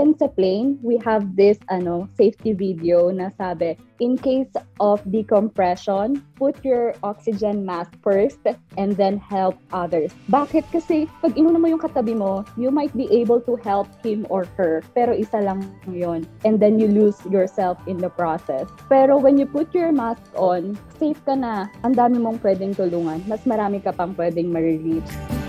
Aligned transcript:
even 0.00 0.16
sa 0.16 0.32
plane, 0.32 0.80
we 0.80 0.96
have 1.04 1.36
this 1.36 1.60
ano 1.68 2.08
safety 2.16 2.56
video 2.56 3.12
na 3.12 3.28
sabi, 3.36 3.76
in 4.00 4.16
case 4.16 4.48
of 4.80 5.04
decompression, 5.12 6.24
put 6.40 6.56
your 6.64 6.96
oxygen 7.04 7.68
mask 7.68 7.92
first 8.00 8.40
and 8.80 8.96
then 8.96 9.20
help 9.20 9.60
others. 9.76 10.08
Bakit? 10.32 10.64
Kasi 10.72 11.04
pag 11.20 11.36
inuna 11.36 11.60
mo 11.60 11.68
yung 11.68 11.84
katabi 11.84 12.16
mo, 12.16 12.48
you 12.56 12.72
might 12.72 12.96
be 12.96 13.04
able 13.12 13.44
to 13.44 13.60
help 13.60 13.92
him 14.00 14.24
or 14.32 14.48
her, 14.56 14.80
pero 14.96 15.12
isa 15.12 15.44
lang 15.44 15.60
yon 15.92 16.24
And 16.48 16.56
then 16.56 16.80
you 16.80 16.88
lose 16.88 17.20
yourself 17.28 17.76
in 17.84 18.00
the 18.00 18.08
process. 18.08 18.64
Pero 18.88 19.20
when 19.20 19.36
you 19.36 19.44
put 19.44 19.76
your 19.76 19.92
mask 19.92 20.24
on, 20.32 20.80
safe 20.96 21.20
ka 21.28 21.36
na. 21.36 21.68
Ang 21.84 21.92
dami 21.92 22.16
mong 22.16 22.40
pwedeng 22.40 22.72
tulungan. 22.72 23.20
Mas 23.28 23.44
marami 23.44 23.84
ka 23.84 23.92
pang 23.92 24.16
pwedeng 24.16 24.48
ma-reach. 24.48 25.39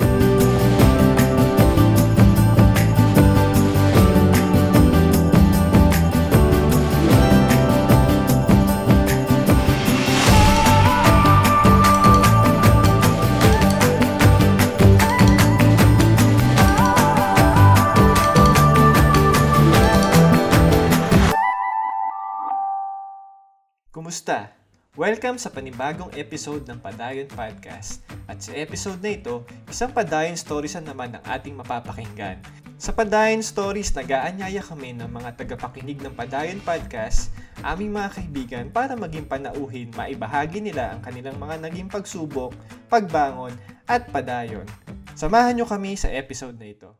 Kumusta? 24.11 24.51
Welcome 24.99 25.39
sa 25.39 25.47
panibagong 25.47 26.11
episode 26.19 26.67
ng 26.67 26.83
Padayon 26.83 27.31
Podcast. 27.31 28.03
At 28.27 28.43
sa 28.43 28.51
episode 28.59 28.99
na 28.99 29.15
ito, 29.15 29.47
isang 29.71 29.87
Padayon 29.87 30.35
Stories 30.35 30.75
na 30.75 30.91
naman 30.91 31.15
ang 31.15 31.23
ating 31.23 31.55
mapapakinggan. 31.55 32.43
Sa 32.75 32.91
Padayon 32.91 33.39
Stories, 33.39 33.95
nag-aanyaya 33.95 34.59
kami 34.67 34.91
ng 34.99 35.07
mga 35.07 35.39
tagapakinig 35.39 36.03
ng 36.03 36.11
Padayon 36.11 36.59
Podcast, 36.59 37.31
aming 37.63 37.95
mga 37.95 38.09
kaibigan 38.19 38.65
para 38.67 38.99
maging 38.99 39.31
panauhin, 39.31 39.87
maibahagi 39.95 40.59
nila 40.59 40.91
ang 40.91 40.99
kanilang 41.07 41.39
mga 41.39 41.71
naging 41.71 41.87
pagsubok, 41.87 42.51
pagbangon, 42.91 43.55
at 43.87 44.11
padayon. 44.11 44.67
Samahan 45.15 45.55
nyo 45.55 45.63
kami 45.63 45.95
sa 45.95 46.11
episode 46.11 46.59
na 46.59 46.67
ito. 46.67 46.99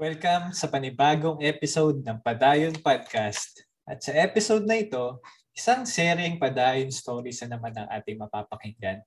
Welcome 0.00 0.56
sa 0.56 0.64
panibagong 0.64 1.44
episode 1.44 2.00
ng 2.00 2.24
Padayon 2.24 2.72
Podcast. 2.80 3.68
At 3.84 4.00
sa 4.00 4.16
episode 4.16 4.64
na 4.64 4.80
ito, 4.80 5.20
isang 5.52 5.84
seryeng 5.84 6.40
Padayon 6.40 6.88
Stories 6.88 7.44
na 7.44 7.60
naman 7.60 7.76
ang 7.76 7.84
ating 7.84 8.16
mapapakinggan. 8.16 9.04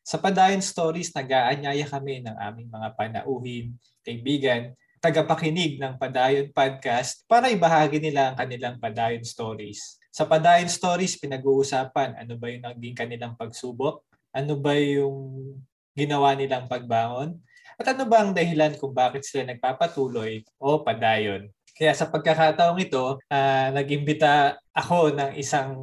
Sa 0.00 0.16
Padayon 0.16 0.64
Stories, 0.64 1.12
nag-aanyaya 1.12 1.84
kami 1.84 2.24
ng 2.24 2.40
aming 2.40 2.72
mga 2.72 2.88
panauhin, 2.96 3.76
kaibigan, 4.00 4.72
tagapakinig 4.96 5.76
ng 5.76 6.00
Padayon 6.00 6.48
Podcast 6.56 7.20
para 7.28 7.52
ibahagi 7.52 8.00
nila 8.00 8.32
ang 8.32 8.36
kanilang 8.40 8.80
Padayon 8.80 9.28
Stories. 9.28 10.00
Sa 10.08 10.24
Padayon 10.24 10.72
Stories, 10.72 11.20
pinag-uusapan 11.20 12.16
ano 12.16 12.32
ba 12.40 12.48
yung 12.48 12.64
naging 12.64 12.96
kanilang 12.96 13.36
pagsubok, 13.36 14.00
ano 14.32 14.56
ba 14.56 14.72
yung 14.72 15.52
ginawa 15.92 16.32
nilang 16.32 16.64
pagbangon, 16.64 17.44
at 17.74 17.86
ano 17.90 18.06
ba 18.06 18.22
ang 18.22 18.30
dahilan 18.30 18.78
kung 18.78 18.94
bakit 18.94 19.26
sila 19.26 19.50
nagpapatuloy 19.50 20.46
o 20.62 20.80
padayon? 20.80 21.50
Kaya 21.74 21.90
sa 21.90 22.06
pagkakataong 22.06 22.78
ito, 22.78 23.18
uh, 23.18 23.68
nag-imbita 23.74 24.54
ako 24.70 25.10
ng 25.10 25.34
isang 25.34 25.74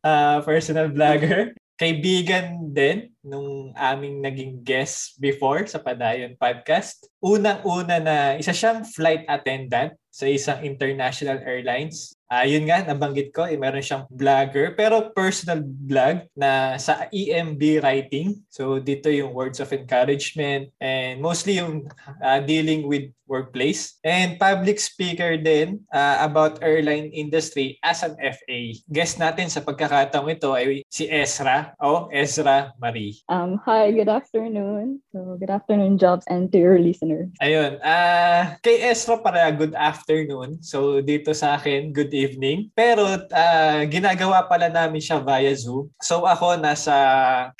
uh, 0.00 0.40
personal 0.40 0.88
vlogger. 0.88 1.52
Kaibigan 1.80 2.72
din 2.72 3.12
nung 3.20 3.76
aming 3.76 4.24
naging 4.24 4.64
guest 4.64 5.20
before 5.20 5.68
sa 5.68 5.76
Padayon 5.76 6.40
Podcast. 6.40 7.04
Unang-una 7.20 8.00
na 8.00 8.16
isa 8.40 8.56
siyang 8.56 8.80
flight 8.88 9.28
attendant 9.28 9.92
sa 10.08 10.24
isang 10.24 10.64
international 10.64 11.36
airlines 11.44 12.15
Uh, 12.26 12.42
yun 12.42 12.66
nga, 12.66 12.82
nabanggit 12.82 13.30
ko, 13.30 13.46
eh, 13.46 13.54
meron 13.54 13.82
siyang 13.82 14.04
vlogger, 14.10 14.74
pero 14.74 15.14
personal 15.14 15.62
vlog 15.62 16.26
na 16.34 16.74
sa 16.74 17.06
EMB 17.14 17.82
writing. 17.82 18.42
So, 18.50 18.82
dito 18.82 19.06
yung 19.06 19.30
words 19.30 19.62
of 19.62 19.70
encouragement 19.70 20.74
and 20.82 21.22
mostly 21.22 21.62
yung 21.62 21.86
uh, 22.18 22.40
dealing 22.42 22.90
with 22.90 23.14
workplace. 23.26 23.98
And 24.06 24.38
public 24.38 24.78
speaker 24.78 25.36
din 25.36 25.82
uh, 25.90 26.22
about 26.22 26.62
airline 26.62 27.10
industry 27.10 27.78
as 27.82 28.06
an 28.06 28.14
FA. 28.18 28.60
Guest 28.90 29.18
natin 29.18 29.50
sa 29.50 29.60
pagkakataong 29.60 30.30
ito 30.30 30.54
ay 30.54 30.86
si 30.88 31.10
Ezra 31.10 31.74
o 31.82 32.08
Ezra 32.14 32.72
Marie. 32.78 33.18
Um, 33.26 33.58
hi, 33.66 33.90
good 33.90 34.08
afternoon. 34.08 35.02
So, 35.10 35.36
good 35.38 35.50
afternoon, 35.50 35.98
Jobs, 35.98 36.24
and 36.30 36.48
to 36.54 36.58
your 36.58 36.78
listeners. 36.78 37.28
Ayun, 37.42 37.82
uh, 37.82 38.56
kay 38.62 38.86
Ezra 38.86 39.18
para 39.18 39.50
good 39.52 39.74
afternoon. 39.74 40.62
So, 40.62 41.02
dito 41.02 41.34
sa 41.34 41.58
akin, 41.58 41.90
good 41.90 42.14
evening. 42.16 42.72
Pero 42.72 43.04
uh, 43.20 43.80
ginagawa 43.92 44.48
pala 44.48 44.72
namin 44.72 45.04
siya 45.04 45.20
via 45.20 45.52
Zoom. 45.52 45.92
So 46.00 46.24
ako 46.24 46.56
nasa 46.56 46.96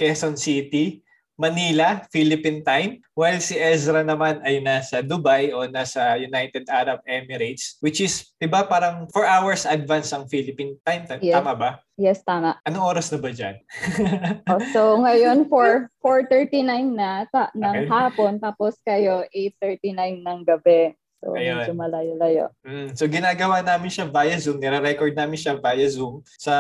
Quezon 0.01 0.41
City, 0.41 1.05
Manila, 1.37 2.01
Philippine 2.09 2.65
time, 2.65 3.05
while 3.13 3.37
si 3.45 3.61
Ezra 3.61 4.01
naman 4.01 4.41
ay 4.41 4.65
nasa 4.65 5.05
Dubai 5.05 5.53
o 5.53 5.69
nasa 5.69 6.17
United 6.17 6.65
Arab 6.73 7.05
Emirates, 7.05 7.77
which 7.85 8.01
is, 8.01 8.33
di 8.41 8.49
ba, 8.49 8.65
parang 8.65 9.05
4 9.13 9.29
hours 9.29 9.69
advance 9.69 10.17
ang 10.17 10.25
Philippine 10.33 10.81
time. 10.81 11.05
Yes. 11.21 11.37
Tama 11.37 11.53
ba? 11.53 11.71
Yes, 12.01 12.25
tama. 12.25 12.57
Anong 12.65 12.89
oras 12.89 13.13
na 13.13 13.21
ba 13.21 13.29
dyan? 13.29 13.61
oh, 14.53 14.61
so, 14.73 14.97
ngayon, 15.05 15.45
4, 15.53 15.93
4.39 16.01 16.97
na 16.97 17.29
ta, 17.29 17.53
ng 17.53 17.85
okay. 17.85 17.89
hapon, 17.93 18.41
tapos 18.41 18.81
kayo, 18.81 19.29
8.39 19.29 20.25
ng 20.25 20.41
gabi. 20.41 20.97
So, 21.21 21.33
Ayun. 21.33 21.57
medyo 21.65 21.75
malayo-layo. 21.75 22.45
Mm, 22.63 22.89
so, 22.93 23.09
ginagawa 23.09 23.65
namin 23.65 23.91
siya 23.91 24.07
via 24.07 24.37
Zoom. 24.37 24.61
Nire-record 24.61 25.17
namin 25.17 25.39
siya 25.41 25.57
via 25.57 25.89
Zoom 25.89 26.21
sa 26.37 26.55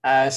as 0.00 0.36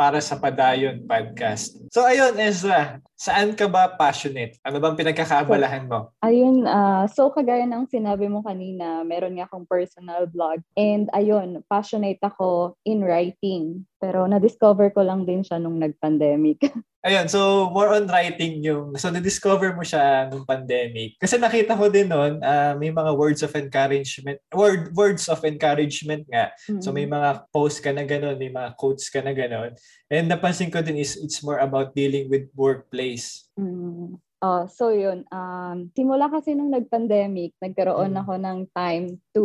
para 0.00 0.16
sa 0.24 0.40
Padayon 0.40 1.04
podcast. 1.04 1.76
So 1.92 2.00
ayun, 2.00 2.32
Ezra, 2.40 3.04
saan 3.20 3.52
ka 3.52 3.68
ba 3.68 3.92
passionate? 4.00 4.56
Ano 4.64 4.80
bang 4.80 4.96
pinagkakaabalahan 4.96 5.84
mo? 5.84 6.16
Ayun, 6.24 6.64
uh, 6.64 7.04
so 7.04 7.28
kagaya 7.28 7.68
ng 7.68 7.84
sinabi 7.84 8.32
mo 8.32 8.40
kanina, 8.40 9.04
meron 9.04 9.36
nga 9.36 9.44
akong 9.44 9.68
personal 9.68 10.24
blog. 10.24 10.64
And 10.72 11.12
ayun, 11.12 11.60
passionate 11.68 12.24
ako 12.24 12.80
in 12.88 13.04
writing. 13.04 13.84
Pero 14.00 14.24
na-discover 14.24 14.96
ko 14.96 15.04
lang 15.04 15.28
din 15.28 15.44
siya 15.44 15.60
nung 15.60 15.76
nag-pandemic. 15.76 16.64
Ayun, 17.00 17.32
so 17.32 17.72
more 17.72 17.96
on 17.96 18.04
writing 18.12 18.60
yung, 18.60 18.92
so 19.00 19.08
na-discover 19.08 19.72
mo 19.72 19.80
siya 19.80 20.28
nung 20.28 20.44
pandemic. 20.44 21.16
Kasi 21.16 21.40
nakita 21.40 21.72
ko 21.72 21.88
din 21.88 22.12
noon, 22.12 22.44
uh, 22.44 22.76
may 22.76 22.92
mga 22.92 23.16
words 23.16 23.40
of 23.40 23.52
encouragement, 23.56 24.36
word, 24.52 24.92
words 24.92 25.24
of 25.32 25.40
encouragement 25.48 26.28
nga. 26.28 26.52
Mm-hmm. 26.68 26.84
So 26.84 26.92
may 26.92 27.08
mga 27.08 27.48
posts 27.56 27.80
ka 27.80 27.96
na 27.96 28.04
gano'n, 28.04 28.36
may 28.36 28.52
mga 28.52 28.76
quotes 28.76 29.08
ka 29.08 29.24
na 29.24 29.32
gano'n. 29.32 29.72
And 30.10 30.26
napansin 30.26 30.74
ko 30.74 30.82
din 30.82 30.98
is 30.98 31.14
it's 31.14 31.38
more 31.46 31.62
about 31.62 31.94
dealing 31.94 32.26
with 32.26 32.50
workplace. 32.58 33.46
Mm-hmm. 33.54 34.18
Oh, 34.40 34.64
so 34.72 34.88
yun, 34.88 35.28
um, 35.28 35.92
simula 35.92 36.32
kasi 36.32 36.56
nung 36.56 36.72
nag-pandemic, 36.72 37.52
nagkaroon 37.60 38.16
mm. 38.16 38.20
ako 38.24 38.32
ng 38.40 38.58
time 38.72 39.20
to 39.36 39.44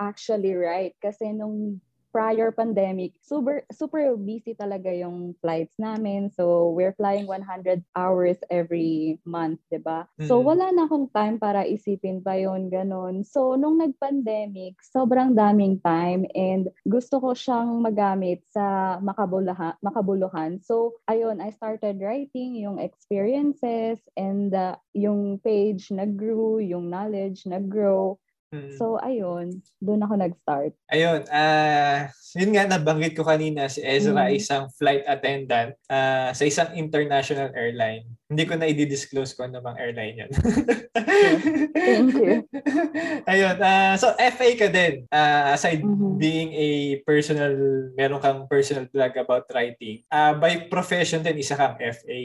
actually 0.00 0.56
write. 0.56 0.96
Kasi 1.04 1.36
nung 1.36 1.84
prior 2.12 2.52
pandemic, 2.52 3.16
super 3.24 3.64
super 3.72 4.14
busy 4.20 4.52
talaga 4.52 4.92
yung 4.92 5.34
flights 5.40 5.72
namin. 5.80 6.28
So, 6.28 6.70
we're 6.76 6.94
flying 6.94 7.24
100 7.26 7.82
hours 7.96 8.38
every 8.52 9.18
month, 9.24 9.58
'di 9.72 9.80
ba? 9.80 10.06
Mm-hmm. 10.20 10.28
So, 10.28 10.44
wala 10.44 10.68
na 10.70 10.84
akong 10.86 11.08
time 11.10 11.40
para 11.40 11.64
isipin 11.64 12.20
pa 12.20 12.36
yon 12.36 12.68
ganun. 12.68 13.24
So, 13.24 13.56
nung 13.56 13.80
nag-pandemic, 13.80 14.78
sobrang 14.84 15.32
daming 15.32 15.80
time 15.80 16.28
and 16.36 16.68
gusto 16.84 17.18
ko 17.18 17.32
siyang 17.32 17.80
magamit 17.80 18.44
sa 18.52 18.96
makabuluhan, 19.00 19.74
makabuluhan. 19.80 20.60
So, 20.60 21.00
ayun, 21.08 21.40
I 21.40 21.50
started 21.56 21.98
writing 21.98 22.60
yung 22.60 22.76
experiences 22.78 23.98
and 24.14 24.52
uh, 24.52 24.76
yung 24.92 25.40
page 25.40 25.88
nag-grew, 25.88 26.60
yung 26.60 26.92
knowledge 26.92 27.48
nag-grow. 27.48 28.20
Mm. 28.52 28.76
So, 28.76 29.00
ayun, 29.00 29.64
doon 29.80 30.04
ako 30.04 30.14
nag-start. 30.20 30.76
Ayun, 30.92 31.24
uh, 31.24 32.04
yun 32.36 32.52
nga, 32.52 32.68
nabanggit 32.68 33.16
ko 33.16 33.24
kanina, 33.24 33.64
si 33.72 33.80
Ezra 33.80 34.28
mm. 34.28 34.36
isang 34.36 34.68
flight 34.76 35.08
attendant 35.08 35.72
uh, 35.88 36.36
sa 36.36 36.44
isang 36.44 36.68
international 36.76 37.48
airline. 37.56 38.04
Hindi 38.28 38.44
ko 38.44 38.60
na 38.60 38.68
i-disclose 38.68 39.32
ko 39.32 39.48
ano 39.48 39.64
bang 39.64 39.80
airline 39.80 40.16
yun. 40.20 40.30
Thank 41.72 42.12
you. 42.12 42.44
Ayun, 43.32 43.56
uh, 43.56 43.96
so 43.96 44.12
FA 44.20 44.48
ka 44.60 44.68
din. 44.68 45.08
Uh, 45.08 45.56
aside 45.56 45.80
mm-hmm. 45.80 46.20
being 46.20 46.52
a 46.52 47.00
personal, 47.08 47.56
meron 47.96 48.20
kang 48.20 48.44
personal 48.52 48.84
blog 48.92 49.16
about 49.16 49.48
writing, 49.56 50.04
uh, 50.12 50.36
by 50.36 50.68
profession 50.68 51.24
din, 51.24 51.40
isa 51.40 51.56
kang 51.56 51.80
FA. 51.80 52.20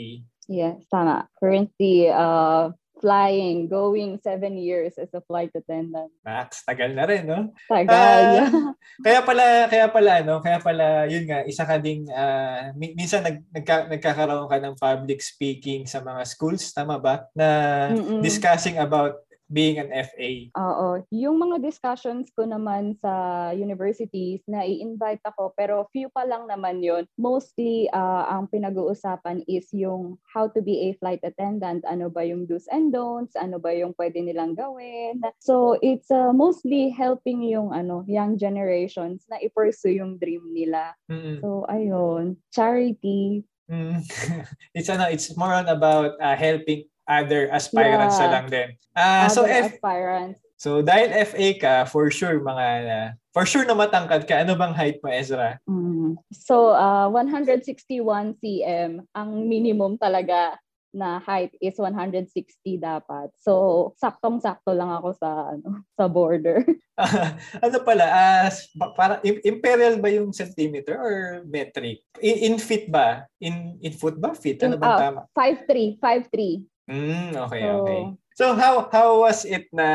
Yes, 0.51 0.83
tama. 0.91 1.27
Currently, 1.39 2.11
uh, 2.11 2.75
flying, 2.97 3.69
going 3.69 4.17
seven 4.23 4.57
years 4.57 4.97
as 4.97 5.11
a 5.13 5.21
flight 5.21 5.53
attendant. 5.53 6.09
Max, 6.25 6.65
tagal 6.65 6.93
na 6.95 7.05
rin, 7.05 7.29
no? 7.29 7.53
Tagal. 7.69 8.23
Uh, 8.49 8.73
kaya 9.05 9.19
pala, 9.21 9.45
kaya 9.69 9.87
pala, 9.91 10.13
no? 10.25 10.41
Kaya 10.41 10.57
pala, 10.57 11.05
yun 11.05 11.29
nga, 11.29 11.45
isa 11.45 11.63
ka 11.67 11.77
ding, 11.77 12.09
uh, 12.09 12.73
minsan 12.75 13.21
nag, 13.21 13.37
nagka, 13.53 13.85
nagkakaroon 13.91 14.49
ka 14.49 14.57
ng 14.57 14.75
public 14.79 15.21
speaking 15.21 15.85
sa 15.85 16.01
mga 16.01 16.25
schools, 16.25 16.73
tama 16.73 16.97
ba? 16.97 17.29
Na 17.37 17.47
Mm-mm. 17.93 18.21
discussing 18.25 18.81
about 18.81 19.26
being 19.47 19.79
an 19.79 19.91
FA? 19.91 20.51
Oo. 20.55 21.03
Yung 21.11 21.39
mga 21.39 21.63
discussions 21.63 22.31
ko 22.35 22.43
naman 22.43 22.99
sa 22.99 23.49
universities 23.55 24.43
na 24.45 24.63
i-invite 24.67 25.23
ako 25.23 25.55
pero 25.55 25.87
few 25.95 26.11
pa 26.11 26.27
lang 26.27 26.47
naman 26.47 26.83
yon 26.83 27.07
Mostly 27.15 27.87
uh, 27.95 28.27
ang 28.27 28.51
pinag-uusapan 28.51 29.43
is 29.47 29.67
yung 29.71 30.19
how 30.27 30.47
to 30.51 30.59
be 30.59 30.91
a 30.91 30.99
flight 30.99 31.23
attendant. 31.23 31.83
Ano 31.87 32.11
ba 32.11 32.27
yung 32.27 32.45
do's 32.45 32.67
and 32.71 32.91
don'ts? 32.91 33.35
Ano 33.39 33.59
ba 33.59 33.71
yung 33.71 33.95
pwede 33.95 34.19
nilang 34.19 34.59
gawin? 34.59 35.23
So 35.39 35.79
it's 35.79 36.11
uh, 36.11 36.35
mostly 36.35 36.91
helping 36.91 37.43
yung 37.43 37.71
ano 37.71 38.03
young 38.07 38.35
generations 38.35 39.23
na 39.31 39.39
i-pursue 39.39 39.99
yung 39.99 40.19
dream 40.19 40.43
nila. 40.51 40.91
Mm-hmm. 41.07 41.39
So 41.39 41.63
ayun, 41.71 42.35
charity. 42.51 43.47
Mm. 43.67 43.99
it's 44.77 44.87
ano, 44.87 45.07
it's 45.11 45.35
more 45.35 45.51
on 45.51 45.67
about 45.67 46.15
uh, 46.19 46.35
helping 46.35 46.87
other 47.07 47.49
aspirants 47.49 48.19
yeah. 48.19 48.31
lang 48.31 48.45
din. 48.51 48.69
Uh, 48.93 49.27
so 49.31 49.47
F- 49.47 49.73
aspirants. 49.73 50.39
So 50.57 50.83
dahil 50.83 51.13
FA 51.25 51.47
ka, 51.57 51.75
for 51.87 52.11
sure 52.11 52.41
mga 52.43 52.67
uh, 52.85 53.09
for 53.31 53.47
sure 53.47 53.63
na 53.63 53.77
matangkad 53.77 54.27
ka. 54.27 54.43
Ano 54.43 54.57
bang 54.57 54.73
height 54.75 54.99
mo, 54.99 55.09
Ezra? 55.09 55.61
Mm. 55.69 56.19
So 56.33 56.75
uh, 56.75 57.07
161 57.09 58.41
cm 58.41 59.05
ang 59.13 59.29
minimum 59.45 59.95
talaga 59.95 60.57
na 60.97 61.21
height 61.21 61.53
is 61.61 61.77
160 61.77 62.33
dapat. 62.81 63.29
So 63.37 63.93
saktong-sakto 64.01 64.73
lang 64.73 64.89
ako 64.89 65.13
sa 65.13 65.53
ano 65.53 65.85
sa 65.93 66.09
border. 66.09 66.65
ano 67.65 67.77
pala, 67.85 68.05
uh, 68.09 68.49
para 68.97 69.21
imperial 69.21 70.01
ba 70.01 70.09
yung 70.09 70.33
centimeter 70.33 70.97
or 70.97 71.45
metric? 71.45 72.01
In, 72.17 72.53
in 72.53 72.55
feet 72.57 72.89
ba? 72.89 73.29
In 73.37 73.77
in 73.85 73.93
foot 73.93 74.17
ba? 74.17 74.33
Feet? 74.33 74.65
Ano 74.65 74.81
bang 74.81 74.97
uh, 74.97 75.01
tama? 75.05 75.21
5'3", 75.37 76.01
5'3". 76.01 76.65
Mm, 76.87 77.35
okay, 77.35 77.61
so, 77.61 77.71
okay. 77.83 78.01
So 78.37 78.45
how 78.53 78.85
how 78.93 79.09
was 79.25 79.43
it 79.43 79.67
na 79.75 79.87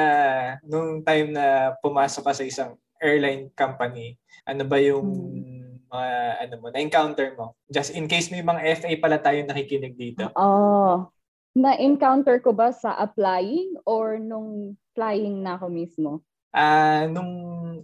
nung 0.66 1.00
time 1.06 1.32
na 1.32 1.78
pumasok 1.80 2.22
ka 2.26 2.32
sa 2.36 2.44
isang 2.44 2.70
airline 3.00 3.48
company? 3.56 4.18
Ano 4.44 4.66
ba 4.68 4.76
yung 4.82 5.08
hmm. 5.08 5.88
mga 5.88 6.10
ano 6.42 6.54
mo 6.60 6.66
na-encounter 6.68 7.38
mo? 7.38 7.54
Just 7.70 7.96
in 7.96 8.10
case 8.10 8.28
may 8.28 8.44
mga 8.44 8.60
FA 8.82 8.92
pala 8.98 9.18
tayo 9.22 9.40
nakikinig 9.46 9.94
dito. 9.96 10.28
Oh. 10.36 11.08
Na-encounter 11.52 12.40
ko 12.40 12.56
ba 12.56 12.72
sa 12.72 12.96
applying 12.96 13.76
or 13.84 14.16
nung 14.16 14.74
flying 14.96 15.44
na 15.44 15.60
ako 15.60 15.66
mismo? 15.68 16.10
Ah, 16.52 17.04
uh, 17.04 17.12
nung 17.12 17.32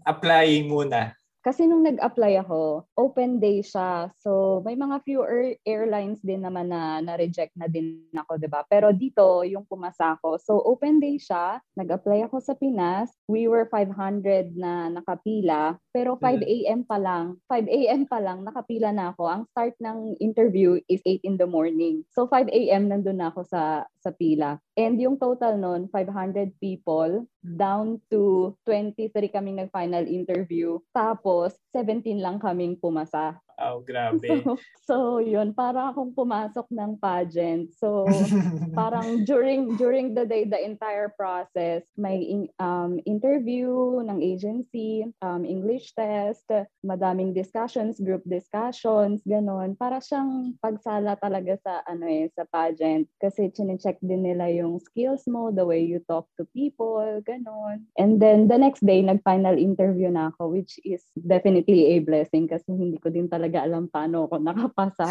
applying 0.05 0.69
muna. 0.69 1.18
Kasi 1.49 1.65
nung 1.65 1.81
nag-apply 1.81 2.45
ako, 2.45 2.85
open 2.93 3.41
day 3.41 3.65
siya. 3.65 4.13
So, 4.21 4.61
may 4.69 4.77
mga 4.77 5.01
few 5.01 5.25
air- 5.25 5.57
airlines 5.65 6.21
din 6.21 6.45
naman 6.45 6.69
na 6.69 7.01
na-reject 7.01 7.57
na 7.57 7.65
din 7.73 8.05
ako, 8.13 8.37
'di 8.37 8.53
ba? 8.53 8.69
Pero 8.69 8.93
dito, 8.93 9.41
yung 9.49 9.65
pumasa 9.65 10.13
ako. 10.21 10.37
So, 10.37 10.61
open 10.61 11.01
day 11.01 11.17
siya. 11.17 11.57
Nag-apply 11.73 12.29
ako 12.29 12.45
sa 12.45 12.53
Pinas. 12.53 13.17
We 13.33 13.49
were 13.49 13.65
500 13.73 14.61
na 14.61 14.93
nakapila. 14.93 15.81
Pero 15.89 16.21
5 16.21 16.45
a.m. 16.45 16.85
pa 16.85 17.01
lang, 17.01 17.41
5 17.49 17.65
a.m. 17.65 18.05
pa 18.05 18.21
lang, 18.21 18.45
nakapila 18.45 18.93
na 18.93 19.17
ako. 19.17 19.25
Ang 19.33 19.43
start 19.49 19.73
ng 19.81 20.21
interview 20.21 20.77
is 20.85 21.01
8 21.01 21.25
in 21.25 21.41
the 21.41 21.49
morning. 21.49 22.05
So, 22.13 22.29
5 22.29 22.45
a.m. 22.53 22.93
nandun 22.93 23.25
na 23.25 23.33
ako 23.33 23.49
sa, 23.49 23.89
sa 24.05 24.13
pila. 24.13 24.61
And 24.77 25.01
yung 25.01 25.17
total 25.17 25.57
nun, 25.57 25.89
500 25.91 26.61
people, 26.61 27.25
down 27.57 28.03
to 28.13 28.53
23 28.67 29.09
kaming 29.33 29.65
nag-final 29.65 30.05
interview. 30.05 30.77
Tapos, 30.93 31.57
17 31.73 32.21
lang 32.21 32.37
kaming 32.37 32.77
pumasa. 32.77 33.41
Oh, 33.59 33.83
grabe. 33.83 34.23
So, 34.23 34.55
so 34.89 34.97
yun, 35.19 35.51
para 35.51 35.91
akong 35.91 36.15
pumasok 36.15 36.71
ng 36.71 37.03
pageant. 37.03 37.75
So, 37.75 38.07
parang 38.79 39.27
during 39.27 39.75
during 39.75 40.15
the 40.15 40.23
day, 40.25 40.47
the 40.47 40.59
entire 40.63 41.11
process, 41.11 41.83
may 41.99 42.23
in, 42.23 42.47
um, 42.63 43.03
interview 43.03 43.99
ng 44.07 44.23
agency, 44.23 45.05
um, 45.21 45.43
English 45.43 45.91
test, 45.99 46.47
madaming 46.87 47.35
discussions, 47.35 47.99
group 47.99 48.23
discussions, 48.31 49.21
ganun. 49.27 49.75
Para 49.75 49.99
siyang 49.99 50.55
pagsala 50.63 51.19
talaga 51.19 51.59
sa 51.59 51.83
ano 51.91 52.07
eh, 52.07 52.31
sa 52.39 52.47
pageant. 52.47 53.11
Kasi 53.19 53.51
chine-check 53.51 53.99
din 53.99 54.23
nila 54.23 54.47
yung 54.55 54.79
skills 54.79 55.27
mo, 55.27 55.51
the 55.51 55.67
way 55.67 55.83
you 55.83 55.99
talk 56.07 56.31
to 56.39 56.47
people, 56.55 57.03
ganun. 57.27 57.83
And 57.99 58.23
then 58.23 58.47
the 58.47 58.57
next 58.57 58.87
day, 58.87 59.03
nag-final 59.03 59.59
interview 59.59 60.15
na 60.15 60.31
ako, 60.31 60.55
which 60.55 60.79
is 60.87 61.03
definitely 61.19 61.99
a 61.99 62.07
blessing 62.07 62.47
kasi 62.47 62.71
hindi 62.71 63.03
ko 63.03 63.11
din 63.11 63.27
talaga 63.27 63.48
talaga 63.49 63.65
alam 63.65 63.89
paano 63.89 64.29
ako 64.29 64.37
nakapasa. 64.45 65.09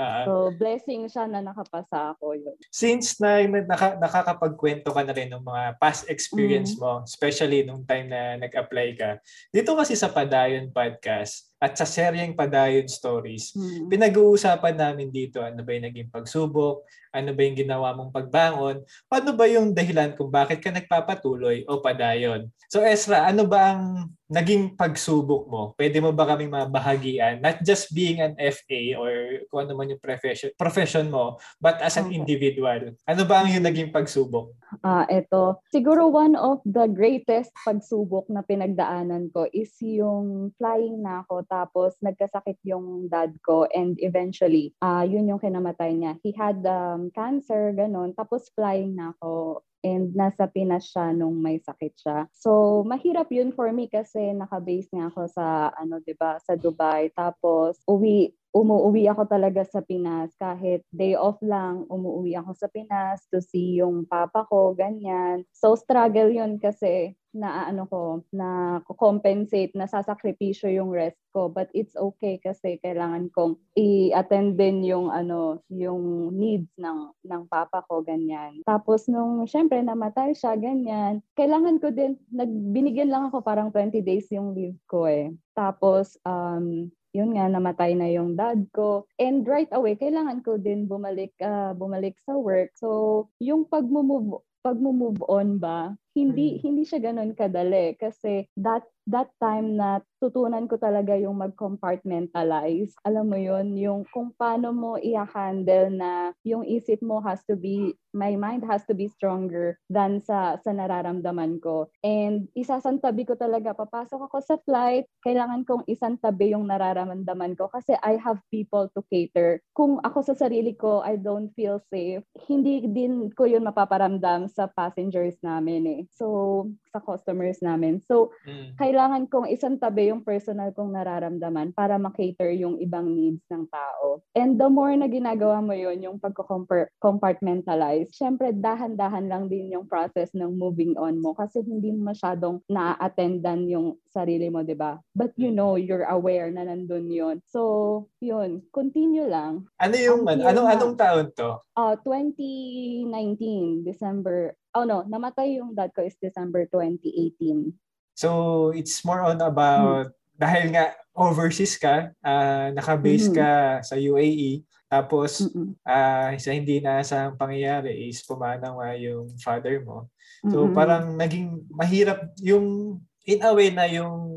uh, 0.00 0.24
so, 0.24 0.32
blessing 0.56 1.04
siya 1.12 1.28
na 1.28 1.44
nakapasa 1.44 2.16
ako 2.16 2.32
yun. 2.32 2.56
Since 2.72 3.20
na 3.20 3.44
naka, 3.44 4.00
nakakapagkwento 4.00 4.88
ka 4.96 5.04
na 5.04 5.12
rin 5.12 5.28
ng 5.28 5.44
mga 5.44 5.76
past 5.76 6.08
experience 6.08 6.72
mm. 6.72 6.80
mo, 6.80 7.04
especially 7.04 7.68
nung 7.68 7.84
time 7.84 8.08
na 8.08 8.40
nag-apply 8.40 8.88
ka, 8.96 9.20
dito 9.52 9.76
kasi 9.76 9.92
sa 9.92 10.08
Padayon 10.08 10.72
Podcast, 10.72 11.52
at 11.56 11.72
sa 11.72 11.88
seryeng 11.88 12.36
Padayon 12.36 12.84
Stories, 12.84 13.56
hmm. 13.56 13.88
pinag-uusapan 13.88 14.76
namin 14.76 15.08
dito 15.08 15.40
ano 15.40 15.64
ba 15.64 15.72
yung 15.72 15.88
naging 15.88 16.12
pagsubok, 16.12 16.84
ano 17.16 17.32
ba 17.32 17.40
yung 17.40 17.56
ginawa 17.56 17.96
mong 17.96 18.12
pagbangon, 18.12 18.84
ano 19.08 19.30
ba 19.32 19.44
yung 19.48 19.72
dahilan 19.72 20.12
kung 20.12 20.28
bakit 20.28 20.60
ka 20.60 20.68
nagpapatuloy 20.68 21.64
o 21.64 21.80
padayon. 21.80 22.52
So 22.68 22.84
Ezra, 22.84 23.24
ano 23.24 23.48
ba 23.48 23.72
ang 23.72 24.12
naging 24.28 24.74
pagsubok 24.76 25.46
mo? 25.48 25.62
Pwede 25.78 26.02
mo 26.02 26.12
ba 26.12 26.28
kaming 26.28 26.52
mabahagian? 26.52 27.40
Not 27.40 27.62
just 27.64 27.94
being 27.94 28.20
an 28.20 28.34
FA 28.36 28.98
or 28.98 29.40
kung 29.48 29.64
ano 29.64 29.72
man 29.78 29.94
yung 29.94 30.02
profession, 30.02 30.52
profession 30.58 31.08
mo, 31.08 31.40
but 31.62 31.80
as 31.80 31.96
an 31.96 32.12
individual. 32.12 32.92
Ano 33.06 33.22
ba 33.24 33.40
ang 33.40 33.48
yung 33.48 33.64
naging 33.64 33.94
pagsubok? 33.94 34.52
Ah, 34.82 35.06
uh, 35.06 35.14
ito. 35.14 35.62
Siguro 35.70 36.10
one 36.10 36.34
of 36.34 36.58
the 36.66 36.90
greatest 36.90 37.54
pagsubok 37.62 38.26
na 38.28 38.42
pinagdaanan 38.42 39.30
ko 39.30 39.46
is 39.54 39.72
yung 39.80 40.50
flying 40.58 41.00
na 41.00 41.22
ako 41.22 41.45
tapos 41.46 41.96
nagkasakit 42.02 42.60
yung 42.66 43.08
dad 43.08 43.32
ko 43.42 43.64
and 43.72 43.96
eventually, 44.02 44.74
uh, 44.82 45.06
yun 45.06 45.30
yung 45.30 45.40
kinamatay 45.40 45.94
niya. 45.96 46.18
He 46.20 46.34
had 46.36 46.60
um, 46.66 47.08
cancer, 47.14 47.72
ganun. 47.72 48.12
Tapos 48.12 48.50
flying 48.52 48.98
na 48.98 49.14
ako 49.16 49.62
and 49.86 50.10
nasa 50.18 50.50
Pinas 50.50 50.90
siya 50.90 51.14
nung 51.14 51.38
may 51.38 51.62
sakit 51.62 51.94
siya. 51.94 52.18
So, 52.34 52.82
mahirap 52.82 53.30
yun 53.30 53.54
for 53.54 53.70
me 53.70 53.86
kasi 53.86 54.34
naka-base 54.34 54.90
nga 54.90 55.06
ako 55.14 55.22
sa, 55.30 55.70
ano, 55.78 56.02
ba 56.18 56.42
sa 56.42 56.58
Dubai. 56.58 57.14
Tapos, 57.14 57.78
uwi, 57.86 58.34
umuwi 58.56 59.04
ako 59.12 59.28
talaga 59.28 59.60
sa 59.68 59.84
Pinas 59.84 60.32
kahit 60.40 60.80
day 60.88 61.12
off 61.12 61.36
lang, 61.44 61.84
umuwi 61.92 62.40
ako 62.40 62.56
sa 62.56 62.72
Pinas 62.72 63.28
to 63.28 63.44
see 63.44 63.76
yung 63.84 64.08
papa 64.08 64.48
ko, 64.48 64.72
ganyan. 64.72 65.44
So 65.52 65.76
struggle 65.76 66.32
yun 66.32 66.56
kasi 66.56 67.12
na 67.36 67.68
ano 67.68 67.84
ko, 67.84 68.24
na 68.32 68.80
compensate, 68.96 69.76
na 69.76 69.84
sasakripisyo 69.84 70.72
yung 70.72 70.88
rest 70.88 71.20
ko. 71.36 71.52
But 71.52 71.68
it's 71.76 71.92
okay 71.92 72.40
kasi 72.40 72.80
kailangan 72.80 73.28
kong 73.36 73.60
i-attend 73.76 74.56
din 74.56 74.80
yung 74.88 75.12
ano, 75.12 75.60
yung 75.68 76.32
needs 76.32 76.72
ng 76.80 77.12
ng 77.28 77.42
papa 77.52 77.84
ko 77.84 78.00
ganyan. 78.00 78.64
Tapos 78.64 79.04
nung 79.04 79.44
syempre 79.44 79.84
namatay 79.84 80.32
siya 80.32 80.56
ganyan, 80.56 81.20
kailangan 81.36 81.76
ko 81.76 81.92
din 81.92 82.16
nagbinigyan 82.32 83.12
lang 83.12 83.28
ako 83.28 83.44
parang 83.44 83.68
20 83.68 84.00
days 84.00 84.32
yung 84.32 84.56
leave 84.56 84.80
ko 84.88 85.04
eh. 85.04 85.36
Tapos 85.52 86.16
um 86.24 86.88
yun 87.16 87.32
nga 87.32 87.48
namatay 87.48 87.96
na 87.96 88.12
yung 88.12 88.36
dad 88.36 88.68
ko. 88.76 89.08
And 89.16 89.42
right 89.48 89.72
away 89.72 89.96
kailangan 89.96 90.44
ko 90.44 90.60
din 90.60 90.84
bumalik 90.84 91.32
uh, 91.40 91.72
bumalik 91.72 92.20
sa 92.28 92.36
work. 92.36 92.76
So 92.76 93.32
yung 93.40 93.64
pag-move 93.64 94.44
pag-move 94.60 95.22
on 95.24 95.56
ba 95.56 95.96
hindi 96.16 96.56
mm. 96.56 96.60
hindi 96.64 96.82
siya 96.88 97.12
ganoon 97.12 97.36
kadali 97.36 97.92
kasi 98.00 98.48
that 98.56 98.88
that 99.06 99.30
time 99.38 99.78
na 99.78 100.02
tutunan 100.18 100.66
ko 100.66 100.74
talaga 100.82 101.14
yung 101.14 101.38
mag-compartmentalize. 101.38 102.98
Alam 103.06 103.26
mo 103.30 103.38
yun, 103.38 103.78
yung 103.78 104.02
kung 104.10 104.34
paano 104.34 104.74
mo 104.74 104.98
i-handle 104.98 105.94
na 105.94 106.34
yung 106.42 106.66
isip 106.66 106.98
mo 107.06 107.22
has 107.22 107.38
to 107.46 107.54
be, 107.54 107.94
my 108.10 108.34
mind 108.34 108.66
has 108.66 108.82
to 108.90 108.98
be 108.98 109.06
stronger 109.06 109.78
than 109.86 110.18
sa, 110.18 110.58
sa 110.58 110.74
nararamdaman 110.74 111.62
ko. 111.62 111.86
And 112.02 112.50
isasantabi 112.58 113.30
ko 113.30 113.38
talaga, 113.38 113.78
papasok 113.78 114.26
ako 114.26 114.36
sa 114.42 114.56
flight, 114.66 115.06
kailangan 115.22 115.62
kong 115.62 115.86
isantabi 115.86 116.56
yung 116.56 116.66
nararamdaman 116.66 117.54
ko 117.54 117.70
kasi 117.70 117.94
I 118.02 118.18
have 118.18 118.42
people 118.50 118.90
to 118.98 119.06
cater. 119.06 119.62
Kung 119.70 120.02
ako 120.02 120.26
sa 120.26 120.34
sarili 120.34 120.74
ko, 120.74 121.06
I 121.06 121.14
don't 121.20 121.54
feel 121.54 121.78
safe, 121.92 122.26
hindi 122.50 122.82
din 122.90 123.30
ko 123.30 123.46
yun 123.46 123.62
mapaparamdam 123.62 124.50
sa 124.50 124.66
passengers 124.66 125.38
namin 125.46 125.82
eh. 125.86 126.02
So, 126.12 126.68
sa 126.96 127.04
customers 127.04 127.60
namin. 127.60 128.00
So, 128.00 128.32
mm. 128.48 128.80
kailangan 128.80 129.28
kong 129.28 129.52
isang 129.52 129.76
tabi 129.76 130.08
yung 130.08 130.24
personal 130.24 130.72
kong 130.72 130.96
nararamdaman 130.96 131.76
para 131.76 132.00
makater 132.00 132.56
yung 132.56 132.80
ibang 132.80 133.12
needs 133.12 133.44
ng 133.52 133.68
tao. 133.68 134.24
And 134.32 134.56
the 134.56 134.72
more 134.72 134.96
na 134.96 135.04
ginagawa 135.04 135.60
mo 135.60 135.76
yun, 135.76 136.00
yung 136.00 136.16
pagko-compartmentalize, 136.16 138.16
syempre 138.16 138.56
dahan-dahan 138.56 139.28
lang 139.28 139.52
din 139.52 139.76
yung 139.76 139.84
process 139.84 140.32
ng 140.32 140.56
moving 140.56 140.96
on 140.96 141.20
mo 141.20 141.36
kasi 141.36 141.60
hindi 141.60 141.92
masyadong 141.92 142.64
na-attendan 142.70 143.68
yung 143.68 144.00
sarili 144.08 144.48
mo, 144.48 144.64
di 144.64 144.72
ba? 144.72 144.96
But 145.12 145.36
you 145.36 145.52
know, 145.52 145.76
you're 145.76 146.08
aware 146.08 146.48
na 146.48 146.64
nandun 146.64 147.12
yun. 147.12 147.44
So, 147.44 148.08
yun, 148.24 148.64
continue 148.72 149.28
lang. 149.28 149.68
Ano 149.76 149.96
yung, 150.00 150.24
man, 150.24 150.40
anong, 150.40 150.68
anong 150.72 150.94
taon 150.96 151.28
to? 151.36 151.60
Uh, 151.76 152.00
2019, 152.00 153.84
December. 153.84 154.56
Oh 154.76 154.84
no, 154.84 155.08
namatay 155.08 155.56
yung 155.56 155.72
dad 155.72 155.88
ko 155.96 156.04
is 156.04 156.20
December 156.20 156.68
2018. 156.68 157.72
So, 158.12 158.72
it's 158.76 159.00
more 159.08 159.24
on 159.24 159.40
about, 159.40 160.12
hmm. 160.12 160.36
dahil 160.36 160.76
nga 160.76 160.92
overseas 161.16 161.80
ka, 161.80 162.12
uh, 162.20 162.68
naka-base 162.76 163.32
mm-hmm. 163.32 163.40
ka 163.40 163.50
sa 163.80 163.96
UAE, 163.96 164.68
tapos, 164.86 165.48
uh, 165.82 166.30
sa 166.36 166.50
hindi 166.52 166.78
na 166.84 167.00
sa 167.00 167.32
pangyayari 167.32 168.06
is 168.06 168.20
pumanaw 168.20 168.78
nga 168.78 168.92
yung 169.00 169.32
father 169.40 169.80
mo. 169.80 170.12
So, 170.44 170.68
mm-hmm. 170.68 170.76
parang 170.76 171.04
naging 171.16 171.64
mahirap 171.72 172.36
yung 172.44 173.00
in 173.24 173.40
a 173.42 173.50
way 173.56 173.72
na 173.72 173.88
yung 173.88 174.28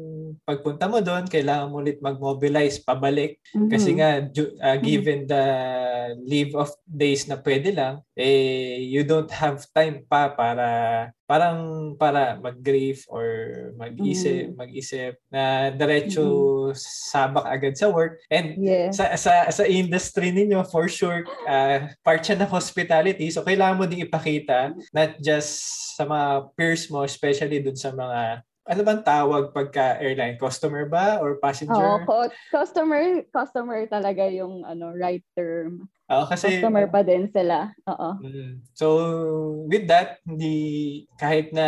pagpunta 0.47 0.89
mo 0.89 1.03
doon, 1.03 1.27
kailangan 1.29 1.69
mo 1.69 1.83
ulit 1.83 1.99
mag-mobilize 1.99 2.81
pabalik. 2.81 3.37
Mm-hmm. 3.53 3.69
Kasi 3.69 3.89
nga, 3.99 4.09
uh, 4.63 4.77
given 4.79 5.27
the 5.27 5.43
leave 6.21 6.53
of 6.55 6.71
days 6.85 7.27
na 7.27 7.39
pwede 7.39 7.73
lang, 7.73 8.01
eh, 8.17 8.81
you 8.83 9.03
don't 9.07 9.31
have 9.31 9.63
time 9.73 10.03
pa 10.07 10.31
para 10.33 10.67
parang 11.29 11.93
para 11.93 12.41
mag-grief 12.41 13.05
or 13.05 13.25
mag-isip, 13.77 14.49
mm. 14.49 14.57
mag-isip 14.57 15.13
na 15.29 15.69
diretso 15.69 16.25
mm-hmm. 16.25 16.79
sabak 17.13 17.45
agad 17.45 17.77
sa 17.77 17.93
work. 17.93 18.17
And 18.33 18.57
yeah. 18.57 18.89
sa, 18.89 19.13
sa 19.13 19.45
sa 19.53 19.63
industry 19.69 20.33
ninyo, 20.33 20.65
for 20.65 20.89
sure, 20.89 21.21
uh, 21.45 21.93
part 22.01 22.25
siya 22.25 22.41
ng 22.41 22.49
hospitality. 22.49 23.29
So, 23.29 23.45
kailangan 23.45 23.77
mo 23.77 23.85
din 23.85 24.09
ipakita, 24.09 24.73
not 24.89 25.21
just 25.21 25.61
sa 25.93 26.09
mga 26.09 26.49
peers 26.57 26.89
mo, 26.89 27.05
especially 27.05 27.61
dun 27.61 27.77
sa 27.77 27.93
mga 27.93 28.41
ano 28.69 28.81
bang 28.85 29.01
tawag 29.01 29.49
pagka 29.49 29.97
airline? 29.97 30.37
Customer 30.37 30.85
ba 30.85 31.17
or 31.17 31.41
passenger? 31.41 31.73
Oo, 31.73 32.29
customer, 32.53 33.25
customer 33.33 33.89
talaga 33.89 34.29
yung 34.29 34.61
ano 34.61 34.93
right 34.93 35.25
term. 35.33 35.89
Oo, 36.13 36.25
kasi 36.29 36.61
customer 36.61 36.85
pa 36.85 37.01
din 37.01 37.25
sila. 37.33 37.73
Oo. 37.89 38.09
Mm, 38.21 38.61
so 38.77 38.87
with 39.65 39.89
that, 39.89 40.21
hindi 40.21 41.05
kahit 41.17 41.49
na 41.49 41.67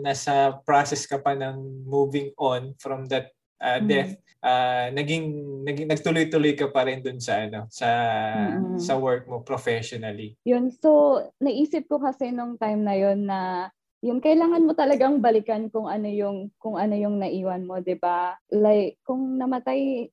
nasa 0.00 0.56
process 0.64 1.04
ka 1.04 1.20
pa 1.20 1.36
ng 1.36 1.84
moving 1.84 2.32
on 2.40 2.72
from 2.80 3.04
that 3.12 3.28
uh, 3.60 3.80
death, 3.84 4.16
mm. 4.16 4.40
uh, 4.40 4.88
naging 4.96 5.24
naging 5.68 5.92
nagtuloy-tuloy 5.92 6.56
ka 6.56 6.72
pa 6.72 6.88
rin 6.88 7.04
dun 7.04 7.20
sa 7.20 7.44
ano, 7.44 7.68
sa 7.68 7.88
mm. 8.56 8.80
sa 8.80 8.96
work 8.96 9.28
mo 9.28 9.44
professionally. 9.44 10.40
Yun. 10.48 10.72
So 10.72 11.20
naisip 11.36 11.84
ko 11.84 12.00
kasi 12.00 12.32
nung 12.32 12.56
time 12.56 12.80
na 12.80 12.96
yon 12.96 13.28
na 13.28 13.68
yun 14.00 14.18
kailangan 14.24 14.64
mo 14.64 14.72
talagang 14.72 15.20
balikan 15.20 15.68
kung 15.68 15.84
ano 15.84 16.08
yung 16.08 16.48
kung 16.56 16.80
ano 16.80 16.96
yung 16.96 17.20
naiwan 17.20 17.68
mo, 17.68 17.80
'di 17.80 18.00
ba? 18.00 18.36
Like 18.48 18.96
kung 19.04 19.36
namatay 19.36 20.08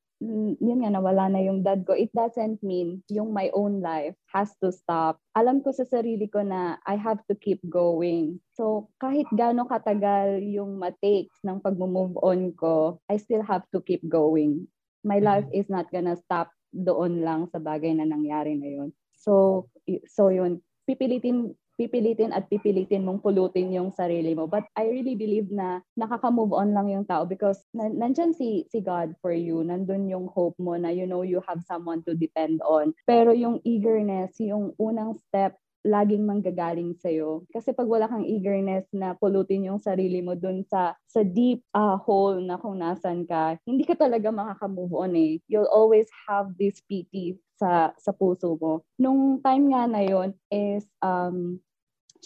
yun 0.58 0.82
nga 0.82 0.90
nawala 0.90 1.30
na 1.30 1.42
yung 1.46 1.62
dad 1.62 1.86
ko, 1.86 1.94
it 1.94 2.10
doesn't 2.10 2.58
mean 2.66 3.06
yung 3.06 3.30
my 3.30 3.54
own 3.54 3.86
life 3.86 4.18
has 4.34 4.50
to 4.58 4.74
stop. 4.74 5.22
Alam 5.38 5.62
ko 5.62 5.70
sa 5.70 5.86
sarili 5.86 6.26
ko 6.26 6.42
na 6.42 6.82
I 6.90 6.98
have 6.98 7.22
to 7.30 7.38
keep 7.38 7.62
going. 7.70 8.42
So 8.58 8.90
kahit 8.98 9.30
gaano 9.30 9.70
katagal 9.70 10.42
yung 10.42 10.82
ma-takes 10.82 11.38
ng 11.46 11.62
pag-move 11.62 12.18
on 12.18 12.50
ko, 12.58 12.98
I 13.06 13.22
still 13.22 13.46
have 13.46 13.70
to 13.78 13.80
keep 13.86 14.02
going. 14.10 14.66
My 15.06 15.22
life 15.22 15.46
mm-hmm. 15.54 15.62
is 15.62 15.70
not 15.70 15.94
gonna 15.94 16.18
stop 16.18 16.50
doon 16.74 17.22
lang 17.22 17.48
sa 17.54 17.62
bagay 17.62 17.94
na 17.94 18.10
nangyari 18.10 18.58
na 18.58 18.70
yun. 18.74 18.90
So 19.14 19.66
so 20.10 20.34
yun, 20.34 20.66
pipilitin 20.90 21.54
pipilitin 21.78 22.34
at 22.34 22.50
pipilitin 22.50 23.06
mong 23.06 23.22
pulutin 23.22 23.70
yung 23.72 23.94
sarili 23.94 24.34
mo. 24.34 24.50
But 24.50 24.66
I 24.74 24.90
really 24.90 25.14
believe 25.14 25.54
na 25.54 25.86
nakaka-move 25.94 26.52
on 26.58 26.74
lang 26.74 26.90
yung 26.90 27.06
tao 27.06 27.24
because 27.24 27.62
na- 27.72 27.94
nandyan 27.94 28.34
si, 28.34 28.66
si 28.74 28.82
God 28.82 29.14
for 29.22 29.32
you. 29.32 29.62
Nandun 29.62 30.10
yung 30.10 30.28
hope 30.34 30.58
mo 30.58 30.74
na 30.76 30.90
you 30.90 31.06
know 31.06 31.22
you 31.22 31.40
have 31.46 31.62
someone 31.70 32.02
to 32.10 32.18
depend 32.18 32.60
on. 32.66 32.98
Pero 33.06 33.32
yung 33.32 33.62
eagerness, 33.64 34.42
yung 34.42 34.74
unang 34.82 35.16
step 35.22 35.56
laging 35.88 36.28
manggagaling 36.28 36.92
sa'yo. 37.00 37.48
Kasi 37.48 37.72
pag 37.72 37.88
wala 37.88 38.12
kang 38.12 38.28
eagerness 38.28 38.84
na 38.92 39.16
pulutin 39.16 39.72
yung 39.72 39.80
sarili 39.80 40.20
mo 40.20 40.36
dun 40.36 40.68
sa 40.68 40.92
sa 41.08 41.24
deep 41.24 41.64
uh, 41.72 41.96
hole 41.96 42.44
na 42.44 42.60
kung 42.60 42.84
nasan 42.84 43.24
ka, 43.24 43.56
hindi 43.64 43.88
ka 43.88 43.96
talaga 43.96 44.28
makaka-move 44.28 44.92
on 44.92 45.16
eh. 45.16 45.40
You'll 45.48 45.72
always 45.72 46.12
have 46.28 46.52
this 46.60 46.84
pity 46.84 47.40
sa 47.56 47.96
sa 47.96 48.12
puso 48.12 48.60
mo. 48.60 48.84
Nung 49.00 49.40
time 49.40 49.72
nga 49.72 49.88
na 49.88 50.04
yon 50.04 50.36
is 50.52 50.84
um 51.00 51.64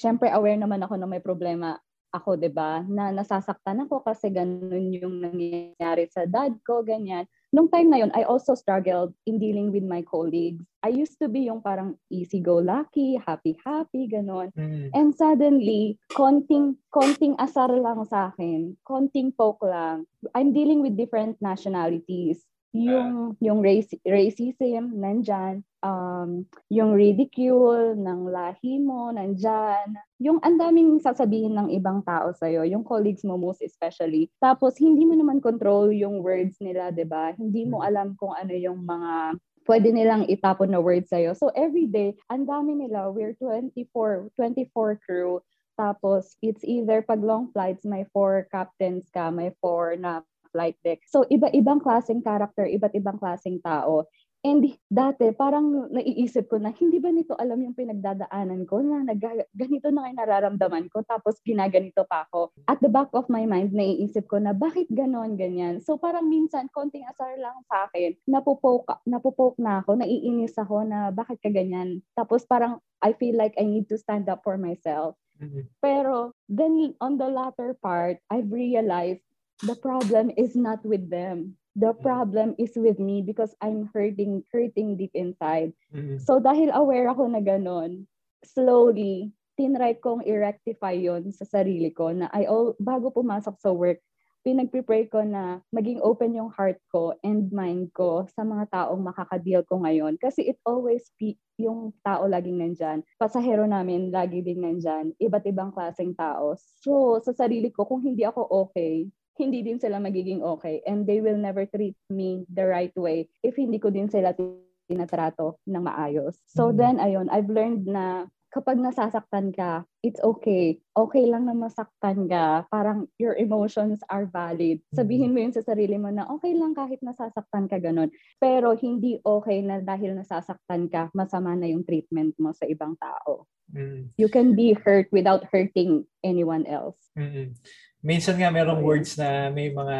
syempre 0.01 0.33
aware 0.33 0.57
naman 0.57 0.81
ako 0.81 0.97
na 0.97 1.05
may 1.05 1.21
problema 1.21 1.77
ako, 2.11 2.35
'di 2.35 2.51
ba? 2.51 2.83
Na 2.89 3.13
nasasaktan 3.13 3.87
ako 3.87 4.03
kasi 4.03 4.33
ganun 4.33 4.91
yung 4.91 5.23
nangyayari 5.23 6.11
sa 6.11 6.27
dad 6.27 6.57
ko, 6.67 6.83
ganyan. 6.83 7.23
Nung 7.51 7.67
time 7.67 7.91
na 7.91 7.99
yun, 7.99 8.11
I 8.15 8.23
also 8.23 8.55
struggled 8.55 9.11
in 9.27 9.35
dealing 9.35 9.75
with 9.75 9.83
my 9.83 10.03
colleagues. 10.07 10.63
I 10.83 10.91
used 10.91 11.19
to 11.19 11.27
be 11.27 11.51
yung 11.51 11.59
parang 11.59 11.99
easy-go-lucky, 12.07 13.19
happy-happy, 13.19 14.07
ganun. 14.07 14.55
Mm. 14.55 14.87
And 14.95 15.11
suddenly, 15.11 15.99
konting, 16.15 16.79
konting 16.95 17.35
asar 17.43 17.67
lang 17.75 18.07
sa 18.07 18.31
akin, 18.31 18.79
konting 18.87 19.35
poke 19.35 19.67
lang. 19.67 20.07
I'm 20.31 20.55
dealing 20.55 20.79
with 20.79 20.95
different 20.95 21.43
nationalities 21.43 22.39
yung 22.71 23.35
uh, 23.35 23.43
yung 23.43 23.59
race, 23.59 23.91
racism 24.07 24.95
nandyan, 24.95 25.59
um, 25.83 26.47
yung 26.71 26.95
ridicule 26.95 27.99
ng 27.99 28.31
lahi 28.31 28.79
mo 28.79 29.11
nandyan, 29.11 29.99
yung 30.23 30.39
ang 30.39 30.55
daming 30.55 30.95
sasabihin 31.03 31.59
ng 31.59 31.67
ibang 31.75 31.99
tao 32.07 32.31
sa 32.31 32.47
iyo, 32.47 32.63
yung 32.63 32.87
colleagues 32.87 33.27
mo 33.27 33.35
most 33.35 33.59
especially. 33.59 34.31
Tapos 34.39 34.79
hindi 34.79 35.03
mo 35.03 35.19
naman 35.19 35.43
control 35.43 35.91
yung 35.91 36.23
words 36.23 36.63
nila, 36.63 36.95
'di 36.95 37.03
ba? 37.03 37.35
Hindi 37.35 37.67
mo 37.67 37.83
mm. 37.83 37.87
alam 37.91 38.07
kung 38.15 38.31
ano 38.31 38.55
yung 38.55 38.87
mga 38.87 39.35
pwede 39.69 39.93
nilang 39.93 40.25
itapon 40.25 40.73
na 40.73 40.81
words 40.81 41.13
sa'yo. 41.13 41.37
So 41.37 41.53
every 41.53 41.85
day, 41.85 42.17
ang 42.33 42.49
dami 42.49 42.73
nila, 42.73 43.13
we're 43.13 43.37
24, 43.37 44.33
24 44.33 45.05
crew, 45.05 45.37
tapos 45.77 46.37
it's 46.41 46.65
either 46.65 47.01
pag 47.01 47.21
long 47.21 47.49
flights, 47.53 47.85
may 47.85 48.05
four 48.09 48.49
captains 48.49 49.09
ka, 49.13 49.29
may 49.29 49.53
four 49.61 49.97
na 49.97 50.25
flight 50.51 50.77
deck. 50.83 51.01
So, 51.07 51.23
iba-ibang 51.27 51.81
klaseng 51.81 52.21
character, 52.21 52.67
iba't 52.67 52.93
ibang 52.93 53.17
klaseng 53.17 53.63
tao. 53.63 54.07
And 54.41 54.65
dati, 54.89 55.37
parang 55.37 55.93
naiisip 55.93 56.49
ko 56.49 56.57
na, 56.57 56.73
hindi 56.73 56.97
ba 56.97 57.13
nito 57.13 57.37
alam 57.37 57.61
yung 57.61 57.77
pinagdadaanan 57.77 58.65
ko 58.65 58.81
na 58.81 59.05
nag, 59.05 59.21
ganito 59.53 59.93
na 59.93 60.09
kayo 60.09 60.15
nararamdaman 60.17 60.89
ko, 60.89 61.05
tapos 61.05 61.37
ginaganito 61.45 62.09
pa 62.09 62.25
ako. 62.25 62.49
At 62.65 62.81
the 62.81 62.89
back 62.89 63.13
of 63.13 63.29
my 63.29 63.45
mind, 63.45 63.69
naiisip 63.69 64.25
ko 64.25 64.41
na, 64.41 64.57
bakit 64.57 64.89
ganon, 64.89 65.37
ganyan? 65.37 65.77
So 65.85 66.01
parang 66.01 66.25
minsan, 66.25 66.73
konting 66.73 67.05
asar 67.05 67.37
lang 67.37 67.61
sa 67.69 67.85
akin, 67.85 68.17
napupoke, 68.25 68.97
napupoke 69.05 69.61
na 69.61 69.85
ako, 69.85 70.01
naiinis 70.01 70.57
ako 70.57 70.89
na, 70.89 71.13
bakit 71.13 71.37
ka 71.37 71.53
ganyan? 71.53 72.01
Tapos 72.17 72.41
parang, 72.49 72.81
I 73.05 73.13
feel 73.13 73.37
like 73.37 73.53
I 73.61 73.65
need 73.69 73.93
to 73.93 73.97
stand 74.01 74.25
up 74.25 74.41
for 74.41 74.57
myself. 74.57 75.21
Mm-hmm. 75.37 75.69
Pero, 75.85 76.33
then 76.49 76.97
on 76.97 77.21
the 77.21 77.29
latter 77.29 77.77
part, 77.77 78.17
I've 78.33 78.49
realized 78.49 79.21
the 79.63 79.77
problem 79.77 80.31
is 80.37 80.55
not 80.57 80.81
with 80.85 81.09
them. 81.09 81.57
The 81.75 81.95
mm. 81.95 82.01
problem 82.03 82.55
is 82.59 82.75
with 82.75 82.99
me 82.99 83.23
because 83.23 83.55
I'm 83.61 83.89
hurting, 83.93 84.43
hurting 84.51 84.97
deep 84.97 85.15
inside. 85.15 85.71
Mm-hmm. 85.95 86.19
So 86.23 86.43
dahil 86.43 86.73
aware 86.75 87.07
ako 87.07 87.31
na 87.31 87.39
ganun, 87.39 88.05
slowly, 88.43 89.31
tinry 89.55 89.95
kong 90.01 90.25
i-rectify 90.25 90.97
yon 90.97 91.31
sa 91.31 91.45
sarili 91.45 91.93
ko 91.93 92.11
na 92.11 92.27
I 92.33 92.49
all, 92.49 92.75
bago 92.81 93.13
pumasok 93.13 93.55
sa 93.61 93.71
work, 93.71 94.01
pinag-prepare 94.41 95.05
ko 95.05 95.21
na 95.21 95.61
maging 95.69 96.01
open 96.01 96.33
yung 96.33 96.49
heart 96.49 96.81
ko 96.89 97.13
and 97.21 97.53
mind 97.53 97.93
ko 97.93 98.25
sa 98.33 98.41
mga 98.41 98.73
taong 98.73 99.01
makakadeal 99.05 99.61
ko 99.69 99.85
ngayon. 99.85 100.17
Kasi 100.17 100.49
it 100.49 100.57
always 100.65 101.05
be 101.21 101.37
yung 101.61 101.93
tao 102.01 102.25
laging 102.25 102.57
nandyan. 102.57 103.05
Pasahero 103.21 103.69
namin 103.69 104.09
lagi 104.09 104.41
din 104.41 104.65
nandyan. 104.65 105.13
Iba't 105.21 105.45
ibang 105.45 105.69
klaseng 105.69 106.17
tao. 106.17 106.57
So, 106.81 107.21
sa 107.21 107.37
sarili 107.37 107.69
ko, 107.69 107.85
kung 107.85 108.01
hindi 108.01 108.25
ako 108.25 108.49
okay, 108.49 109.05
hindi 109.41 109.65
din 109.65 109.81
sila 109.81 109.97
magiging 109.97 110.45
okay 110.45 110.85
and 110.85 111.09
they 111.09 111.17
will 111.17 111.37
never 111.37 111.65
treat 111.65 111.97
me 112.13 112.45
the 112.53 112.61
right 112.61 112.93
way 112.93 113.25
if 113.41 113.57
hindi 113.57 113.81
ko 113.81 113.89
din 113.89 114.05
sila 114.05 114.37
tinatrato 114.85 115.57
ng 115.65 115.81
maayos. 115.81 116.37
So 116.45 116.69
mm-hmm. 116.69 116.77
then 116.77 116.95
ayun, 117.01 117.27
I've 117.33 117.49
learned 117.49 117.89
na 117.89 118.29
kapag 118.51 118.77
nasasaktan 118.83 119.55
ka, 119.55 119.87
it's 120.03 120.19
okay. 120.19 120.75
Okay 120.91 121.23
lang 121.23 121.47
na 121.47 121.55
masaktan 121.55 122.27
ka. 122.27 122.67
Parang 122.67 123.07
your 123.15 123.39
emotions 123.39 124.03
are 124.11 124.27
valid. 124.27 124.83
Sabihin 124.91 125.31
mo 125.31 125.39
yun 125.39 125.55
sa 125.55 125.63
sarili 125.63 125.95
mo 125.95 126.11
na 126.11 126.27
okay 126.27 126.51
lang 126.51 126.75
kahit 126.75 126.99
nasasaktan 126.99 127.71
ka 127.71 127.79
ganun. 127.79 128.11
Pero 128.43 128.75
hindi 128.75 129.17
okay 129.23 129.63
na 129.63 129.79
dahil 129.79 130.19
nasasaktan 130.19 130.91
ka, 130.91 131.07
masama 131.15 131.55
na 131.55 131.71
yung 131.71 131.87
treatment 131.87 132.35
mo 132.37 132.51
sa 132.51 132.67
ibang 132.67 132.99
tao. 132.99 133.47
Mm. 133.71 134.11
You 134.19 134.27
can 134.27 134.51
be 134.51 134.75
hurt 134.75 135.07
without 135.15 135.47
hurting 135.47 136.03
anyone 136.27 136.67
else. 136.67 136.99
Mm-mm. 137.15 137.55
Minsan 138.01 138.37
nga 138.41 138.49
merong 138.49 138.81
words 138.81 139.13
na 139.17 139.53
may 139.53 139.69
mga 139.69 139.97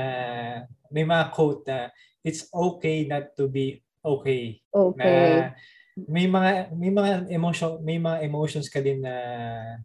may 0.90 1.06
mga 1.06 1.26
quote 1.32 1.62
na 1.70 1.94
it's 2.26 2.50
okay 2.50 3.06
not 3.06 3.34
to 3.38 3.46
be 3.46 3.80
okay. 4.02 4.58
Okay. 4.74 4.98
Na 4.98 5.10
may 6.10 6.26
mga 6.26 6.72
may 6.74 6.90
mga 6.90 7.30
emotion 7.30 7.78
may 7.84 8.00
mga 8.02 8.26
emotions 8.26 8.72
ka 8.72 8.82
din 8.82 9.04
na 9.04 9.14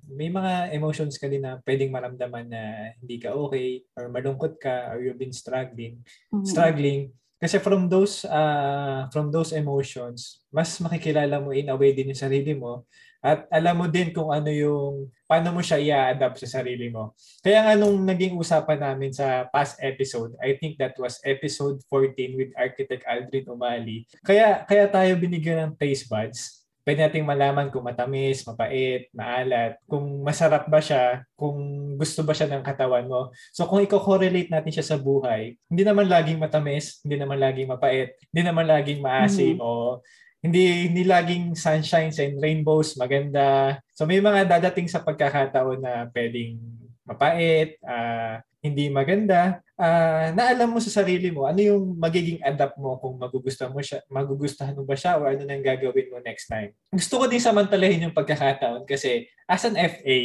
may 0.08 0.30
mga 0.32 0.72
emotions 0.72 1.18
ka 1.20 1.26
din 1.28 1.44
na 1.44 1.58
pwedeng 1.66 1.92
maramdaman 1.92 2.46
na 2.46 2.62
hindi 3.02 3.18
ka 3.20 3.34
okay 3.36 3.82
or 3.98 4.08
malungkot 4.08 4.56
ka 4.56 4.94
or 4.94 5.02
you've 5.02 5.18
been 5.20 5.34
struggling 5.34 6.00
Mhm. 6.30 6.46
struggling 6.46 7.02
kasi 7.36 7.58
from 7.60 7.90
those 7.90 8.22
uh, 8.24 9.10
from 9.12 9.28
those 9.34 9.50
emotions 9.52 10.40
mas 10.48 10.78
makikilala 10.78 11.42
mo 11.42 11.50
in 11.52 11.68
a 11.68 11.76
way 11.76 11.90
din 11.92 12.14
yung 12.14 12.22
sarili 12.22 12.54
mo 12.54 12.86
at 13.26 13.42
alam 13.50 13.74
mo 13.74 13.86
din 13.90 14.14
kung 14.14 14.30
ano 14.30 14.46
yung 14.46 15.10
paano 15.26 15.50
mo 15.50 15.58
siya 15.58 15.82
i-adapt 15.82 16.38
sa 16.38 16.62
sarili 16.62 16.86
mo. 16.94 17.10
Kaya 17.42 17.66
nga 17.66 17.74
nung 17.74 18.06
naging 18.06 18.38
usapan 18.38 18.78
namin 18.78 19.10
sa 19.10 19.50
past 19.50 19.82
episode, 19.82 20.38
I 20.38 20.54
think 20.54 20.78
that 20.78 20.94
was 20.94 21.18
episode 21.26 21.82
14 21.90 22.38
with 22.38 22.54
Architect 22.54 23.02
Aldrin 23.02 23.50
Umali. 23.50 24.06
Kaya 24.22 24.62
kaya 24.62 24.86
tayo 24.86 25.18
binigyan 25.18 25.66
ng 25.66 25.74
taste 25.74 26.06
buds. 26.06 26.62
Pwede 26.86 27.02
nating 27.02 27.26
malaman 27.26 27.66
kung 27.66 27.82
matamis, 27.82 28.46
mapait, 28.46 29.10
maalat, 29.10 29.74
kung 29.90 30.22
masarap 30.22 30.70
ba 30.70 30.78
siya, 30.78 31.26
kung 31.34 31.58
gusto 31.98 32.22
ba 32.22 32.30
siya 32.30 32.46
ng 32.46 32.62
katawan 32.62 33.10
mo. 33.10 33.34
So 33.50 33.66
kung 33.66 33.82
i-correlate 33.82 34.54
natin 34.54 34.70
siya 34.70 34.86
sa 34.86 34.94
buhay, 34.94 35.58
hindi 35.66 35.82
naman 35.82 36.06
laging 36.06 36.38
matamis, 36.38 37.02
hindi 37.02 37.18
naman 37.18 37.42
laging 37.42 37.66
mapait, 37.74 38.14
hindi 38.30 38.42
naman 38.46 38.70
laging 38.70 39.02
maasim 39.02 39.58
o 39.58 39.98
hindi 40.46 40.86
hindi 40.86 41.02
laging 41.02 41.58
sunshines 41.58 42.22
and 42.22 42.38
rainbows 42.38 42.94
maganda. 42.94 43.76
So 43.92 44.06
may 44.06 44.22
mga 44.22 44.46
dadating 44.46 44.86
sa 44.86 45.02
pagkakataon 45.02 45.82
na 45.82 46.06
pwedeng 46.14 46.62
mapait, 47.06 47.78
ah, 47.86 48.42
hindi 48.62 48.90
maganda, 48.90 49.62
ah, 49.78 50.34
na 50.34 50.50
alam 50.50 50.74
mo 50.74 50.82
sa 50.82 50.90
sarili 50.90 51.30
mo 51.30 51.46
ano 51.46 51.62
yung 51.62 51.94
magiging 51.94 52.42
adapt 52.42 52.74
mo 52.78 52.98
kung 52.98 53.14
magugustuhan 53.14 53.70
mo 53.70 53.78
siya, 53.78 54.02
magugustuhan 54.10 54.74
mo 54.74 54.82
ba 54.82 54.98
siya 54.98 55.18
o 55.18 55.26
ano 55.26 55.42
nang 55.46 55.62
gagawin 55.62 56.10
mo 56.10 56.18
next 56.22 56.50
time. 56.50 56.74
Gusto 56.90 57.22
ko 57.22 57.24
din 57.30 57.42
samantalahin 57.42 58.10
yung 58.10 58.16
pagkakataon 58.16 58.82
kasi 58.86 59.30
as 59.46 59.62
an 59.66 59.78
FA, 59.78 60.18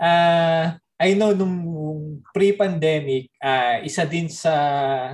ah, 0.00 0.80
I 0.96 1.12
know 1.18 1.36
nung 1.36 1.56
pre-pandemic, 2.32 3.28
ah, 3.42 3.84
isa 3.84 4.08
din 4.08 4.32
sa 4.32 4.54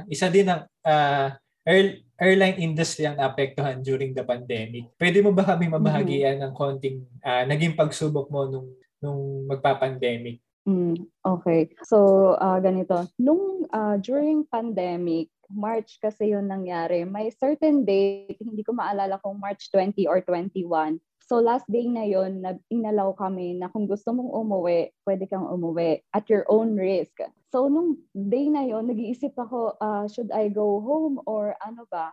isa 0.07 0.30
din 0.30 0.47
ang 0.47 0.62
ah, 0.87 1.35
air- 1.70 1.98
airline 2.18 2.58
industry 2.58 3.06
ang 3.06 3.16
naapektuhan 3.16 3.80
during 3.80 4.10
the 4.12 4.26
pandemic. 4.26 4.90
Pwede 4.98 5.22
mo 5.22 5.30
ba 5.30 5.46
kami 5.46 5.70
mabahagian 5.70 6.42
ng 6.42 6.52
konting 6.52 7.06
ah, 7.22 7.46
naging 7.46 7.78
pagsubok 7.78 8.26
mo 8.28 8.50
nung 8.50 8.68
nung 9.00 9.48
magpa-pandemic? 9.48 10.42
Mm, 10.68 11.08
okay. 11.24 11.72
So, 11.88 12.36
ah, 12.36 12.60
ganito. 12.60 13.08
Nung 13.16 13.64
ah, 13.72 13.96
during 13.96 14.44
pandemic, 14.44 15.32
March 15.50 15.98
kasi 15.98 16.30
yun 16.30 16.46
nangyari. 16.46 17.02
May 17.02 17.34
certain 17.34 17.82
date, 17.82 18.38
hindi 18.38 18.62
ko 18.62 18.70
maalala 18.76 19.18
kung 19.18 19.40
March 19.40 19.66
20 19.74 20.06
or 20.06 20.22
21. 20.22 21.00
So 21.30 21.38
last 21.38 21.62
day 21.70 21.87
na 21.87 22.02
yon 22.02 22.42
na 22.42 22.58
inalaw 22.75 23.14
kami 23.14 23.54
na 23.54 23.70
kung 23.70 23.87
gusto 23.87 24.10
mong 24.10 24.34
umuwi, 24.34 24.90
pwede 25.06 25.30
kang 25.30 25.46
umuwi 25.46 26.02
at 26.10 26.26
your 26.26 26.42
own 26.50 26.75
risk. 26.75 27.22
So 27.54 27.70
nung 27.70 28.02
day 28.10 28.50
na 28.50 28.66
yon 28.66 28.90
nag-iisip 28.90 29.38
ako, 29.38 29.78
ah, 29.78 30.10
should 30.10 30.34
I 30.34 30.50
go 30.50 30.82
home 30.82 31.22
or 31.30 31.54
ano 31.62 31.87
ba? 31.87 32.10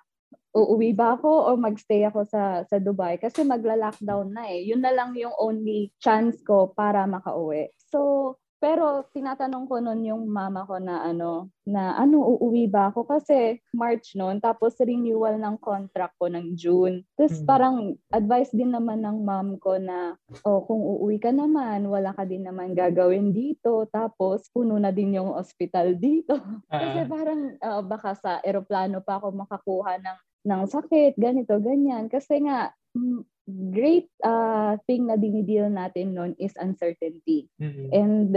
Uuwi 0.53 0.93
ba 0.93 1.17
ako 1.17 1.49
o 1.49 1.57
magstay 1.57 2.05
ako 2.05 2.29
sa 2.29 2.61
sa 2.69 2.77
Dubai 2.77 3.17
kasi 3.17 3.41
magla-lockdown 3.41 4.37
na 4.37 4.53
eh. 4.53 4.69
Yun 4.69 4.85
na 4.85 4.93
lang 4.93 5.17
yung 5.17 5.33
only 5.41 5.89
chance 5.97 6.37
ko 6.45 6.69
para 6.77 7.09
makauwi. 7.09 7.73
So 7.89 8.37
pero 8.57 9.05
tinatanong 9.13 9.65
ko 9.69 9.77
noon 9.79 10.01
yung 10.05 10.23
mama 10.29 10.65
ko 10.65 10.77
na 10.81 11.05
ano, 11.05 11.53
na 11.67 11.93
ano, 11.95 12.25
uuwi 12.37 12.65
ba 12.71 12.89
ako? 12.89 13.05
Kasi 13.05 13.61
March 13.75 14.17
noon, 14.17 14.41
tapos 14.41 14.77
renewal 14.81 15.37
ng 15.37 15.57
contract 15.61 16.17
ko 16.17 16.27
ng 16.31 16.57
June. 16.57 17.05
Tapos 17.17 17.37
Mhm. 17.37 17.45
parang 17.45 17.95
advice 18.09 18.49
din 18.55 18.73
naman 18.73 19.05
ng 19.05 19.21
mom 19.21 19.61
ko 19.61 19.77
na, 19.77 20.17
oh, 20.45 20.65
kung 20.65 20.81
uuwi 20.81 21.21
ka 21.21 21.29
naman, 21.29 21.85
wala 21.89 22.13
ka 22.17 22.25
din 22.25 22.43
naman 22.47 22.73
gagawin 22.73 23.29
dito. 23.35 23.85
Tapos 23.89 24.49
puno 24.49 24.77
na 24.81 24.89
din 24.89 25.17
yung 25.21 25.33
hospital 25.37 25.93
dito. 25.97 26.33
Kasi 26.79 27.05
Ah, 27.05 27.09
parang 27.09 27.57
ah, 27.61 27.81
baka 27.85 28.13
sa 28.17 28.31
eroplano 28.41 29.01
pa 29.05 29.21
ako 29.21 29.33
makakuha 29.33 29.99
ng 30.01 30.17
ng 30.47 30.63
sakit, 30.63 31.19
ganito, 31.19 31.59
ganyan. 31.59 32.07
Kasi 32.07 32.39
nga, 32.47 32.71
mm, 32.95 33.19
great 33.47 34.11
ah, 34.21 34.75
thing 34.85 35.07
na 35.07 35.15
dinideal 35.15 35.71
natin 35.71 36.11
noon 36.11 36.35
is 36.35 36.51
uncertainty. 36.59 37.47
mm-mm. 37.55 37.87
And 37.95 38.35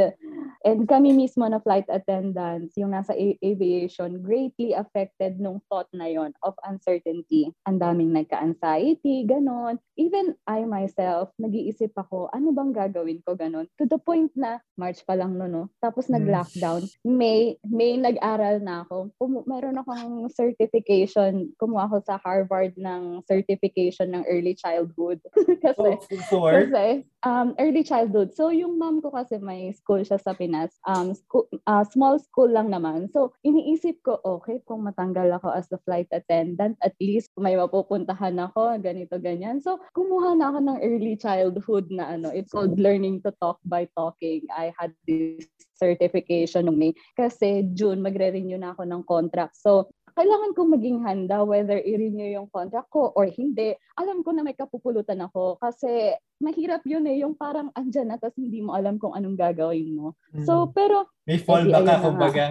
and 0.62 0.86
kami 0.86 1.10
mismo 1.10 1.50
na 1.50 1.58
flight 1.58 1.90
attendants, 1.90 2.78
yung 2.78 2.94
nasa 2.94 3.10
aviation, 3.42 4.22
greatly 4.22 4.70
affected 4.70 5.42
nung 5.42 5.58
thought 5.66 5.90
na 5.90 6.06
yon 6.06 6.30
of 6.46 6.54
uncertainty. 6.62 7.50
Ang 7.66 7.82
daming 7.82 8.14
nagka-anxiety, 8.14 9.26
ganon. 9.26 9.82
Even 9.98 10.38
I 10.46 10.62
myself, 10.62 11.34
nag-iisip 11.42 11.90
ako, 11.96 12.30
ano 12.30 12.54
bang 12.54 12.70
gagawin 12.70 13.18
ko 13.26 13.34
ganon? 13.34 13.66
To 13.82 13.88
the 13.90 13.98
point 13.98 14.30
na, 14.38 14.62
March 14.78 15.02
pa 15.02 15.18
lang 15.18 15.34
no, 15.34 15.48
no? 15.48 15.72
Tapos 15.82 16.06
Mm. 16.06 16.22
nag-lockdown. 16.22 16.82
May, 17.02 17.56
may 17.64 17.96
nag-aral 17.96 18.60
na 18.62 18.86
ako. 18.86 19.10
Kumu- 19.18 19.46
meron 19.48 19.80
akong 19.80 20.28
certification. 20.28 21.50
Kumuha 21.58 21.88
ako 21.88 22.04
sa 22.04 22.20
Harvard 22.20 22.76
ng 22.76 23.24
certification 23.24 24.12
ng 24.12 24.22
early 24.28 24.52
childhood. 24.52 24.99
Kasi, 25.64 25.90
So, 26.28 26.40
for, 26.40 26.68
kasi, 26.68 27.04
um, 27.24 27.54
early 27.58 27.84
childhood. 27.84 28.32
So, 28.36 28.50
yung 28.52 28.78
mom 28.78 29.00
ko 29.00 29.12
kasi 29.12 29.40
may 29.40 29.72
school 29.72 30.00
siya 30.04 30.20
sa 30.20 30.32
Pinas. 30.36 30.76
Um, 30.88 31.12
school, 31.16 31.48
uh, 31.66 31.84
small 31.84 32.18
school 32.20 32.48
lang 32.48 32.72
naman. 32.72 33.08
So, 33.12 33.32
iniisip 33.44 34.04
ko, 34.04 34.20
okay, 34.24 34.60
kung 34.64 34.84
matanggal 34.84 35.40
ako 35.40 35.52
as 35.52 35.68
a 35.72 35.80
flight 35.84 36.08
attendant, 36.12 36.76
at 36.84 36.96
least 37.00 37.32
may 37.36 37.56
mapupuntahan 37.56 38.36
ako, 38.40 38.76
ganito, 38.80 39.16
ganyan. 39.20 39.60
So, 39.60 39.80
kumuha 39.96 40.36
na 40.36 40.52
ako 40.52 40.58
ng 40.64 40.78
early 40.80 41.14
childhood 41.16 41.88
na 41.92 42.16
ano, 42.16 42.28
it's 42.32 42.52
called 42.52 42.76
Learning 42.80 43.20
to 43.24 43.32
Talk 43.40 43.60
by 43.64 43.88
Talking. 43.96 44.48
I 44.52 44.72
had 44.76 44.92
this 45.04 45.48
certification 45.80 46.68
nung 46.68 46.76
May. 46.76 46.92
Kasi 47.16 47.64
June, 47.72 48.04
magre-renew 48.04 48.60
na 48.60 48.76
ako 48.76 48.84
ng 48.84 49.02
contract. 49.08 49.56
So, 49.56 49.88
kailangan 50.20 50.52
kong 50.52 50.70
maging 50.76 50.98
handa 51.00 51.40
whether 51.48 51.80
i-renew 51.80 52.28
yung 52.28 52.52
contract 52.52 52.92
ko 52.92 53.08
or 53.16 53.24
hindi. 53.24 53.72
Alam 53.96 54.20
ko 54.20 54.36
na 54.36 54.44
may 54.44 54.52
kapupulutan 54.52 55.24
ako 55.24 55.56
kasi 55.56 56.12
mahirap 56.44 56.84
yun 56.84 57.08
eh, 57.08 57.24
yung 57.24 57.32
parang 57.32 57.72
andyan 57.72 58.12
na 58.12 58.20
tapos 58.20 58.36
hindi 58.36 58.60
mo 58.60 58.76
alam 58.76 59.00
kung 59.00 59.16
anong 59.16 59.40
gagawin 59.40 59.96
mo. 59.96 60.12
So, 60.44 60.68
mm, 60.68 60.76
pero, 60.76 61.08
may 61.24 61.40
fallback 61.40 61.88
ka, 61.88 62.04
kumbaga. 62.04 62.44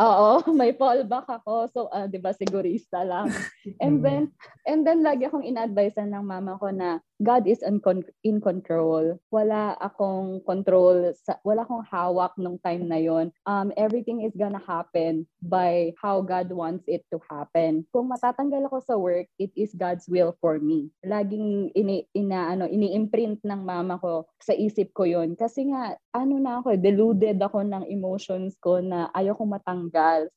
Oo, 0.00 0.30
may 0.58 0.72
fallback 0.72 1.28
ako. 1.28 1.68
So, 1.70 1.80
ah, 1.90 2.06
di 2.06 2.18
ba, 2.18 2.32
sigurista 2.32 3.02
lang. 3.02 3.30
And 3.82 4.00
Mm. 4.00 4.02
then, 4.04 4.22
and 4.68 4.80
then 4.84 5.00
lagi 5.00 5.24
akong 5.24 5.44
in-advisean 5.44 6.12
ng 6.12 6.24
mama 6.24 6.60
ko 6.60 6.68
na 6.68 7.00
God 7.16 7.48
is 7.48 7.62
in, 7.64 7.80
con- 7.80 8.04
in 8.20 8.42
control. 8.42 9.16
Wala 9.32 9.72
akong 9.80 10.44
control, 10.44 11.16
sa, 11.16 11.40
wala 11.46 11.64
akong 11.64 11.86
hawak 11.88 12.36
nung 12.36 12.60
time 12.60 12.84
na 12.84 13.00
yon. 13.00 13.32
Um, 13.48 13.72
everything 13.78 14.20
is 14.20 14.36
gonna 14.36 14.60
happen 14.60 15.24
by 15.40 15.96
how 15.96 16.20
God 16.20 16.52
wants 16.52 16.84
it 16.90 17.08
to 17.08 17.22
happen. 17.24 17.88
Kung 17.88 18.12
matatanggal 18.12 18.68
ako 18.68 18.78
sa 18.84 18.94
work, 19.00 19.30
it 19.40 19.54
is 19.56 19.72
God's 19.72 20.04
will 20.10 20.36
for 20.42 20.60
me. 20.60 20.92
Laging 21.00 21.72
ini, 21.72 22.04
ina, 22.12 22.52
ano, 22.52 22.68
ini-imprint 22.68 23.40
ng 23.46 23.60
mama 23.64 23.96
ko 23.96 24.28
sa 24.42 24.52
isip 24.52 24.92
ko 24.92 25.08
yon. 25.08 25.38
Kasi 25.38 25.72
nga, 25.72 25.96
ano 26.12 26.36
na 26.36 26.60
ako, 26.60 26.76
deluded 26.76 27.40
ako 27.40 27.64
ng 27.64 27.84
emotions 27.88 28.54
ko 28.60 28.84
na 28.84 29.08
ayoko 29.16 29.48
matanggal 29.48 29.73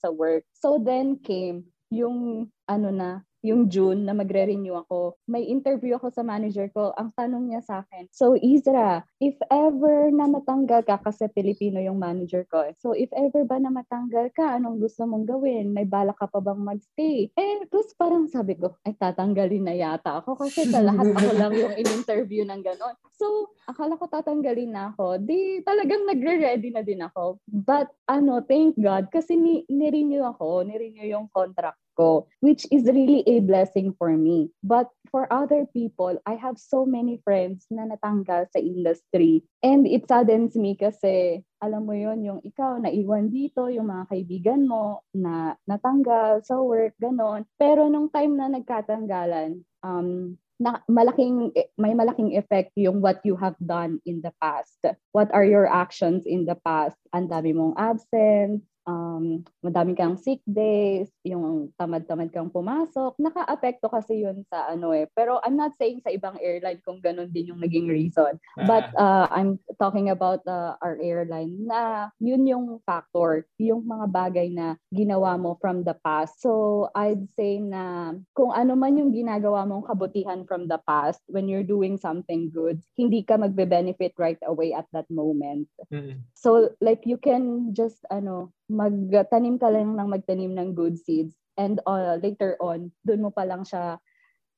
sa 0.02 0.10
work. 0.10 0.44
So 0.58 0.82
then 0.82 1.20
came 1.22 1.70
yung 1.94 2.50
ano 2.68 2.90
na, 2.92 3.10
yung 3.48 3.72
June 3.72 4.04
na 4.04 4.12
magre-renew 4.12 4.76
ako, 4.84 5.16
may 5.26 5.48
interview 5.48 5.96
ako 5.96 6.12
sa 6.12 6.22
manager 6.22 6.68
ko. 6.76 6.92
Ang 7.00 7.16
tanong 7.16 7.48
niya 7.48 7.62
sa 7.64 7.76
akin, 7.84 8.12
so 8.12 8.36
Izra, 8.36 9.08
if 9.24 9.40
ever 9.48 10.12
na 10.12 10.28
matanggal 10.28 10.84
ka, 10.84 11.00
kasi 11.00 11.32
Pilipino 11.32 11.80
yung 11.80 11.98
manager 11.98 12.44
ko, 12.52 12.68
eh. 12.68 12.76
so 12.78 12.92
if 12.92 13.10
ever 13.16 13.48
ba 13.48 13.58
na 13.58 13.72
matanggal 13.72 14.28
ka, 14.36 14.60
anong 14.60 14.84
gusto 14.84 15.08
mong 15.08 15.24
gawin? 15.24 15.72
May 15.72 15.88
bala 15.88 16.12
ka 16.12 16.28
pa 16.28 16.44
bang 16.44 16.60
magstay? 16.60 17.32
Eh, 17.32 17.64
tapos 17.72 17.96
parang 17.96 18.28
sabi 18.28 18.60
ko, 18.60 18.76
ay 18.84 18.94
tatanggalin 19.00 19.64
na 19.64 19.76
yata 19.76 20.20
ako 20.20 20.36
kasi 20.36 20.68
sa 20.68 20.84
lahat 20.84 21.16
ako 21.16 21.30
lang 21.40 21.54
yung 21.56 21.74
in-interview 21.80 22.44
ng 22.44 22.62
ganon. 22.62 22.96
So, 23.16 23.56
akala 23.66 23.96
ko 23.96 24.06
tatanggalin 24.12 24.72
na 24.76 24.94
ako. 24.94 25.24
Di, 25.24 25.64
talagang 25.64 26.06
nagre-ready 26.06 26.70
na 26.70 26.84
din 26.84 27.02
ako. 27.02 27.40
But, 27.48 27.90
ano, 28.06 28.44
thank 28.44 28.76
God, 28.78 29.10
kasi 29.10 29.40
ni, 29.40 29.64
nirenew 29.72 30.28
ako, 30.28 30.68
nirenew 30.68 31.08
yung 31.08 31.32
contract 31.32 31.80
ko, 31.98 32.30
which 32.46 32.70
is 32.70 32.86
really 32.86 33.26
a 33.26 33.42
blessing 33.42 33.98
for 33.98 34.14
me. 34.14 34.54
But 34.62 34.94
for 35.10 35.26
other 35.34 35.66
people, 35.74 36.22
I 36.30 36.38
have 36.38 36.62
so 36.62 36.86
many 36.86 37.18
friends 37.26 37.66
na 37.74 37.90
natanggal 37.90 38.54
sa 38.54 38.62
industry. 38.62 39.42
And 39.66 39.90
it 39.90 40.06
saddens 40.06 40.54
me 40.54 40.78
kasi, 40.78 41.42
alam 41.58 41.90
mo 41.90 41.98
yon 41.98 42.22
yung 42.22 42.40
ikaw 42.46 42.78
naiwan 42.78 43.34
dito, 43.34 43.66
yung 43.74 43.90
mga 43.90 44.14
kaibigan 44.14 44.70
mo 44.70 45.02
na 45.18 45.58
natanggal 45.66 46.46
sa 46.46 46.62
work, 46.62 46.94
ganon. 47.02 47.50
Pero 47.58 47.90
nung 47.90 48.14
time 48.14 48.38
na 48.38 48.48
nagkatanggalan, 48.54 49.66
um, 49.82 50.38
na 50.58 50.82
malaking 50.90 51.54
may 51.78 51.94
malaking 51.94 52.34
effect 52.34 52.74
yung 52.74 52.98
what 52.98 53.22
you 53.22 53.38
have 53.38 53.54
done 53.62 54.02
in 54.10 54.26
the 54.26 54.34
past. 54.42 54.82
What 55.14 55.30
are 55.30 55.46
your 55.46 55.70
actions 55.70 56.26
in 56.26 56.50
the 56.50 56.58
past? 56.66 56.98
Ang 57.14 57.30
dami 57.30 57.54
mong 57.54 57.78
absent, 57.78 58.66
um, 58.88 59.44
madami 59.60 59.94
kang 59.94 60.16
sick 60.16 60.40
days, 60.48 61.12
yung 61.28 61.76
tamad-tamad 61.76 62.32
kang 62.32 62.50
pumasok, 62.50 63.20
naka-apekto 63.20 63.92
kasi 63.92 64.24
yun 64.24 64.48
sa 64.48 64.72
ano 64.72 64.96
eh. 64.96 65.12
Pero 65.12 65.44
I'm 65.44 65.60
not 65.60 65.76
saying 65.76 66.02
sa 66.02 66.10
ibang 66.16 66.40
airline 66.40 66.80
kung 66.82 67.04
ganun 67.04 67.30
din 67.30 67.52
yung 67.52 67.62
naging 67.62 67.92
reason. 67.92 68.40
But 68.56 68.96
uh, 68.96 69.28
I'm 69.30 69.60
talking 69.78 70.10
about 70.10 70.42
uh, 70.48 70.80
our 70.80 70.96
airline 71.04 71.68
na 71.68 72.10
yun 72.24 72.48
yung 72.48 72.80
factor, 72.88 73.46
yung 73.60 73.84
mga 73.84 74.08
bagay 74.10 74.48
na 74.56 74.80
ginawa 74.96 75.36
mo 75.36 75.60
from 75.60 75.84
the 75.84 75.94
past. 76.02 76.40
So 76.40 76.88
I'd 76.96 77.28
say 77.36 77.60
na 77.60 78.16
kung 78.34 78.56
ano 78.56 78.80
man 78.80 78.96
yung 78.96 79.12
ginagawa 79.12 79.68
mong 79.68 79.92
kabutihan 79.92 80.48
from 80.48 80.72
the 80.72 80.80
past, 80.88 81.20
when 81.28 81.52
you're 81.52 81.68
doing 81.68 82.00
something 82.00 82.48
good, 82.50 82.80
hindi 82.96 83.28
ka 83.28 83.36
magbe-benefit 83.36 84.16
right 84.16 84.40
away 84.48 84.72
at 84.72 84.88
that 84.96 85.12
moment. 85.12 85.68
Mm-hmm. 85.92 86.24
So 86.32 86.72
like 86.80 87.04
you 87.04 87.20
can 87.20 87.76
just 87.76 88.00
ano 88.08 88.56
magtanim 88.68 89.56
ka 89.56 89.72
lang 89.72 89.96
ng 89.96 90.10
magtanim 90.12 90.52
ng 90.52 90.76
good 90.76 91.00
seeds 91.00 91.36
and 91.58 91.82
uh, 91.88 92.20
later 92.22 92.56
on, 92.62 92.94
doon 93.04 93.28
mo 93.28 93.32
pa 93.34 93.44
lang 93.44 93.66
siya 93.66 93.98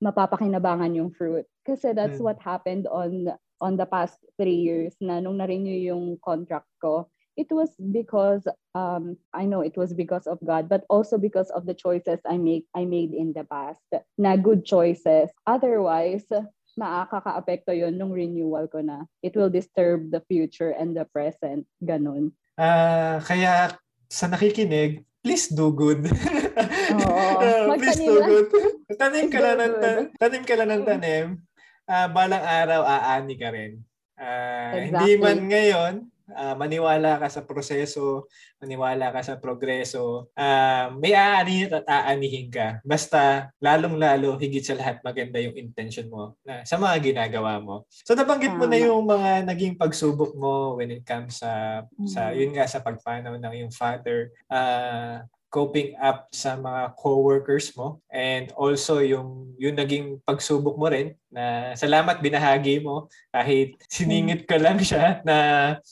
mapapakinabangan 0.03 0.95
yung 0.95 1.11
fruit. 1.11 1.47
Kasi 1.63 1.95
that's 1.95 2.19
mm. 2.19 2.25
what 2.25 2.39
happened 2.41 2.87
on 2.87 3.31
on 3.59 3.75
the 3.75 3.87
past 3.87 4.19
three 4.39 4.55
years 4.55 4.95
na 5.03 5.19
nung 5.19 5.39
na-renew 5.39 5.75
yung 5.75 6.15
contract 6.23 6.67
ko. 6.79 7.07
It 7.39 7.47
was 7.51 7.71
because 7.79 8.43
um, 8.75 9.15
I 9.31 9.47
know 9.47 9.63
it 9.63 9.79
was 9.79 9.95
because 9.95 10.27
of 10.27 10.39
God, 10.43 10.67
but 10.67 10.83
also 10.91 11.15
because 11.15 11.47
of 11.55 11.63
the 11.63 11.75
choices 11.75 12.19
I 12.27 12.35
make 12.35 12.67
I 12.75 12.83
made 12.83 13.15
in 13.15 13.31
the 13.31 13.47
past 13.47 13.83
na 14.19 14.35
good 14.35 14.67
choices. 14.67 15.31
Otherwise, 15.47 16.27
maakaka-apekto 16.75 17.71
yon 17.71 17.95
nung 17.95 18.11
renewal 18.11 18.67
ko 18.67 18.83
na. 18.83 19.07
It 19.23 19.39
will 19.39 19.51
disturb 19.51 20.11
the 20.11 20.19
future 20.27 20.75
and 20.75 20.95
the 20.95 21.07
present. 21.07 21.63
Ganun. 21.79 22.35
Uh, 22.59 23.23
kaya 23.23 23.71
sa 24.09 24.25
nakikinig, 24.25 25.05
please 25.21 25.53
do 25.53 25.69
good. 25.69 26.09
Oo. 26.09 27.29
uh, 27.45 27.77
please 27.77 28.01
do 28.01 28.17
good. 28.25 28.47
Tanim 28.97 29.29
ka 29.29 29.39
lang 29.39 29.57
ng 29.61 29.73
tanim 30.17 30.43
ka 30.43 30.53
lang 30.57 30.69
ng 30.73 30.83
tanim. 30.83 31.25
Uh, 31.85 32.09
balang 32.09 32.41
araw 32.41 32.81
aani 32.85 33.37
ka 33.37 33.53
rin. 33.53 33.81
Uh, 34.17 34.73
exactly. 34.75 34.89
Hindi 34.89 35.09
man 35.21 35.39
ngayon, 35.47 35.93
uh, 36.33 36.55
maniwala 36.57 37.17
ka 37.17 37.27
sa 37.29 37.41
proseso, 37.45 38.29
maniwala 38.61 39.09
ka 39.13 39.21
sa 39.23 39.35
progreso, 39.39 40.29
uh, 40.35 40.85
may 40.97 41.15
aani 41.15 41.69
at 41.69 41.85
aanihin 41.87 42.51
ka. 42.51 42.81
Basta, 42.83 43.49
lalong-lalo, 43.61 44.35
higit 44.37 44.65
sa 44.65 44.77
lahat, 44.77 44.99
maganda 45.01 45.39
yung 45.39 45.55
intention 45.55 46.11
mo 46.11 46.35
na, 46.43 46.65
sa 46.65 46.75
mga 46.77 47.13
ginagawa 47.13 47.57
mo. 47.61 47.87
So, 47.89 48.13
nabanggit 48.13 48.53
mo 48.53 48.65
na 48.67 48.77
yung 48.77 49.05
mga 49.07 49.47
naging 49.47 49.79
pagsubok 49.79 50.35
mo 50.35 50.77
when 50.77 50.91
it 50.93 51.03
comes 51.07 51.41
sa, 51.41 51.83
sa 52.05 52.35
yun 52.35 52.53
nga, 52.53 52.67
sa 52.67 52.83
pagpanaw 52.83 53.37
ng 53.37 53.55
yung 53.65 53.73
father. 53.73 54.33
Uh, 54.51 55.23
coping 55.49 55.97
up 55.97 56.29
sa 56.29 56.53
mga 56.55 56.93
co-workers 56.93 57.73
mo 57.73 57.97
and 58.13 58.53
also 58.53 59.01
yung 59.01 59.53
yung 59.57 59.75
naging 59.75 60.21
pagsubok 60.21 60.77
mo 60.77 60.87
rin 60.87 61.17
na 61.33 61.73
salamat 61.73 62.21
binahagi 62.21 62.79
mo 62.85 63.09
kahit 63.33 63.73
siningit 63.93 64.45
ko 64.45 64.61
lang 64.61 64.77
siya 64.77 65.25
na 65.25 65.35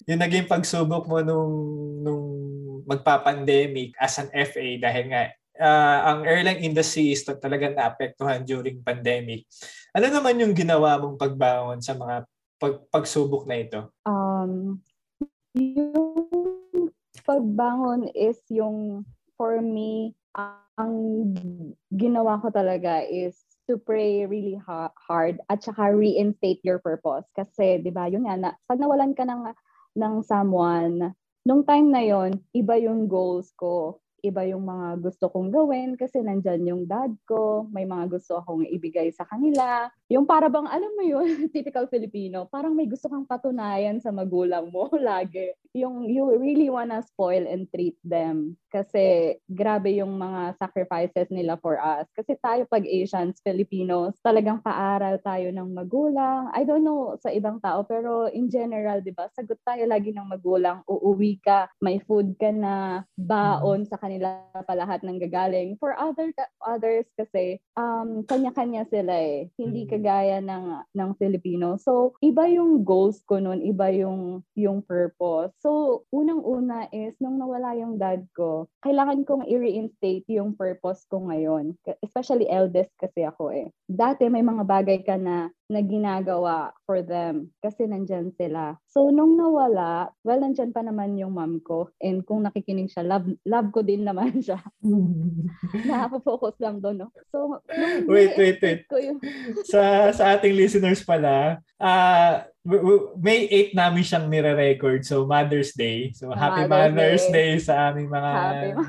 yung 0.05 0.21
naging 0.21 0.45
pagsubok 0.45 1.09
mo 1.09 1.19
nung 1.25 1.53
nung 2.05 2.25
magpa-pandemic 2.87 3.97
as 3.99 4.21
an 4.21 4.29
FA 4.31 4.77
dahil 4.79 5.05
nga 5.11 5.33
uh, 5.59 5.99
ang 6.13 6.19
airline 6.23 6.61
industry 6.61 7.11
is 7.11 7.25
talagang 7.25 7.75
naapektuhan 7.75 8.45
during 8.45 8.79
pandemic. 8.85 9.43
Ano 9.91 10.07
naman 10.07 10.39
yung 10.39 10.53
ginawa 10.53 11.01
mong 11.01 11.17
pagbangon 11.19 11.81
sa 11.81 11.97
mga 11.97 12.23
pag, 12.61 12.75
pagsubok 12.93 13.43
na 13.49 13.57
ito? 13.59 13.91
Um, 14.05 14.79
yung 15.57 16.29
pagbangon 17.25 18.07
is 18.13 18.39
yung 18.47 19.03
for 19.37 19.61
me, 19.61 20.17
ang 20.77 20.93
ginawa 21.93 22.41
ko 22.41 22.49
talaga 22.53 23.01
is 23.05 23.37
to 23.69 23.77
pray 23.77 24.25
really 24.25 24.57
ha- 24.57 24.93
hard 24.97 25.41
at 25.49 25.61
saka 25.63 25.93
reinstate 25.93 26.61
your 26.61 26.81
purpose. 26.81 27.25
Kasi, 27.33 27.81
di 27.81 27.89
ba, 27.89 28.09
yun 28.09 28.25
nga, 28.25 28.35
na, 28.37 28.49
pag 28.69 28.81
nawalan 28.81 29.17
ka 29.17 29.25
ng, 29.25 29.53
ng 29.97 30.15
someone, 30.25 31.13
nung 31.47 31.63
time 31.63 31.89
na 31.89 32.03
yon 32.03 32.37
iba 32.51 32.75
yung 32.75 33.07
goals 33.07 33.55
ko 33.55 34.03
iba 34.25 34.41
yung 34.47 34.65
mga 34.65 34.97
gusto 35.03 35.29
kong 35.29 35.53
gawin 35.53 35.93
kasi 35.93 36.23
nandyan 36.23 36.65
yung 36.65 36.83
dad 36.89 37.13
ko, 37.29 37.69
may 37.69 37.85
mga 37.85 38.17
gusto 38.17 38.41
akong 38.41 38.65
ibigay 38.65 39.13
sa 39.13 39.27
kanila. 39.29 39.91
Yung 40.09 40.25
para 40.25 40.47
bang, 40.49 40.65
alam 40.65 40.91
mo 40.95 41.03
yun, 41.03 41.27
typical 41.55 41.85
Filipino, 41.91 42.49
parang 42.49 42.73
may 42.73 42.89
gusto 42.89 43.11
kang 43.11 43.27
patunayan 43.27 44.01
sa 44.01 44.09
magulang 44.09 44.73
mo 44.73 44.89
lagi. 44.97 45.53
Yung 45.77 46.09
you 46.09 46.25
really 46.41 46.73
wanna 46.73 47.05
spoil 47.05 47.45
and 47.45 47.69
treat 47.69 47.99
them. 48.01 48.57
Kasi 48.73 49.37
grabe 49.45 49.93
yung 49.93 50.17
mga 50.17 50.57
sacrifices 50.57 51.29
nila 51.29 51.59
for 51.61 51.77
us. 51.77 52.09
Kasi 52.17 52.33
tayo 52.41 52.65
pag 52.65 52.83
Asians, 52.87 53.37
Filipinos, 53.45 54.17
talagang 54.25 54.63
paaral 54.63 55.21
tayo 55.21 55.53
ng 55.53 55.69
magulang. 55.69 56.49
I 56.57 56.65
don't 56.65 56.81
know 56.81 57.13
sa 57.21 57.29
ibang 57.29 57.61
tao, 57.61 57.85
pero 57.85 58.25
in 58.33 58.49
general, 58.49 59.05
di 59.05 59.13
ba, 59.13 59.29
sagot 59.37 59.61
tayo 59.61 59.85
lagi 59.85 60.09
ng 60.09 60.25
magulang, 60.25 60.81
uuwi 60.89 61.37
ka, 61.43 61.69
may 61.77 62.01
food 62.01 62.33
ka 62.41 62.49
na, 62.49 63.05
baon 63.13 63.85
sa 63.85 63.99
kanila 63.99 64.16
pa 64.19 64.73
lahat 64.73 65.01
ng 65.03 65.17
gagaling. 65.21 65.75
For 65.77 65.93
other 65.97 66.31
others 66.63 67.05
kasi 67.17 67.61
um 67.77 68.23
kanya-kanya 68.25 68.87
sila 68.89 69.13
eh. 69.13 69.49
Hindi 69.55 69.85
mm. 69.85 69.89
kagaya 69.89 70.37
ng 70.41 70.65
ng 70.93 71.11
Filipino. 71.17 71.77
So 71.77 72.17
iba 72.23 72.49
yung 72.49 72.83
goals 72.83 73.21
ko 73.25 73.37
noon, 73.41 73.63
iba 73.63 73.89
yung 73.93 74.41
yung 74.57 74.81
purpose. 74.85 75.53
So 75.61 76.03
unang-una 76.13 76.89
is 76.93 77.17
nung 77.21 77.37
nawala 77.41 77.77
yung 77.77 77.97
dad 77.97 78.25
ko, 78.33 78.69
kailangan 78.85 79.25
kong 79.27 79.45
i-reinstate 79.49 80.25
yung 80.29 80.53
purpose 80.53 81.05
ko 81.09 81.25
ngayon. 81.27 81.75
Especially 82.03 82.47
eldest 82.47 82.93
kasi 82.97 83.25
ako 83.25 83.53
eh. 83.53 83.67
Dati 83.87 84.29
may 84.29 84.45
mga 84.45 84.63
bagay 84.67 84.99
ka 85.01 85.15
na 85.17 85.49
na 85.67 85.83
ginagawa 85.83 86.71
for 86.87 87.03
them 87.03 87.51
kasi 87.59 87.83
nandyan 87.83 88.31
sila. 88.39 88.79
So, 88.87 89.11
nung 89.11 89.35
nawala, 89.35 90.15
well, 90.23 90.39
nandyan 90.39 90.71
pa 90.71 90.79
naman 90.79 91.19
yung 91.19 91.35
mom 91.35 91.59
ko. 91.59 91.91
And 91.99 92.23
kung 92.23 92.47
nakikinig 92.47 92.91
siya, 92.91 93.03
love, 93.03 93.27
love 93.43 93.69
ko 93.75 93.83
din 93.83 93.96
naman 94.03 94.37
siya. 94.41 94.59
Nakaka-focus 95.87 96.55
lang 96.59 96.81
doon, 96.81 97.05
no? 97.05 97.09
So, 97.29 97.61
wait, 98.09 98.33
wait, 98.35 98.57
wait. 98.61 98.81
Ko 98.89 98.97
yung... 98.97 99.21
sa, 99.65 100.11
sa 100.13 100.37
ating 100.37 100.53
listeners 100.57 101.05
pala, 101.05 101.61
uh, 101.79 102.45
May 103.15 103.47
8 103.71 103.79
namin 103.79 104.03
siyang 104.03 104.27
nire-record. 104.27 105.07
So, 105.07 105.23
Mother's 105.23 105.71
Day. 105.71 106.11
So, 106.11 106.35
Happy 106.35 106.67
Mother's, 106.67 106.91
Mother's 106.91 107.25
Day. 107.31 107.55
Day 107.55 107.63
sa 107.63 107.89
aming 107.89 108.11
mga 108.11 108.31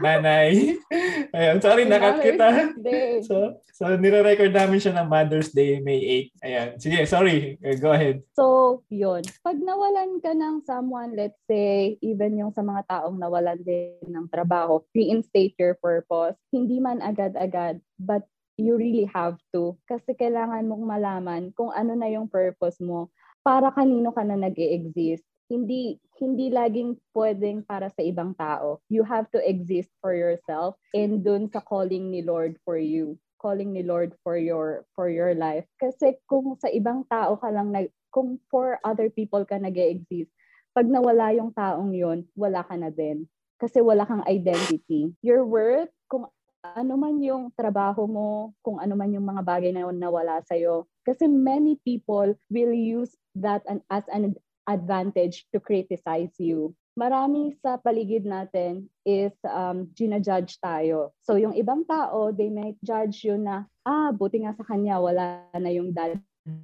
nanay. 0.02 0.50
Ayun, 1.38 1.58
sorry, 1.62 1.86
nakat 1.86 2.18
kita. 2.26 2.74
So, 3.22 3.62
so 3.70 3.94
nire-record 3.94 4.50
namin 4.50 4.82
siya 4.82 4.98
ng 4.98 5.06
Mother's 5.06 5.54
Day, 5.54 5.78
May 5.78 6.26
8. 6.42 6.46
Ayan. 6.50 6.68
Sige, 6.82 6.98
sorry. 7.06 7.54
Go 7.78 7.94
ahead. 7.94 8.26
So, 8.34 8.82
yun. 8.90 9.22
Pag 9.46 9.62
nawalan 9.62 10.18
ka 10.18 10.34
ng 10.34 10.66
someone, 10.66 11.14
let's 11.14 11.38
say, 11.46 12.02
even 12.02 12.34
yung 12.34 12.50
sa 12.50 12.66
mga 12.66 12.82
taong 12.90 13.14
nawalan 13.14 13.62
din 13.62 13.94
ng 14.10 14.26
trabaho, 14.26 14.82
reinstate 14.90 15.54
your 15.54 15.78
purpose. 15.78 16.34
Hindi 16.50 16.82
man 16.82 16.98
agad-agad, 16.98 17.78
but 17.94 18.26
you 18.58 18.74
really 18.74 19.06
have 19.14 19.38
to. 19.54 19.78
Kasi 19.86 20.18
kailangan 20.18 20.66
mong 20.66 20.82
malaman 20.82 21.42
kung 21.54 21.70
ano 21.70 21.94
na 21.94 22.10
yung 22.10 22.26
purpose 22.26 22.82
mo 22.82 23.14
para 23.48 23.72
kanino 23.72 24.12
ka 24.12 24.20
na 24.28 24.36
nag 24.36 24.52
exist 24.60 25.24
Hindi 25.48 25.96
hindi 26.20 26.52
laging 26.52 27.00
pwedeng 27.16 27.64
para 27.64 27.88
sa 27.88 28.04
ibang 28.04 28.36
tao. 28.36 28.84
You 28.92 29.00
have 29.08 29.32
to 29.32 29.40
exist 29.40 29.88
for 30.04 30.12
yourself 30.12 30.76
and 30.92 31.24
dun 31.24 31.48
sa 31.48 31.64
calling 31.64 32.12
ni 32.12 32.20
Lord 32.20 32.60
for 32.68 32.76
you 32.76 33.16
calling 33.40 33.72
ni 33.72 33.86
Lord 33.86 34.12
for 34.20 34.36
your 34.36 34.84
for 34.92 35.08
your 35.08 35.32
life. 35.32 35.64
Kasi 35.80 36.20
kung 36.28 36.58
sa 36.60 36.68
ibang 36.68 37.06
tao 37.08 37.38
ka 37.40 37.48
lang 37.48 37.72
nag 37.72 37.88
kung 38.12 38.36
for 38.52 38.76
other 38.84 39.08
people 39.08 39.46
ka 39.48 39.56
nag-exist 39.56 40.28
pag 40.76 40.84
nawala 40.84 41.32
yung 41.32 41.54
taong 41.54 41.96
yon 41.96 42.28
wala 42.36 42.60
ka 42.66 42.76
na 42.76 42.92
din. 42.92 43.24
Kasi 43.56 43.80
wala 43.80 44.04
kang 44.04 44.22
identity. 44.28 45.16
Your 45.24 45.42
worth 45.48 45.90
kung 46.06 46.28
ano 46.62 46.94
man 46.98 47.22
yung 47.22 47.54
trabaho 47.54 48.06
mo 48.08 48.54
kung 48.62 48.82
ano 48.82 48.98
man 48.98 49.14
yung 49.14 49.26
mga 49.26 49.42
bagay 49.46 49.70
na 49.70 49.86
nawala 49.94 50.42
sa 50.42 50.58
iyo 50.58 50.90
kasi 51.06 51.30
many 51.30 51.78
people 51.86 52.34
will 52.50 52.74
use 52.74 53.14
that 53.38 53.62
an, 53.70 53.78
as 53.88 54.04
an 54.10 54.34
advantage 54.66 55.46
to 55.54 55.62
criticize 55.62 56.34
you. 56.36 56.74
marami 56.98 57.54
sa 57.62 57.78
paligid 57.78 58.26
natin 58.26 58.90
is 59.06 59.30
um, 59.46 59.86
ginajudge 59.94 60.58
tayo. 60.58 61.14
So 61.22 61.38
yung 61.38 61.54
ibang 61.54 61.86
tao, 61.86 62.34
they 62.34 62.50
might 62.50 62.74
judge 62.82 63.22
you 63.22 63.38
na, 63.38 63.70
ah, 63.86 64.10
buti 64.10 64.42
nga 64.42 64.58
sa 64.58 64.66
kanya, 64.66 64.98
wala 64.98 65.46
na 65.54 65.70
yung 65.70 65.94
dad 65.94 66.18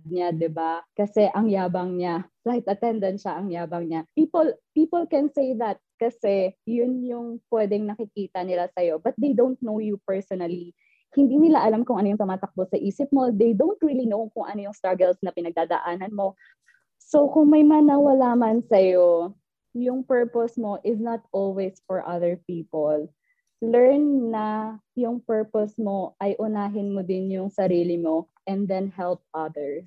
niya, 0.08 0.34
'di 0.34 0.50
ba? 0.50 0.82
Kasi 0.96 1.30
ang 1.30 1.46
yabang 1.46 2.00
niya. 2.00 2.26
Flight 2.42 2.66
attendant 2.66 3.20
siya, 3.20 3.36
ang 3.38 3.52
yabang 3.52 3.86
niya. 3.86 4.08
People 4.16 4.48
people 4.72 5.04
can 5.06 5.28
say 5.30 5.52
that 5.60 5.78
kasi 5.96 6.52
yun 6.66 7.02
yung 7.06 7.38
pwedeng 7.48 7.86
nakikita 7.86 8.42
nila 8.42 8.66
sa 8.74 8.82
iyo, 8.82 8.98
but 8.98 9.14
they 9.18 9.32
don't 9.32 9.58
know 9.62 9.78
you 9.78 9.98
personally. 10.02 10.74
Hindi 11.14 11.38
nila 11.38 11.62
alam 11.62 11.86
kung 11.86 12.02
ano 12.02 12.10
yung 12.10 12.18
tumatakbo 12.18 12.66
sa 12.66 12.74
isip 12.74 13.06
mo. 13.14 13.30
They 13.30 13.54
don't 13.54 13.78
really 13.78 14.04
know 14.04 14.26
kung 14.34 14.50
ano 14.50 14.66
yung 14.70 14.76
struggles 14.76 15.14
na 15.22 15.30
pinagdadaanan 15.30 16.10
mo. 16.10 16.34
So 16.98 17.30
kung 17.30 17.54
may 17.54 17.62
manawala 17.62 18.34
man 18.34 18.66
sa'yo, 18.66 19.30
yung 19.74 20.02
purpose 20.06 20.58
mo 20.58 20.82
is 20.82 20.98
not 20.98 21.22
always 21.30 21.78
for 21.86 22.02
other 22.02 22.38
people. 22.46 23.10
Learn 23.62 24.30
na 24.34 24.78
yung 24.98 25.22
purpose 25.22 25.78
mo 25.78 26.18
ay 26.18 26.34
unahin 26.38 26.94
mo 26.94 27.02
din 27.02 27.30
yung 27.30 27.50
sarili 27.50 27.98
mo 27.98 28.30
and 28.46 28.66
then 28.66 28.90
help 28.90 29.22
others. 29.34 29.86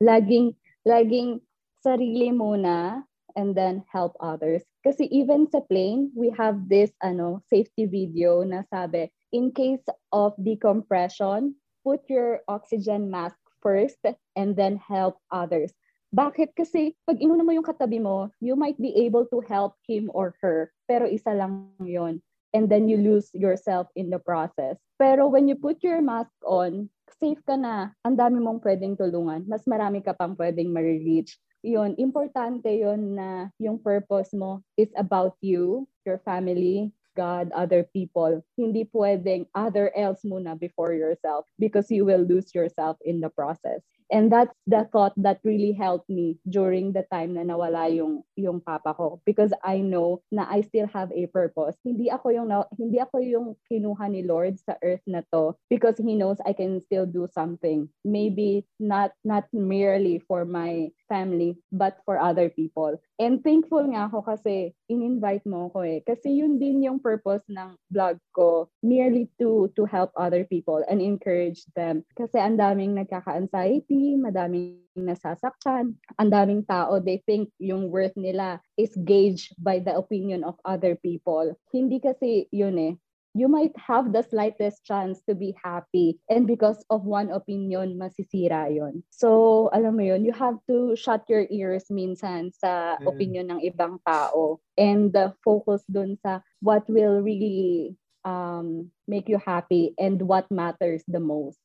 Laging, 0.00 0.52
laging 0.84 1.40
sarili 1.80 2.32
muna 2.32 3.04
and 3.36 3.52
then 3.52 3.84
help 3.92 4.16
others. 4.20 4.64
Kasi 4.86 5.10
even 5.10 5.50
sa 5.50 5.66
plane, 5.66 6.14
we 6.14 6.30
have 6.38 6.70
this 6.70 6.94
ano 7.02 7.42
safety 7.50 7.90
video 7.90 8.46
na 8.46 8.62
sabi, 8.70 9.10
in 9.34 9.50
case 9.50 9.82
of 10.14 10.30
decompression, 10.38 11.58
put 11.82 12.06
your 12.06 12.46
oxygen 12.46 13.10
mask 13.10 13.34
first 13.58 13.98
and 14.38 14.54
then 14.54 14.78
help 14.78 15.18
others. 15.34 15.74
Bakit? 16.14 16.54
Kasi 16.54 16.94
pag 17.02 17.18
inuna 17.18 17.42
mo 17.42 17.50
yung 17.50 17.66
katabi 17.66 17.98
mo, 17.98 18.30
you 18.38 18.54
might 18.54 18.78
be 18.78 18.94
able 19.02 19.26
to 19.34 19.42
help 19.42 19.74
him 19.82 20.06
or 20.14 20.38
her, 20.38 20.70
pero 20.86 21.10
isa 21.10 21.34
lang 21.34 21.74
yon 21.82 22.22
and 22.54 22.70
then 22.70 22.86
you 22.86 22.96
lose 22.96 23.26
yourself 23.34 23.90
in 23.98 24.08
the 24.08 24.22
process. 24.22 24.78
Pero 25.02 25.26
when 25.26 25.50
you 25.50 25.58
put 25.58 25.82
your 25.82 25.98
mask 25.98 26.30
on, 26.46 26.88
safe 27.20 27.42
ka 27.44 27.58
na. 27.58 27.90
Ang 28.06 28.16
dami 28.16 28.38
mong 28.40 28.62
pwedeng 28.62 28.96
tulungan. 28.96 29.44
Mas 29.44 29.66
marami 29.68 30.00
ka 30.00 30.16
pang 30.16 30.32
pwedeng 30.38 30.72
ma-reach. 30.72 31.36
Yun, 31.64 31.96
importante 31.96 32.68
yun 32.68 33.16
na 33.16 33.48
yung 33.56 33.80
purpose 33.80 34.32
mo 34.36 34.60
is 34.76 34.92
about 34.96 35.36
you, 35.40 35.88
your 36.04 36.20
family, 36.22 36.92
God, 37.16 37.50
other 37.56 37.88
people. 37.88 38.44
Hindi 38.60 38.84
pwedeng 38.92 39.48
other 39.56 39.88
else 39.96 40.20
muna 40.22 40.52
before 40.60 40.92
yourself 40.92 41.48
because 41.58 41.88
you 41.88 42.04
will 42.04 42.22
lose 42.22 42.52
yourself 42.52 43.00
in 43.00 43.24
the 43.24 43.32
process. 43.32 43.80
And 44.10 44.30
that's 44.30 44.54
the 44.66 44.86
thought 44.92 45.14
that 45.18 45.40
really 45.42 45.72
helped 45.72 46.08
me 46.08 46.38
during 46.46 46.92
the 46.92 47.02
time 47.10 47.34
na 47.34 47.42
nawala 47.42 47.90
yung 47.90 48.22
yung 48.38 48.62
papa 48.62 48.94
ko 48.94 49.18
because 49.26 49.50
I 49.66 49.82
know 49.82 50.22
na 50.30 50.46
I 50.46 50.62
still 50.62 50.86
have 50.94 51.10
a 51.10 51.26
purpose. 51.26 51.74
Hindi 51.82 52.06
ako 52.10 52.30
yung 52.30 52.48
hindi 52.78 53.02
ako 53.02 53.18
yung 53.18 53.46
kinuha 53.66 54.06
ni 54.06 54.22
Lord 54.22 54.62
sa 54.62 54.78
earth 54.82 55.02
na 55.10 55.26
to 55.34 55.58
because 55.66 55.98
he 55.98 56.14
knows 56.14 56.38
I 56.46 56.54
can 56.54 56.78
still 56.78 57.06
do 57.06 57.26
something. 57.26 57.90
Maybe 58.06 58.62
not 58.78 59.10
not 59.26 59.50
merely 59.50 60.22
for 60.22 60.46
my 60.46 60.94
family 61.10 61.58
but 61.74 61.98
for 62.06 62.22
other 62.22 62.46
people. 62.46 63.02
And 63.18 63.42
thankful 63.42 63.90
nga 63.90 64.06
ako 64.06 64.22
kasi 64.22 64.78
in-invite 64.88 65.44
mo 65.46 65.70
ko 65.70 65.82
eh. 65.82 66.02
Kasi 66.02 66.42
yun 66.42 66.58
din 66.58 66.82
yung 66.82 66.98
purpose 67.02 67.42
ng 67.50 67.74
vlog 67.92 68.18
ko, 68.34 68.70
merely 68.82 69.30
to 69.38 69.70
to 69.74 69.84
help 69.86 70.10
other 70.16 70.46
people 70.46 70.82
and 70.86 71.02
encourage 71.02 71.66
them. 71.74 72.02
Kasi 72.14 72.38
ang 72.38 72.58
daming 72.58 72.96
nagkaka-anxiety 72.98 74.18
madaming 74.18 74.82
nasasaktan, 74.96 75.94
ang 76.16 76.30
daming 76.32 76.64
tao, 76.64 76.98
they 76.98 77.20
think 77.28 77.52
yung 77.60 77.92
worth 77.92 78.16
nila 78.16 78.58
is 78.80 78.96
gauged 79.04 79.52
by 79.60 79.78
the 79.78 79.92
opinion 79.92 80.42
of 80.42 80.56
other 80.64 80.96
people. 80.96 81.52
Hindi 81.70 82.00
kasi 82.00 82.48
yun 82.50 82.80
eh. 82.80 82.94
You 83.36 83.52
might 83.52 83.76
have 83.76 84.16
the 84.16 84.24
slightest 84.24 84.80
chance 84.88 85.20
to 85.28 85.36
be 85.36 85.52
happy 85.60 86.16
and 86.32 86.48
because 86.48 86.80
of 86.88 87.04
one 87.04 87.28
opinion, 87.28 88.00
masisira 88.00 88.72
yon. 88.72 89.04
So, 89.12 89.68
alam 89.76 90.00
mo 90.00 90.08
yun, 90.08 90.24
you 90.24 90.32
have 90.32 90.56
to 90.72 90.96
shut 90.96 91.28
your 91.28 91.44
ears 91.52 91.92
minsan 91.92 92.56
sa 92.56 92.96
mm. 92.96 93.04
opinion 93.04 93.52
ng 93.52 93.60
ibang 93.60 94.00
tao 94.08 94.64
and 94.80 95.12
uh, 95.12 95.36
focus 95.44 95.84
dun 95.84 96.16
sa 96.24 96.40
what 96.64 96.88
will 96.88 97.20
really 97.20 97.92
um, 98.24 98.88
make 99.04 99.28
you 99.28 99.36
happy 99.36 99.92
and 100.00 100.24
what 100.24 100.48
matters 100.48 101.04
the 101.04 101.20
most. 101.20 101.60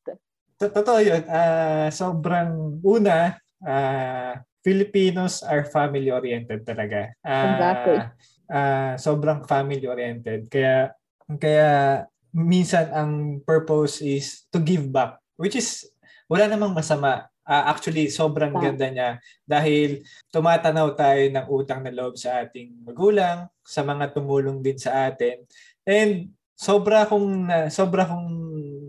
Totoo 0.60 1.00
yun. 1.00 1.24
Uh, 1.24 1.88
sobrang 1.88 2.84
una, 2.84 3.40
uh, 3.64 4.36
Filipinos 4.62 5.42
are 5.42 5.66
family-oriented 5.66 6.62
talaga. 6.62 7.18
Uh, 7.26 7.48
exactly. 7.50 7.98
Uh, 8.46 8.94
sobrang 9.00 9.42
family-oriented. 9.50 10.46
Kaya, 10.54 10.94
kaya 11.38 12.04
minsan 12.32 12.88
ang 12.92 13.12
purpose 13.44 14.00
is 14.04 14.48
to 14.50 14.60
give 14.60 14.88
back. 14.90 15.20
Which 15.36 15.56
is, 15.60 15.88
wala 16.32 16.48
namang 16.48 16.76
masama. 16.76 17.28
Uh, 17.42 17.64
actually, 17.68 18.08
sobrang 18.08 18.54
yeah. 18.56 18.64
ganda 18.64 18.88
niya 18.88 19.10
dahil 19.44 20.06
tumatanaw 20.32 20.94
tayo 20.96 21.24
ng 21.28 21.46
utang 21.52 21.82
na 21.84 21.92
loob 21.92 22.16
sa 22.16 22.46
ating 22.46 22.86
magulang, 22.86 23.50
sa 23.66 23.84
mga 23.84 24.14
tumulong 24.16 24.64
din 24.64 24.78
sa 24.80 25.10
atin. 25.10 25.44
And 25.84 26.32
sobra 26.62 27.10
kong 27.10 27.50
sobra 27.74 28.06
kong 28.06 28.30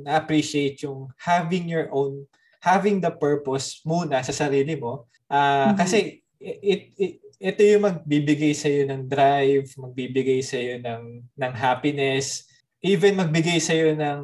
na-appreciate 0.05 0.85
yung 0.85 1.09
having 1.17 1.73
your 1.73 1.89
own 1.89 2.29
having 2.61 3.01
the 3.01 3.09
purpose 3.09 3.81
muna 3.83 4.21
sa 4.21 4.35
sarili 4.35 4.77
mo 4.77 5.09
uh, 5.33 5.73
mm-hmm. 5.73 5.81
kasi 5.81 6.21
it, 6.37 6.93
it 7.01 7.13
ito 7.43 7.61
yung 7.67 7.83
magbibigay 7.83 8.55
sa 8.55 8.71
iyo 8.71 8.87
ng 8.87 9.11
drive, 9.11 9.67
magbibigay 9.75 10.39
sa 10.47 10.63
iyo 10.63 10.79
ng 10.79 11.27
ng 11.35 11.55
happiness, 11.59 12.47
even 12.79 13.19
magbigay 13.19 13.59
sa 13.59 13.75
iyo 13.75 13.99
ng 13.99 14.23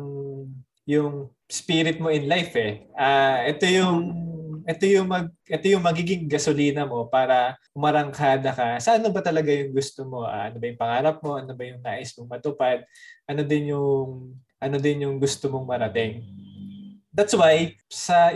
yung 0.87 1.27
spirit 1.51 1.99
mo 1.99 2.15
in 2.15 2.31
life 2.31 2.55
eh. 2.55 2.87
Uh, 2.95 3.51
ito 3.51 3.67
yung 3.67 3.99
ito 4.69 4.85
yung 4.87 5.09
mag 5.11 5.27
ito 5.51 5.67
yung 5.67 5.83
magiging 5.83 6.31
gasolina 6.31 6.87
mo 6.87 7.11
para 7.11 7.59
umarangkada 7.75 8.55
ka. 8.55 8.79
Sa 8.79 8.95
ano 8.95 9.11
ba 9.11 9.19
talaga 9.19 9.51
yung 9.51 9.75
gusto 9.75 10.07
mo? 10.07 10.23
Uh, 10.23 10.55
ano 10.55 10.63
ba 10.63 10.65
yung 10.71 10.79
pangarap 10.79 11.17
mo? 11.19 11.43
Ano 11.43 11.53
ba 11.59 11.63
yung 11.67 11.83
nais 11.83 12.15
mong 12.15 12.31
matupad? 12.31 12.87
Ano 13.27 13.43
din 13.43 13.75
yung 13.75 14.31
ano 14.63 14.77
din 14.79 15.03
yung 15.03 15.19
gusto 15.19 15.51
mong 15.51 15.67
marating? 15.67 16.23
That's 17.11 17.35
why 17.35 17.75
sa 17.91 18.31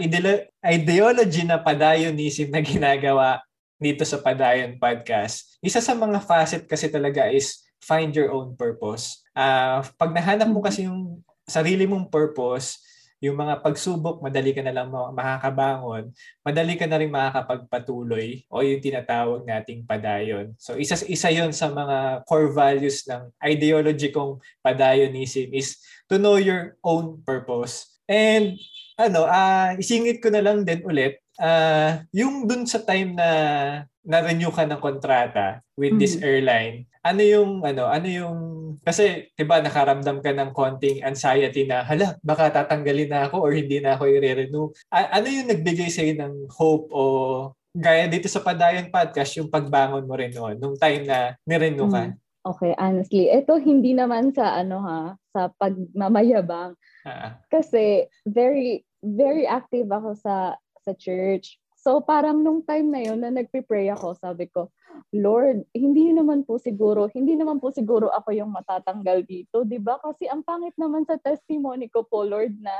ideology 0.59 1.47
na 1.47 1.63
padayonism 1.63 2.51
na 2.51 2.59
ginagawa 2.59 3.47
dito 3.83 4.07
sa 4.07 4.23
Padayon 4.23 4.79
Podcast, 4.79 5.59
isa 5.59 5.83
sa 5.83 5.99
mga 5.99 6.23
facet 6.23 6.71
kasi 6.71 6.87
talaga 6.87 7.27
is 7.27 7.67
find 7.83 8.15
your 8.15 8.31
own 8.31 8.55
purpose. 8.55 9.27
Uh, 9.35 9.83
pag 9.99 10.15
nahanap 10.15 10.47
mo 10.47 10.63
kasi 10.63 10.87
yung 10.87 11.19
sarili 11.51 11.83
mong 11.83 12.07
purpose, 12.07 12.79
yung 13.23 13.39
mga 13.39 13.63
pagsubok, 13.63 14.19
madali 14.19 14.51
ka 14.51 14.67
na 14.67 14.75
lang 14.75 14.91
makakabangon, 14.91 16.11
madali 16.43 16.75
ka 16.75 16.91
na 16.91 16.99
rin 16.99 17.07
makakapagpatuloy 17.07 18.43
o 18.51 18.67
yung 18.67 18.83
tinatawag 18.83 19.47
nating 19.47 19.87
padayon. 19.87 20.59
So 20.59 20.75
isa 20.75 20.99
isa 21.07 21.31
yon 21.31 21.55
sa 21.55 21.71
mga 21.71 22.27
core 22.27 22.51
values 22.51 23.07
ng 23.07 23.31
ideology 23.39 24.11
kong 24.11 24.43
padayonism 24.59 25.55
is 25.55 25.79
to 26.11 26.19
know 26.19 26.35
your 26.35 26.75
own 26.83 27.23
purpose. 27.23 27.95
And 28.11 28.59
ano, 28.99 29.31
uh, 29.31 29.79
isingit 29.79 30.19
ko 30.19 30.35
na 30.35 30.43
lang 30.43 30.67
din 30.67 30.83
ulit, 30.83 31.22
uh, 31.41 32.03
yung 32.13 32.45
dun 32.45 32.67
sa 32.69 32.83
time 32.83 33.17
na 33.17 33.29
na-renew 34.03 34.51
ka 34.51 34.67
ng 34.67 34.83
kontrata 34.83 35.63
with 35.79 35.95
mm-hmm. 35.95 36.03
this 36.03 36.19
airline, 36.19 36.91
ano 37.03 37.23
yung 37.23 37.51
ano 37.67 37.91
ano 37.91 38.07
yung 38.07 38.39
kasi 38.87 39.31
'di 39.35 39.45
ba 39.47 39.59
nakaramdam 39.59 40.23
ka 40.23 40.31
ng 40.31 40.51
konting 40.55 41.03
anxiety 41.03 41.67
na 41.67 41.83
hala 41.83 42.15
baka 42.23 42.51
tatanggalin 42.63 43.11
na 43.11 43.27
ako 43.27 43.43
or 43.43 43.51
hindi 43.55 43.83
na 43.83 43.99
ako 43.99 44.07
i-renew 44.07 44.71
A- 44.91 45.19
ano 45.19 45.27
yung 45.27 45.51
nagbigay 45.51 45.91
sa 45.91 46.07
ng 46.07 46.47
hope 46.51 46.87
o 46.95 47.03
gaya 47.75 48.07
dito 48.07 48.31
sa 48.31 48.43
Padayon 48.43 48.95
podcast 48.95 49.35
yung 49.35 49.51
pagbangon 49.51 50.07
mo 50.07 50.15
rin 50.15 50.31
noon 50.31 50.63
nung 50.63 50.79
time 50.79 51.03
na 51.03 51.35
ni-renew 51.43 51.91
ka 51.91 52.11
hmm. 52.11 52.19
Okay, 52.43 52.75
honestly, 52.75 53.31
ito 53.31 53.55
hindi 53.55 53.95
naman 53.95 54.35
sa 54.35 54.59
ano 54.59 54.83
ha, 54.83 55.15
sa 55.31 55.55
pagmamayabang. 55.63 56.75
Uh-huh. 57.07 57.31
Kasi 57.47 58.11
very 58.27 58.83
very 58.99 59.47
active 59.47 59.87
ako 59.87 60.19
sa 60.19 60.59
sa 60.83 60.93
church. 60.95 61.59
So 61.83 61.99
parang 61.99 62.47
nung 62.47 62.63
time 62.63 62.95
na 62.95 63.03
yun 63.03 63.19
na 63.19 63.35
nagpe-pray 63.35 63.91
ako, 63.91 64.15
sabi 64.15 64.47
ko, 64.47 64.71
Lord, 65.11 65.67
hindi 65.75 66.15
naman 66.15 66.47
po 66.47 66.63
siguro, 66.63 67.11
hindi 67.11 67.35
naman 67.35 67.59
po 67.59 67.75
siguro 67.75 68.07
ako 68.15 68.31
yung 68.39 68.55
matatanggal 68.55 69.27
dito, 69.27 69.67
'di 69.67 69.83
ba? 69.83 69.99
Kasi 69.99 70.31
ang 70.31 70.47
pangit 70.47 70.79
naman 70.79 71.03
sa 71.03 71.19
testimony 71.19 71.91
ko 71.91 72.07
po, 72.07 72.23
Lord, 72.23 72.55
na 72.63 72.75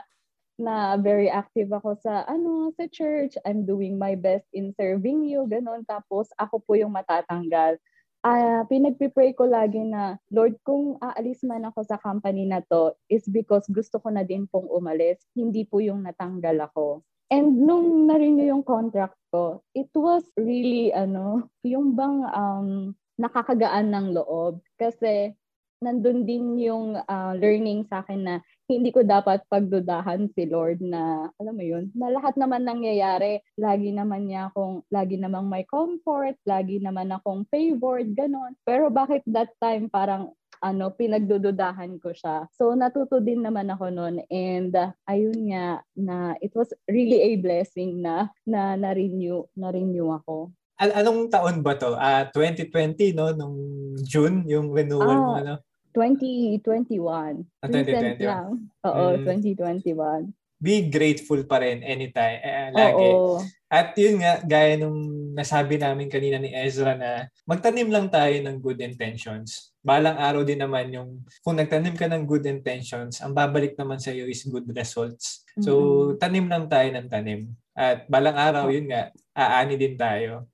na 0.61 0.95
very 1.01 1.27
active 1.27 1.73
ako 1.75 1.99
sa 1.99 2.23
ano 2.31 2.71
sa 2.79 2.87
church. 2.87 3.35
I'm 3.43 3.67
doing 3.67 3.99
my 3.99 4.15
best 4.15 4.47
in 4.55 4.71
serving 4.79 5.27
you, 5.27 5.51
ganun. 5.51 5.83
Tapos 5.83 6.31
ako 6.39 6.63
po 6.63 6.79
yung 6.79 6.95
matatanggal. 6.95 7.83
Uh, 8.23 8.63
pinagpipray 8.71 9.35
ko 9.35 9.51
lagi 9.51 9.83
na, 9.83 10.15
Lord, 10.31 10.55
kung 10.63 10.95
aalis 11.03 11.43
man 11.43 11.67
ako 11.67 11.83
sa 11.83 11.99
company 11.99 12.47
na 12.47 12.63
to, 12.71 12.95
is 13.11 13.27
because 13.27 13.67
gusto 13.67 13.99
ko 13.99 14.15
na 14.15 14.23
din 14.23 14.47
pong 14.47 14.71
umalis. 14.71 15.27
Hindi 15.35 15.67
po 15.67 15.83
yung 15.83 16.07
natanggal 16.07 16.71
ako. 16.71 17.03
And 17.33 17.65
nung 17.65 18.13
na-renew 18.13 18.45
yung 18.45 18.61
contract 18.61 19.17
ko, 19.33 19.65
it 19.73 19.89
was 19.97 20.21
really, 20.37 20.93
ano, 20.93 21.49
yung 21.65 21.97
bang, 21.97 22.29
um, 22.29 22.93
nakakagaan 23.17 23.89
ng 23.89 24.07
loob 24.13 24.61
kasi 24.77 25.33
nandun 25.83 26.29
din 26.29 26.61
yung 26.61 26.95
uh, 26.95 27.33
learning 27.35 27.89
sa 27.89 28.05
akin 28.05 28.21
na 28.21 28.35
hindi 28.71 28.95
ko 28.95 29.03
dapat 29.03 29.43
pagdudahan 29.49 30.31
si 30.37 30.45
Lord 30.47 30.85
na, 30.85 31.33
alam 31.41 31.55
mo 31.57 31.65
yun, 31.65 31.91
na 31.97 32.13
lahat 32.13 32.39
naman 32.39 32.69
nangyayari, 32.69 33.43
lagi 33.59 33.91
naman 33.91 34.31
niya 34.31 34.53
akong, 34.53 34.87
lagi 34.93 35.17
namang 35.17 35.51
may 35.51 35.67
comfort, 35.67 36.37
lagi 36.47 36.79
naman 36.85 37.11
akong 37.11 37.49
favored, 37.51 38.13
ganon. 38.15 38.55
Pero 38.63 38.93
bakit 38.93 39.25
that 39.27 39.51
time 39.59 39.89
parang 39.89 40.37
ano, 40.63 40.95
pinagdududahan 40.95 41.99
ko 41.99 42.15
siya. 42.15 42.47
So, 42.55 42.79
natuto 42.79 43.19
din 43.19 43.43
naman 43.43 43.67
ako 43.69 43.91
noon 43.91 44.23
and 44.31 44.71
uh, 44.79 44.95
ayun 45.11 45.51
nga 45.51 45.83
na 45.99 46.39
it 46.39 46.55
was 46.55 46.71
really 46.87 47.19
a 47.19 47.31
blessing 47.37 47.99
na 47.99 48.31
na 48.47 48.79
na-renew, 48.79 49.43
na-renew 49.59 50.15
ako. 50.23 50.55
Al- 50.79 51.03
anong 51.03 51.29
taon 51.29 51.61
ba 51.61 51.75
to? 51.75 51.99
Uh, 51.99 52.23
ah, 52.23 52.25
2020, 52.31 53.19
no? 53.19 53.35
Nung 53.35 53.59
June, 54.07 54.47
yung 54.47 54.71
renewal 54.71 55.19
ah, 55.19 55.23
mo, 55.27 55.33
ano? 55.35 55.55
2021. 55.93 57.43
Ah, 57.61 57.69
2021. 57.69 58.23
lang. 58.23 58.49
Oo, 58.87 59.05
mm. 59.19 59.27
2021. 59.27 60.31
Be 60.63 60.87
grateful 60.87 61.43
pa 61.43 61.59
rin 61.59 61.83
anytime, 61.83 62.39
eh, 62.39 62.71
lagi. 62.71 63.11
Oo. 63.11 63.43
At 63.67 63.99
yun 63.99 64.23
nga, 64.23 64.39
gaya 64.47 64.79
nung 64.79 65.33
nasabi 65.35 65.75
namin 65.75 66.07
kanina 66.07 66.39
ni 66.39 66.55
Ezra 66.55 66.95
na 66.95 67.27
magtanim 67.51 67.91
lang 67.91 68.07
tayo 68.07 68.31
ng 68.39 68.63
good 68.63 68.79
intentions. 68.79 69.72
Balang 69.83 70.15
araw 70.15 70.47
din 70.47 70.63
naman 70.63 70.95
yung 70.95 71.27
kung 71.43 71.59
nagtanim 71.59 71.99
ka 71.99 72.07
ng 72.07 72.23
good 72.23 72.47
intentions, 72.47 73.19
ang 73.19 73.35
babalik 73.35 73.75
naman 73.75 73.99
sa 73.99 74.15
iyo 74.15 74.31
is 74.31 74.47
good 74.47 74.71
results. 74.71 75.43
So, 75.59 75.73
mm-hmm. 75.75 76.19
tanim 76.23 76.47
lang 76.47 76.71
tayo 76.71 76.89
ng 76.95 77.11
tanim. 77.11 77.51
At 77.75 78.07
balang 78.07 78.39
araw, 78.39 78.71
yun 78.71 78.87
nga, 78.87 79.11
aani 79.35 79.75
din 79.75 79.99
tayo. 79.99 80.47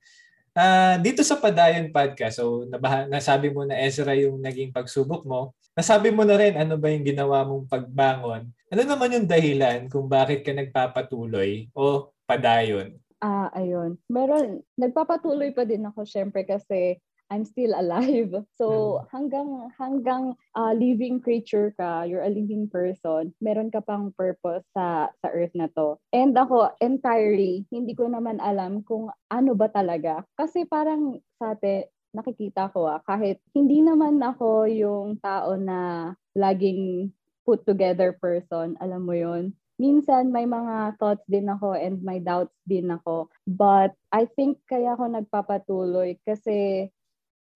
Uh, 0.58 0.98
dito 1.04 1.22
sa 1.22 1.38
Padayon 1.38 1.94
Podcast, 1.94 2.42
so 2.42 2.66
nabaha, 2.66 3.06
nasabi 3.06 3.46
mo 3.52 3.62
na 3.62 3.78
Ezra 3.78 4.10
yung 4.18 4.42
naging 4.42 4.74
pagsubok 4.74 5.22
mo. 5.22 5.54
Nasabi 5.78 6.10
mo 6.10 6.26
na 6.26 6.34
rin 6.34 6.58
ano 6.58 6.74
ba 6.74 6.90
yung 6.90 7.06
ginawa 7.06 7.46
mong 7.46 7.70
pagbangon. 7.70 8.50
Ano 8.72 8.82
naman 8.82 9.14
yung 9.14 9.28
dahilan 9.30 9.86
kung 9.86 10.10
bakit 10.10 10.42
ka 10.42 10.50
nagpapatuloy 10.50 11.70
o 11.76 12.10
padayon? 12.26 12.98
Ah, 13.22 13.50
ayun. 13.54 14.02
Meron, 14.10 14.62
nagpapatuloy 14.74 15.54
pa 15.54 15.62
din 15.62 15.86
ako 15.86 16.02
syempre 16.02 16.42
kasi 16.42 16.98
I'm 17.28 17.44
still 17.44 17.76
alive. 17.76 18.32
So 18.58 18.66
hmm. 18.68 19.14
hanggang 19.14 19.50
hanggang 19.78 20.24
uh, 20.56 20.72
living 20.74 21.22
creature 21.22 21.70
ka, 21.78 22.02
you're 22.08 22.24
a 22.24 22.32
living 22.32 22.66
person, 22.66 23.30
meron 23.38 23.70
ka 23.70 23.84
pang 23.84 24.10
purpose 24.16 24.66
sa 24.74 25.12
sa 25.22 25.28
earth 25.30 25.54
na 25.54 25.70
to. 25.78 26.00
And 26.10 26.34
ako 26.34 26.74
entirely 26.82 27.68
hindi 27.70 27.94
ko 27.94 28.10
naman 28.10 28.42
alam 28.42 28.82
kung 28.82 29.12
ano 29.30 29.52
ba 29.54 29.70
talaga 29.70 30.26
kasi 30.34 30.66
parang 30.66 31.22
sa 31.38 31.54
atin 31.54 31.86
nakikita 32.16 32.72
ko 32.72 32.88
ah, 32.88 33.04
kahit 33.04 33.38
hindi 33.52 33.84
naman 33.84 34.18
ako 34.18 34.64
yung 34.66 35.20
tao 35.20 35.54
na 35.54 36.12
laging 36.32 37.12
put 37.44 37.62
together 37.68 38.16
person, 38.16 38.74
alam 38.80 39.04
mo 39.04 39.14
yon 39.14 39.52
minsan 39.78 40.34
may 40.34 40.44
mga 40.44 40.98
thoughts 40.98 41.22
din 41.30 41.46
ako 41.46 41.78
and 41.78 42.02
my 42.02 42.18
doubts 42.18 42.52
din 42.66 42.90
ako. 42.90 43.30
But 43.46 43.94
I 44.10 44.26
think 44.26 44.58
kaya 44.66 44.98
ako 44.98 45.06
nagpapatuloy 45.06 46.18
kasi 46.26 46.90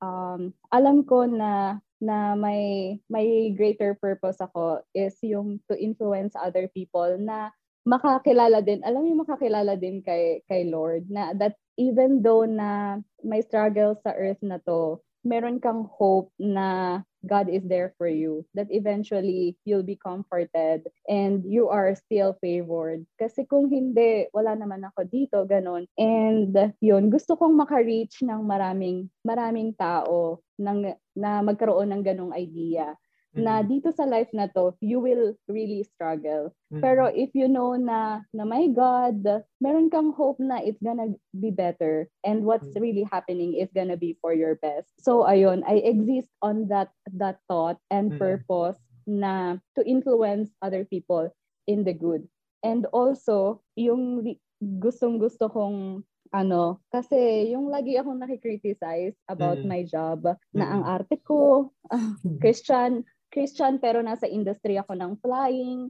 um, 0.02 0.50
alam 0.74 1.06
ko 1.06 1.24
na 1.24 1.78
na 2.02 2.34
may 2.34 2.98
may 3.06 3.54
greater 3.54 3.94
purpose 3.94 4.42
ako 4.42 4.82
is 4.90 5.14
yung 5.22 5.62
to 5.70 5.78
influence 5.78 6.34
other 6.34 6.66
people 6.74 7.14
na 7.22 7.54
makakilala 7.86 8.58
din 8.58 8.82
alam 8.82 9.06
mo 9.06 9.22
makakilala 9.22 9.78
din 9.78 10.02
kay 10.02 10.42
kay 10.50 10.66
Lord 10.66 11.06
na 11.06 11.30
that 11.38 11.54
even 11.78 12.20
though 12.20 12.42
na 12.42 12.98
may 13.22 13.40
struggle 13.46 13.94
sa 14.02 14.10
earth 14.18 14.42
na 14.42 14.58
to 14.66 14.98
meron 15.22 15.62
kang 15.62 15.86
hope 15.86 16.34
na 16.42 17.00
God 17.26 17.48
is 17.48 17.62
there 17.66 17.94
for 17.98 18.06
you, 18.06 18.44
that 18.54 18.68
eventually 18.70 19.56
you'll 19.64 19.86
be 19.86 19.98
comforted 19.98 20.86
and 21.08 21.42
you 21.46 21.68
are 21.68 21.94
still 21.94 22.36
favored. 22.42 23.06
Kasi 23.18 23.46
kung 23.46 23.70
hindi, 23.70 24.26
wala 24.34 24.58
naman 24.58 24.82
ako 24.86 25.06
dito, 25.06 25.42
ganun. 25.46 25.86
And 25.98 26.74
yun, 26.82 27.10
gusto 27.10 27.38
kong 27.38 27.54
maka-reach 27.58 28.22
ng 28.26 28.42
maraming, 28.42 29.10
maraming 29.22 29.74
tao 29.78 30.42
ng, 30.58 30.94
na 31.18 31.42
magkaroon 31.42 31.90
ng 31.90 32.02
ganong 32.02 32.34
idea 32.34 32.94
na 33.32 33.64
dito 33.64 33.88
sa 33.92 34.04
life 34.04 34.28
na 34.36 34.46
to, 34.52 34.76
you 34.84 35.00
will 35.00 35.32
really 35.48 35.82
struggle. 35.88 36.52
Mm-hmm. 36.68 36.84
Pero 36.84 37.08
if 37.08 37.32
you 37.32 37.48
know 37.48 37.74
na, 37.76 38.20
na 38.36 38.44
my 38.44 38.68
God, 38.68 39.24
meron 39.60 39.88
kang 39.88 40.12
hope 40.12 40.36
na 40.36 40.60
it's 40.60 40.80
gonna 40.84 41.16
be 41.32 41.48
better 41.48 42.08
and 42.24 42.44
what's 42.44 42.68
mm-hmm. 42.76 42.84
really 42.84 43.06
happening 43.08 43.56
is 43.56 43.72
gonna 43.72 43.96
be 43.96 44.18
for 44.20 44.36
your 44.36 44.60
best. 44.60 44.92
So 45.00 45.24
ayun, 45.24 45.64
I 45.64 45.80
exist 45.80 46.28
on 46.44 46.68
that 46.68 46.92
that 47.16 47.40
thought 47.48 47.80
and 47.88 48.12
mm-hmm. 48.12 48.20
purpose 48.20 48.80
na 49.08 49.56
to 49.74 49.80
influence 49.82 50.52
other 50.60 50.84
people 50.84 51.32
in 51.66 51.84
the 51.84 51.96
good. 51.96 52.28
And 52.62 52.86
also, 52.94 53.64
yung 53.74 54.22
gustong-gusto 54.62 55.50
kong 55.50 56.06
ano, 56.32 56.80
kasi 56.88 57.52
yung 57.52 57.68
lagi 57.68 58.00
akong 58.00 58.16
nakikriticize 58.16 59.12
about 59.28 59.60
mm. 59.60 59.68
my 59.68 59.84
job, 59.84 60.24
na 60.56 60.64
ang 60.64 60.82
arte 60.88 61.20
ko, 61.20 61.68
uh, 61.92 62.12
Christian, 62.42 63.04
Christian 63.32 63.80
pero 63.80 64.04
nasa 64.04 64.28
industry 64.28 64.76
ako 64.76 64.92
ng 64.92 65.12
flying. 65.24 65.88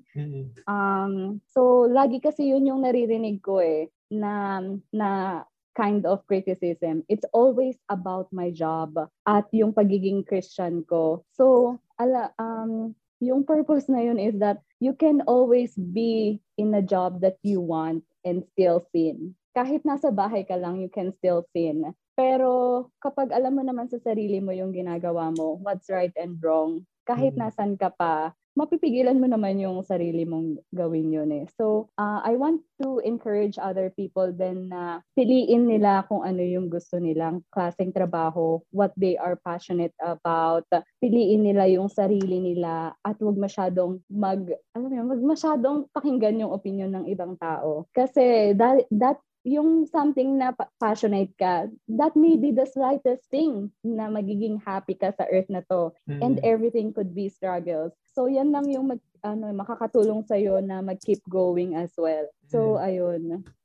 Um, 0.71 1.43
so 1.51 1.91
lagi 1.91 2.23
kasi 2.23 2.55
yun 2.55 2.71
yung 2.71 2.87
naririnig 2.87 3.43
ko 3.43 3.59
eh 3.59 3.91
na 4.09 4.63
na 4.95 5.43
kind 5.75 6.07
of 6.07 6.23
criticism. 6.31 7.03
It's 7.11 7.27
always 7.35 7.77
about 7.91 8.31
my 8.31 8.55
job 8.55 8.95
at 9.27 9.45
yung 9.51 9.75
pagiging 9.75 10.23
Christian 10.23 10.87
ko. 10.87 11.27
So 11.35 11.77
ala 11.99 12.31
um 12.39 12.95
yung 13.23 13.47
purpose 13.47 13.87
na 13.87 14.03
yun 14.03 14.19
is 14.19 14.39
that 14.43 14.63
you 14.83 14.93
can 14.95 15.23
always 15.31 15.75
be 15.79 16.43
in 16.59 16.75
a 16.75 16.83
job 16.83 17.23
that 17.23 17.39
you 17.47 17.63
want 17.63 18.03
and 18.27 18.43
still 18.55 18.83
sin. 18.91 19.39
Kahit 19.55 19.87
nasa 19.87 20.11
bahay 20.11 20.43
ka 20.43 20.59
lang, 20.59 20.83
you 20.83 20.91
can 20.91 21.15
still 21.15 21.47
sin. 21.55 21.95
Pero 22.13 22.87
kapag 23.01 23.33
alam 23.33 23.57
mo 23.57 23.63
naman 23.65 23.89
sa 23.89 24.01
sarili 24.01 24.39
mo 24.39 24.53
yung 24.53 24.73
ginagawa 24.73 25.33
mo, 25.33 25.57
what's 25.61 25.89
right 25.89 26.13
and 26.21 26.37
wrong, 26.45 26.85
kahit 27.09 27.35
mm-hmm. 27.35 27.51
nasan 27.51 27.73
ka 27.81 27.91
pa, 27.91 28.37
mapipigilan 28.53 29.17
mo 29.17 29.25
naman 29.25 29.57
yung 29.57 29.81
sarili 29.81 30.29
mong 30.29 30.61
gawin 30.77 31.09
yun 31.09 31.31
eh. 31.33 31.45
So, 31.57 31.89
uh, 31.97 32.21
I 32.21 32.37
want 32.37 32.61
to 32.85 33.01
encourage 33.01 33.57
other 33.57 33.89
people 33.89 34.29
then 34.29 34.69
na 34.69 35.01
piliin 35.17 35.69
nila 35.69 36.05
kung 36.05 36.21
ano 36.21 36.45
yung 36.45 36.69
gusto 36.69 37.01
nilang 37.01 37.41
klaseng 37.49 37.97
trabaho, 37.97 38.61
what 38.69 38.93
they 39.01 39.17
are 39.17 39.41
passionate 39.41 39.97
about, 40.05 40.69
piliin 41.01 41.49
nila 41.49 41.65
yung 41.73 41.89
sarili 41.89 42.45
nila 42.45 42.93
at 43.01 43.17
wag 43.25 43.41
masyadong 43.41 44.05
mag, 44.13 44.45
alam 44.77 44.81
mo 44.85 44.89
yun, 44.93 45.09
wag 45.09 45.25
masyadong 45.25 45.89
pakinggan 45.97 46.45
yung 46.45 46.53
opinion 46.53 46.93
ng 46.93 47.09
ibang 47.09 47.41
tao. 47.41 47.89
Kasi 47.97 48.53
that, 48.61 48.85
that 48.93 49.17
yung 49.43 49.87
something 49.91 50.39
na 50.39 50.55
passionate 50.79 51.35
ka, 51.35 51.67
that 51.91 52.15
may 52.15 52.39
be 52.39 52.55
the 52.55 52.67
slightest 52.67 53.27
thing 53.27 53.75
na 53.83 54.07
magiging 54.07 54.63
happy 54.63 54.95
ka 54.95 55.11
sa 55.11 55.27
earth 55.27 55.51
na 55.51 55.67
to. 55.67 55.91
Mm-hmm. 56.07 56.23
And 56.23 56.37
everything 56.47 56.95
could 56.95 57.11
be 57.11 57.27
struggles. 57.27 57.93
So 58.15 58.31
yan 58.31 58.55
lang 58.55 58.71
yung 58.71 58.95
mag, 58.95 59.03
ano, 59.27 59.51
makakatulong 59.51 60.27
sa 60.27 60.39
iyo 60.39 60.63
na 60.63 60.79
mag-keep 60.79 61.23
going 61.27 61.75
as 61.75 61.91
well. 61.99 62.31
So 62.47 62.79
mm-hmm. 62.79 62.87
ayun, 62.87 63.23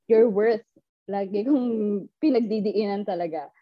your 0.09 0.25
worth, 0.29 0.65
lagi 1.05 1.45
kong 1.45 2.09
pinagdidiinan 2.17 3.05
talaga. 3.05 3.53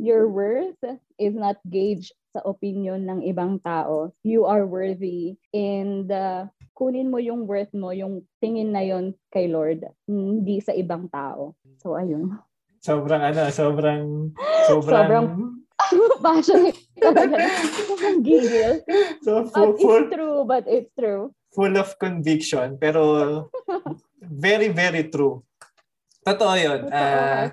Your 0.00 0.26
worth 0.26 0.80
is 1.20 1.34
not 1.36 1.60
gauged 1.68 2.16
sa 2.32 2.42
opinion 2.48 3.06
ng 3.06 3.20
ibang 3.28 3.60
tao. 3.60 4.14
You 4.24 4.48
are 4.48 4.64
worthy 4.64 5.36
and 5.52 6.08
uh, 6.08 6.48
kunin 6.78 7.10
mo 7.10 7.18
yung 7.18 7.42
worth 7.50 7.74
mo, 7.74 7.90
yung 7.90 8.22
tingin 8.38 8.70
na 8.70 8.86
yon 8.86 9.10
kay 9.34 9.50
Lord, 9.50 9.82
hindi 10.06 10.62
sa 10.62 10.70
ibang 10.70 11.10
tao. 11.10 11.58
So, 11.82 11.98
ayun. 11.98 12.38
Sobrang 12.78 13.18
ano, 13.18 13.50
sobrang, 13.50 14.30
sobrang, 14.70 14.86
sobrang 14.86 15.26
passionate 16.22 16.78
talaga. 17.02 17.34
Gigil. 18.22 18.86
So, 19.26 19.50
full, 19.50 19.74
but 19.74 19.82
it's 19.82 20.06
true, 20.14 20.38
but 20.46 20.64
it's 20.70 20.92
true. 20.94 21.22
Full 21.58 21.74
of 21.74 21.98
conviction, 21.98 22.78
pero 22.78 23.02
very, 24.22 24.70
very 24.70 25.10
true. 25.10 25.42
Totoo 26.22 26.54
yun. 26.54 26.86
Uh, 26.94 27.50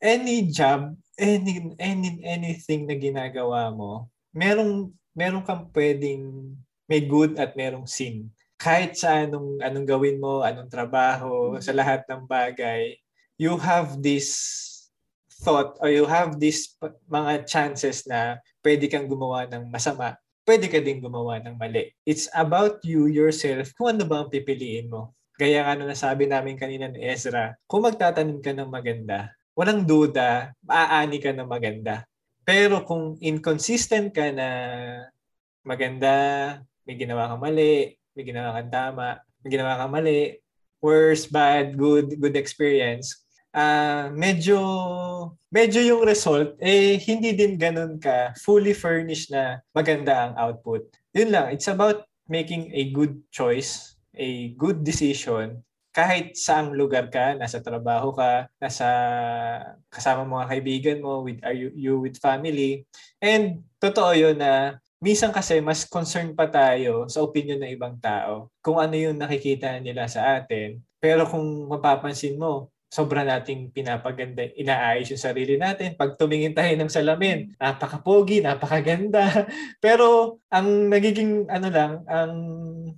any 0.00 0.48
job, 0.48 0.96
any, 1.20 1.76
any, 1.76 2.16
anything 2.24 2.88
na 2.88 2.96
ginagawa 2.96 3.68
mo, 3.68 4.08
merong, 4.32 4.88
merong 5.12 5.44
kang 5.44 5.68
pwedeng 5.76 6.56
may 6.88 7.04
good 7.04 7.36
at 7.36 7.52
merong 7.52 7.84
sin 7.84 8.32
kahit 8.68 8.92
sa 9.00 9.24
anong, 9.24 9.64
anong 9.64 9.88
gawin 9.88 10.20
mo, 10.20 10.44
anong 10.44 10.68
trabaho, 10.68 11.56
mm-hmm. 11.56 11.64
sa 11.64 11.72
lahat 11.72 12.04
ng 12.04 12.28
bagay, 12.28 13.00
you 13.40 13.56
have 13.56 13.96
this 14.04 14.28
thought 15.40 15.80
or 15.80 15.88
you 15.88 16.04
have 16.04 16.36
this 16.36 16.76
mga 17.08 17.48
chances 17.48 18.04
na 18.04 18.36
pwede 18.60 18.84
kang 18.92 19.08
gumawa 19.08 19.48
ng 19.48 19.72
masama, 19.72 20.20
pwede 20.44 20.68
ka 20.68 20.84
din 20.84 21.00
gumawa 21.00 21.40
ng 21.40 21.56
mali. 21.56 21.88
It's 22.04 22.28
about 22.36 22.84
you 22.84 23.08
yourself 23.08 23.72
kung 23.72 23.96
ano 23.96 24.04
ba 24.04 24.20
ang 24.20 24.28
pipiliin 24.28 24.92
mo. 24.92 25.16
Gaya 25.40 25.64
nga 25.64 25.78
na 25.78 25.88
nasabi 25.88 26.28
namin 26.28 26.60
kanina 26.60 26.92
ni 26.92 27.00
Ezra, 27.08 27.56
kung 27.64 27.88
magtatanim 27.88 28.44
ka 28.44 28.52
ng 28.52 28.68
maganda, 28.68 29.32
walang 29.56 29.86
duda, 29.86 30.52
maaani 30.60 31.16
ka 31.24 31.32
ng 31.32 31.48
maganda. 31.48 32.04
Pero 32.44 32.84
kung 32.84 33.16
inconsistent 33.22 34.12
ka 34.12 34.28
na 34.34 34.48
maganda, 35.64 36.12
may 36.84 36.98
ginawa 36.98 37.32
kang 37.32 37.40
mali, 37.40 37.94
may 38.18 38.26
ginawa 38.26 38.58
kang 38.58 38.74
tama, 38.74 39.22
may 39.46 39.48
ginawa 39.54 39.78
kang 39.78 39.94
mali, 39.94 40.42
worse, 40.82 41.30
bad, 41.30 41.78
good, 41.78 42.18
good 42.18 42.34
experience, 42.34 43.22
uh, 43.54 44.10
medyo 44.10 44.58
medyo 45.54 45.78
yung 45.78 46.02
result 46.02 46.58
eh 46.58 46.98
hindi 46.98 47.30
din 47.38 47.54
ganun 47.54 48.02
ka 48.02 48.34
fully 48.42 48.74
furnished 48.74 49.30
na 49.30 49.62
maganda 49.70 50.26
ang 50.26 50.34
output. 50.34 50.82
Yun 51.14 51.30
lang, 51.30 51.54
it's 51.54 51.70
about 51.70 52.02
making 52.26 52.74
a 52.74 52.90
good 52.90 53.22
choice, 53.30 53.94
a 54.18 54.50
good 54.58 54.82
decision 54.82 55.62
kahit 55.98 56.38
saang 56.38 56.78
lugar 56.78 57.10
ka, 57.10 57.34
nasa 57.34 57.58
trabaho 57.58 58.14
ka, 58.14 58.46
nasa 58.62 58.86
kasama 59.90 60.22
mga 60.22 60.46
kaibigan 60.46 60.98
mo, 61.02 61.26
with 61.26 61.42
are 61.42 61.56
you, 61.56 61.74
you 61.74 61.98
with 61.98 62.22
family. 62.22 62.86
And 63.18 63.66
totoo 63.82 64.14
yun 64.14 64.38
na 64.38 64.78
minsan 64.98 65.30
kasi 65.30 65.62
mas 65.62 65.86
concerned 65.86 66.34
pa 66.34 66.50
tayo 66.50 67.06
sa 67.06 67.22
opinion 67.22 67.58
ng 67.62 67.72
ibang 67.74 67.94
tao 67.98 68.50
kung 68.62 68.78
ano 68.82 68.94
yung 68.98 69.18
nakikita 69.18 69.78
nila 69.78 70.06
sa 70.10 70.38
atin. 70.38 70.82
Pero 70.98 71.26
kung 71.30 71.70
mapapansin 71.70 72.34
mo, 72.34 72.70
sobra 72.88 73.20
nating 73.20 73.68
pinapaganda, 73.68 74.48
inaayos 74.56 75.12
yung 75.12 75.20
sarili 75.20 75.60
natin. 75.60 75.92
Pag 75.92 76.16
tumingin 76.16 76.56
tayo 76.56 76.72
ng 76.72 76.88
salamin, 76.88 77.52
napaka-pogi, 77.60 78.40
napakaganda. 78.40 79.44
Pero 79.84 80.40
ang 80.48 80.88
nagiging 80.88 81.52
ano 81.52 81.68
lang, 81.68 81.92
ang 82.08 82.32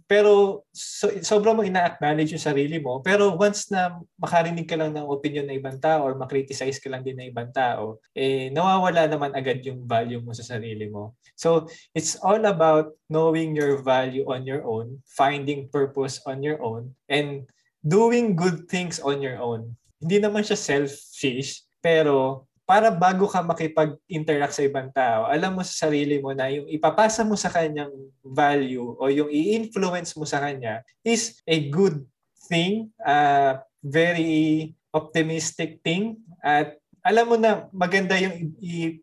pero 0.06 0.62
so, 0.70 1.10
sobra 1.22 1.50
mo 1.50 1.66
ina-acknowledge 1.66 2.34
yung 2.34 2.42
sarili 2.42 2.78
mo. 2.78 3.02
Pero 3.02 3.34
once 3.34 3.70
na 3.74 3.98
makarinig 4.18 4.66
ka 4.66 4.78
lang 4.78 4.94
ng 4.94 5.06
opinion 5.06 5.46
ng 5.50 5.58
ibang 5.58 5.78
tao 5.82 6.06
or 6.06 6.14
makriticize 6.14 6.78
ka 6.78 6.86
lang 6.90 7.02
din 7.02 7.18
ng 7.18 7.30
ibang 7.34 7.50
tao, 7.50 7.98
eh 8.14 8.50
nawawala 8.54 9.10
naman 9.10 9.34
agad 9.34 9.62
yung 9.66 9.86
value 9.86 10.22
mo 10.22 10.30
sa 10.30 10.46
sarili 10.46 10.86
mo. 10.86 11.18
So 11.34 11.66
it's 11.94 12.14
all 12.22 12.42
about 12.46 12.94
knowing 13.10 13.58
your 13.58 13.82
value 13.82 14.26
on 14.30 14.46
your 14.46 14.62
own, 14.62 15.02
finding 15.10 15.66
purpose 15.70 16.22
on 16.26 16.42
your 16.42 16.62
own, 16.62 16.94
and 17.10 17.50
doing 17.82 18.36
good 18.36 18.68
things 18.68 19.00
on 19.02 19.24
your 19.24 19.40
own 19.40 19.74
hindi 20.00 20.16
naman 20.16 20.42
siya 20.42 20.56
selfish, 20.56 21.68
pero 21.84 22.48
para 22.64 22.88
bago 22.88 23.26
ka 23.26 23.42
makipag-interact 23.42 24.54
sa 24.54 24.62
ibang 24.62 24.88
tao, 24.94 25.26
alam 25.26 25.58
mo 25.58 25.62
sa 25.66 25.86
sarili 25.86 26.22
mo 26.22 26.30
na 26.30 26.46
yung 26.48 26.70
ipapasa 26.70 27.26
mo 27.26 27.34
sa 27.34 27.50
kanyang 27.50 27.90
value 28.22 28.94
o 28.94 29.10
yung 29.10 29.26
i-influence 29.26 30.14
mo 30.14 30.22
sa 30.22 30.38
kanya 30.38 30.80
is 31.02 31.42
a 31.50 31.66
good 31.66 32.06
thing, 32.46 32.88
a 33.02 33.58
very 33.82 34.70
optimistic 34.94 35.82
thing, 35.82 36.22
at 36.38 36.78
alam 37.02 37.26
mo 37.26 37.36
na 37.36 37.66
maganda 37.74 38.14
yung 38.22 38.54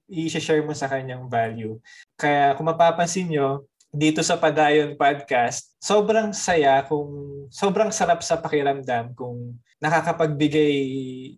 i-share 0.08 0.64
mo 0.64 0.72
sa 0.72 0.88
kanyang 0.88 1.28
value. 1.28 1.76
Kaya 2.16 2.56
kung 2.56 2.72
mapapansin 2.72 3.28
nyo, 3.28 3.68
dito 3.92 4.20
sa 4.22 4.36
Padayon 4.36 5.00
Podcast, 5.00 5.76
sobrang 5.80 6.36
saya 6.36 6.84
kung 6.86 7.48
sobrang 7.48 7.90
sarap 7.90 8.20
sa 8.20 8.38
pakiramdam 8.38 9.16
kung 9.16 9.56
nakakapagbigay 9.80 10.76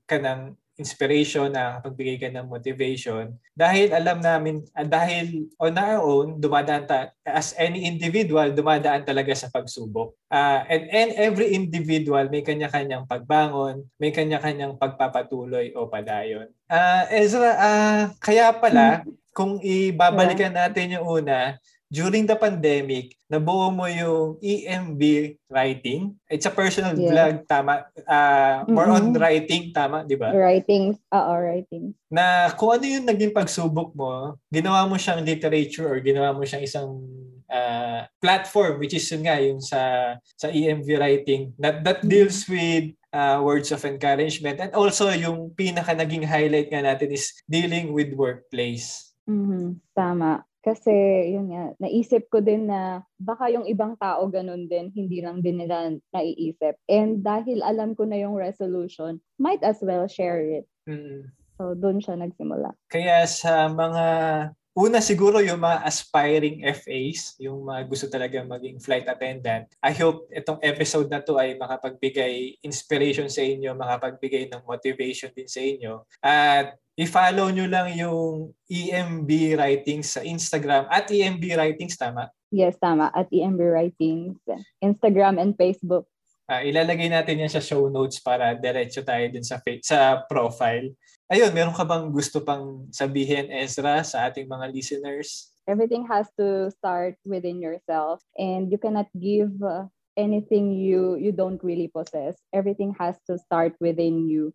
ka 0.09 0.17
ng 0.17 0.57
inspiration, 0.79 1.51
nakakapagbigay 1.51 2.15
ka 2.17 2.29
ng 2.31 2.47
motivation. 2.47 3.35
Dahil 3.51 3.91
alam 3.91 4.23
namin, 4.23 4.63
uh, 4.71 4.87
dahil 4.87 5.51
on 5.59 5.75
our 5.75 5.99
own, 5.99 6.39
dumadaan 6.39 6.87
ta, 6.87 7.11
as 7.27 7.51
any 7.59 7.83
individual, 7.83 8.47
dumadaan 8.55 9.03
talaga 9.03 9.35
sa 9.35 9.51
pagsubok. 9.51 10.15
Uh, 10.31 10.63
and, 10.71 10.87
and 10.87 11.11
every 11.19 11.51
individual 11.51 12.23
may 12.31 12.39
kanya-kanyang 12.39 13.03
pagbangon, 13.03 13.83
may 13.99 14.15
kanya-kanyang 14.15 14.79
pagpapatuloy 14.79 15.75
o 15.75 15.91
padayon. 15.91 16.47
Uh, 16.71 17.03
Ezra, 17.11 17.51
uh, 17.59 18.01
kaya 18.23 18.55
pala, 18.55 19.03
kung 19.35 19.59
ibabalikan 19.59 20.55
natin 20.55 20.95
yung 20.95 21.05
una, 21.05 21.59
during 21.89 22.29
the 22.29 22.37
pandemic, 22.37 23.17
nabuo 23.25 23.73
mo 23.73 23.89
yung 23.89 24.37
EMB 24.37 25.01
writing. 25.49 26.13
It's 26.29 26.45
a 26.45 26.53
personal 26.53 26.93
yeah. 26.93 27.09
blog, 27.09 27.33
tama? 27.49 27.89
Uh, 28.05 28.63
more 28.69 28.85
mm-hmm. 28.85 29.17
on 29.17 29.17
writing, 29.17 29.73
tama, 29.73 30.05
di 30.05 30.13
ba? 30.13 30.29
Writing, 30.29 30.93
oo, 30.93 31.33
writing. 31.33 31.97
Na 32.13 32.53
kung 32.53 32.77
ano 32.77 32.85
yung 32.85 33.09
naging 33.09 33.33
pagsubok 33.33 33.97
mo, 33.97 34.37
ginawa 34.53 34.85
mo 34.85 35.01
siyang 35.01 35.25
literature 35.25 35.89
or 35.89 35.97
ginawa 35.97 36.29
mo 36.29 36.45
siyang 36.45 36.61
isang 36.61 36.89
uh, 37.49 38.05
platform, 38.21 38.77
which 38.77 38.93
is 38.93 39.09
yun 39.09 39.25
nga, 39.25 39.41
yung 39.41 39.59
sa, 39.59 40.13
sa 40.37 40.47
EMV 40.53 40.87
writing, 41.01 41.57
that, 41.57 41.81
that 41.81 42.05
mm-hmm. 42.05 42.13
deals 42.13 42.45
with 42.45 42.93
uh, 43.13 43.41
words 43.41 43.73
of 43.73 43.81
encouragement. 43.81 44.61
And 44.61 44.77
also, 44.77 45.09
yung 45.09 45.57
pinaka 45.57 45.97
naging 45.97 46.29
highlight 46.29 46.69
nga 46.69 46.85
natin 46.85 47.09
is 47.09 47.33
dealing 47.49 47.97
with 47.97 48.13
workplace. 48.13 49.09
Mm-hmm. 49.25 49.81
Tama. 49.97 50.45
Kasi, 50.59 50.91
yun 51.31 51.55
nga, 51.55 51.71
naisip 51.79 52.27
ko 52.27 52.43
din 52.43 52.67
na 52.67 53.07
baka 53.15 53.47
yung 53.47 53.63
ibang 53.63 53.95
tao 53.95 54.27
ganun 54.27 54.67
din, 54.67 54.91
hindi 54.91 55.23
lang 55.23 55.39
din 55.39 55.63
nila 55.63 55.95
naiisip. 56.11 56.75
And 56.91 57.23
dahil 57.23 57.63
alam 57.63 57.95
ko 57.95 58.03
na 58.03 58.19
yung 58.19 58.35
resolution, 58.35 59.23
might 59.39 59.63
as 59.63 59.79
well 59.79 60.03
share 60.11 60.43
it. 60.43 60.67
Mm-hmm. 60.83 61.31
So, 61.55 61.75
doon 61.75 62.03
siya 62.03 62.19
nagsimula. 62.19 62.75
Kaya 62.91 63.23
sa 63.27 63.71
mga 63.71 64.05
Una 64.79 65.03
siguro 65.03 65.43
yung 65.43 65.59
mga 65.59 65.83
aspiring 65.83 66.63
FAs, 66.71 67.35
yung 67.35 67.67
mga 67.67 67.83
gusto 67.83 68.07
talaga 68.07 68.39
maging 68.47 68.79
flight 68.79 69.11
attendant. 69.11 69.67
I 69.83 69.91
hope 69.91 70.31
itong 70.31 70.55
episode 70.63 71.11
na 71.11 71.19
to 71.19 71.35
ay 71.35 71.59
makapagbigay 71.59 72.63
inspiration 72.63 73.27
sa 73.27 73.43
inyo, 73.43 73.75
makapagbigay 73.75 74.47
ng 74.47 74.63
motivation 74.63 75.35
din 75.35 75.51
sa 75.51 75.59
inyo. 75.59 76.07
At 76.23 76.79
i-follow 76.95 77.51
nyo 77.51 77.67
lang 77.67 77.91
yung 77.91 78.55
EMB 78.71 79.59
Writings 79.59 80.15
sa 80.15 80.23
Instagram 80.23 80.87
at 80.87 81.11
EMB 81.11 81.43
Writings, 81.59 81.99
tama? 81.99 82.31
Yes, 82.47 82.79
tama. 82.79 83.11
At 83.11 83.27
EMB 83.35 83.59
Writings, 83.59 84.39
Instagram 84.79 85.43
and 85.43 85.59
Facebook. 85.59 86.07
Uh, 86.49 86.65
ilalagay 86.65 87.13
natin 87.13 87.45
yan 87.45 87.51
sa 87.53 87.61
show 87.61 87.93
notes 87.93 88.17
para 88.17 88.57
diretso 88.57 89.05
tayo 89.05 89.29
din 89.29 89.45
sa, 89.45 89.61
sa 89.85 90.25
profile. 90.25 90.97
Ayun, 91.29 91.53
meron 91.53 91.77
ka 91.77 91.85
bang 91.85 92.09
gusto 92.09 92.41
pang 92.41 92.89
sabihin, 92.89 93.53
Ezra, 93.53 94.01
sa 94.01 94.25
ating 94.25 94.49
mga 94.49 94.65
listeners? 94.73 95.53
Everything 95.69 96.09
has 96.09 96.25
to 96.41 96.73
start 96.73 97.21
within 97.21 97.61
yourself 97.61 98.25
and 98.33 98.73
you 98.73 98.81
cannot 98.81 99.05
give 99.13 99.53
uh, 99.61 99.85
anything 100.17 100.73
you 100.73 101.21
you 101.21 101.29
don't 101.29 101.61
really 101.61 101.85
possess. 101.85 102.41
Everything 102.49 102.97
has 102.97 103.13
to 103.29 103.37
start 103.37 103.77
within 103.77 104.25
you. 104.25 104.49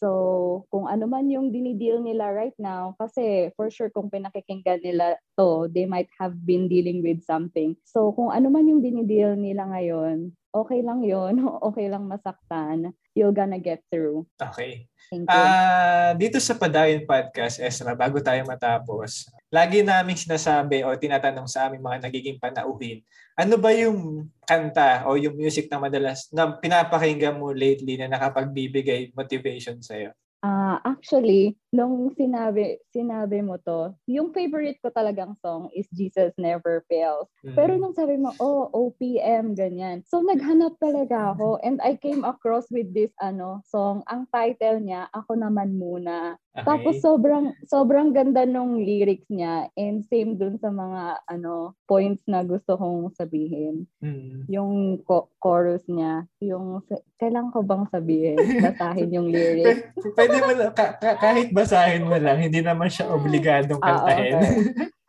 So, 0.00 0.64
kung 0.72 0.88
ano 0.88 1.04
man 1.04 1.28
yung 1.28 1.52
dinideal 1.52 2.00
nila 2.00 2.32
right 2.32 2.56
now, 2.56 2.96
kasi 2.96 3.52
for 3.54 3.68
sure 3.68 3.92
kung 3.92 4.08
pinakikinggan 4.08 4.80
nila 4.80 5.20
to, 5.36 5.68
they 5.70 5.84
might 5.84 6.08
have 6.16 6.34
been 6.42 6.66
dealing 6.66 7.04
with 7.04 7.20
something. 7.22 7.76
So, 7.84 8.10
kung 8.16 8.32
ano 8.32 8.48
man 8.48 8.66
yung 8.66 8.80
dinideal 8.80 9.36
nila 9.36 9.68
ngayon, 9.68 10.32
okay 10.50 10.80
lang 10.82 11.06
yon 11.06 11.38
okay 11.68 11.86
lang 11.86 12.10
masaktan. 12.10 12.96
You're 13.14 13.36
gonna 13.36 13.62
get 13.62 13.84
through. 13.92 14.26
Okay. 14.40 14.89
Thank 15.10 15.26
you. 15.26 15.34
Uh, 15.34 16.14
dito 16.14 16.38
sa 16.38 16.54
Padayon 16.54 17.02
Podcast, 17.02 17.58
Ezra, 17.58 17.98
bago 17.98 18.22
tayo 18.22 18.46
matapos, 18.46 19.26
lagi 19.50 19.82
namin 19.82 20.14
sinasabi 20.14 20.86
o 20.86 20.94
tinatanong 20.94 21.50
sa 21.50 21.66
aming 21.66 21.82
mga 21.82 22.06
nagiging 22.06 22.38
panauhin, 22.38 23.02
ano 23.34 23.58
ba 23.58 23.74
yung 23.74 24.30
kanta 24.46 25.02
o 25.10 25.18
yung 25.18 25.34
music 25.34 25.66
na 25.66 25.82
madalas 25.82 26.30
na 26.30 26.54
pinapakinggan 26.54 27.42
mo 27.42 27.50
lately 27.50 27.98
na 27.98 28.06
nakapagbibigay 28.06 29.10
motivation 29.10 29.82
sa'yo? 29.82 30.14
Uh, 30.46 30.78
actually, 30.86 31.58
nung 31.70 32.10
sinabi, 32.18 32.82
sinabi 32.90 33.46
mo 33.46 33.54
to, 33.62 33.94
yung 34.10 34.34
favorite 34.34 34.82
ko 34.82 34.90
talagang 34.90 35.38
song 35.38 35.70
is 35.70 35.86
Jesus 35.94 36.34
Never 36.34 36.82
Fails. 36.90 37.30
Mm-hmm. 37.46 37.56
Pero 37.56 37.78
nung 37.78 37.94
sabi 37.94 38.18
mo, 38.18 38.34
oh, 38.42 38.66
OPM, 38.74 39.54
ganyan. 39.54 40.02
So, 40.10 40.20
naghanap 40.22 40.76
talaga 40.82 41.34
ako 41.34 41.62
and 41.62 41.78
I 41.78 41.94
came 41.94 42.26
across 42.26 42.66
with 42.74 42.90
this 42.90 43.14
ano 43.22 43.62
song. 43.70 44.02
Ang 44.10 44.26
title 44.34 44.82
niya, 44.82 45.06
Ako 45.14 45.38
Naman 45.38 45.78
Muna. 45.78 46.34
Okay. 46.50 46.66
Tapos 46.66 46.98
sobrang 46.98 47.54
sobrang 47.70 48.10
ganda 48.10 48.42
nung 48.42 48.82
lyrics 48.82 49.30
niya 49.30 49.70
and 49.78 50.02
same 50.10 50.34
dun 50.34 50.58
sa 50.58 50.74
mga 50.74 51.22
ano 51.30 51.78
points 51.86 52.26
na 52.26 52.42
gusto 52.42 52.74
kong 52.74 53.14
sabihin. 53.14 53.86
Mm. 54.02 54.50
Yung 54.50 54.98
co- 55.06 55.30
chorus 55.38 55.86
niya, 55.86 56.26
yung 56.42 56.82
kailan 57.22 57.54
ko 57.54 57.62
bang 57.62 57.86
sabihin, 57.94 58.34
basahin 58.66 59.14
yung 59.14 59.30
lyrics. 59.30 59.94
Pwede 60.18 60.42
mo 60.42 60.50
ka- 60.74 60.98
kahit 60.98 61.54
basahin 61.60 62.04
mo 62.08 62.16
lang, 62.16 62.38
hindi 62.40 62.60
naman 62.64 62.88
siya 62.88 63.12
obligadong 63.12 63.80
kantahin. 63.80 64.34
Ah, 64.34 64.40
okay. 64.40 64.90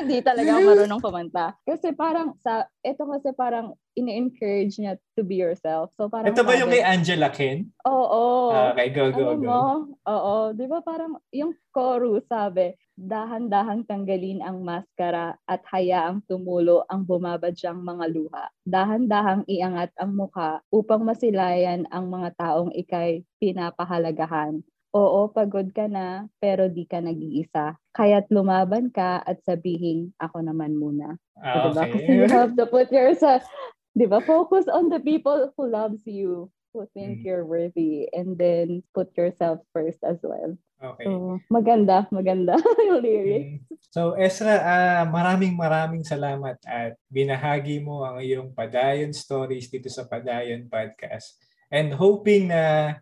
hindi 0.00 0.24
talaga 0.24 0.56
marunong 0.58 1.00
kumanta. 1.02 1.54
Kasi 1.62 1.92
parang 1.92 2.34
sa 2.40 2.64
ito 2.80 3.04
kasi 3.04 3.30
parang 3.36 3.76
ini-encourage 3.94 4.80
niya 4.80 4.96
to 5.18 5.22
be 5.22 5.36
yourself. 5.36 5.92
So 6.00 6.08
parang 6.08 6.32
Ito 6.32 6.40
ba 6.46 6.56
yung 6.56 6.72
kay 6.72 6.80
Angela 6.82 7.28
Ken? 7.28 7.68
Oo. 7.84 7.92
Oh, 7.92 8.50
oh. 8.50 8.70
Okay, 8.72 8.88
go 8.94 9.12
go 9.12 9.36
ano 9.36 9.40
go. 9.40 9.50
Mo? 9.50 9.64
Oo, 10.08 10.34
'di 10.56 10.66
ba 10.70 10.80
parang 10.80 11.20
yung 11.34 11.52
chorus 11.74 12.24
sabi, 12.26 12.72
dahan-dahang 12.96 13.84
tanggalin 13.84 14.40
ang 14.44 14.64
maskara 14.64 15.36
at 15.44 15.62
hayaang 15.68 16.24
tumulo 16.24 16.84
ang 16.88 17.04
bumabadyang 17.04 17.80
mga 17.80 18.06
luha. 18.12 18.44
Dahan-dahang 18.64 19.44
iangat 19.48 19.92
ang 20.00 20.16
mukha 20.16 20.64
upang 20.72 21.04
masilayan 21.04 21.84
ang 21.92 22.08
mga 22.08 22.36
taong 22.36 22.72
ikay 22.72 23.24
pinapahalagahan 23.40 24.60
oo, 24.90 25.30
pagod 25.30 25.70
ka 25.70 25.86
na, 25.86 26.26
pero 26.38 26.66
di 26.66 26.84
ka 26.84 26.98
nag-iisa. 26.98 27.78
Kaya't 27.94 28.28
lumaban 28.28 28.90
ka 28.90 29.22
at 29.22 29.38
sabihin, 29.42 30.10
ako 30.18 30.42
naman 30.42 30.74
muna. 30.74 31.14
Ah, 31.38 31.70
Diba? 31.70 31.86
okay. 31.86 31.92
Kasi 31.94 32.10
you 32.10 32.26
have 32.26 32.52
to 32.54 32.66
put 32.66 32.90
yourself, 32.90 33.46
di 33.92 34.06
ba? 34.06 34.18
Focus 34.20 34.66
on 34.66 34.90
the 34.90 34.98
people 34.98 35.50
who 35.54 35.64
loves 35.66 36.02
you, 36.04 36.50
who 36.70 36.86
think 36.94 37.22
Mm. 37.22 37.24
you're 37.26 37.46
worthy, 37.46 38.06
and 38.14 38.38
then 38.38 38.82
put 38.94 39.10
yourself 39.14 39.58
first 39.74 39.98
as 40.06 40.18
well. 40.22 40.54
Okay. 40.80 41.04
So, 41.04 41.36
maganda, 41.52 42.08
maganda 42.08 42.56
yung 42.88 43.04
lyrics. 43.04 43.60
Mm. 43.60 43.76
So 43.90 44.14
Ezra, 44.16 44.54
ah, 44.62 45.04
maraming 45.04 45.52
maraming 45.52 46.06
salamat 46.06 46.56
at 46.64 46.96
binahagi 47.10 47.82
mo 47.84 48.00
ang 48.00 48.22
iyong 48.22 48.54
Padayon 48.54 49.12
stories 49.12 49.68
dito 49.68 49.90
sa 49.92 50.06
Padayon 50.06 50.70
Podcast. 50.70 51.36
And 51.70 51.94
hoping 51.94 52.50
na 52.50 52.94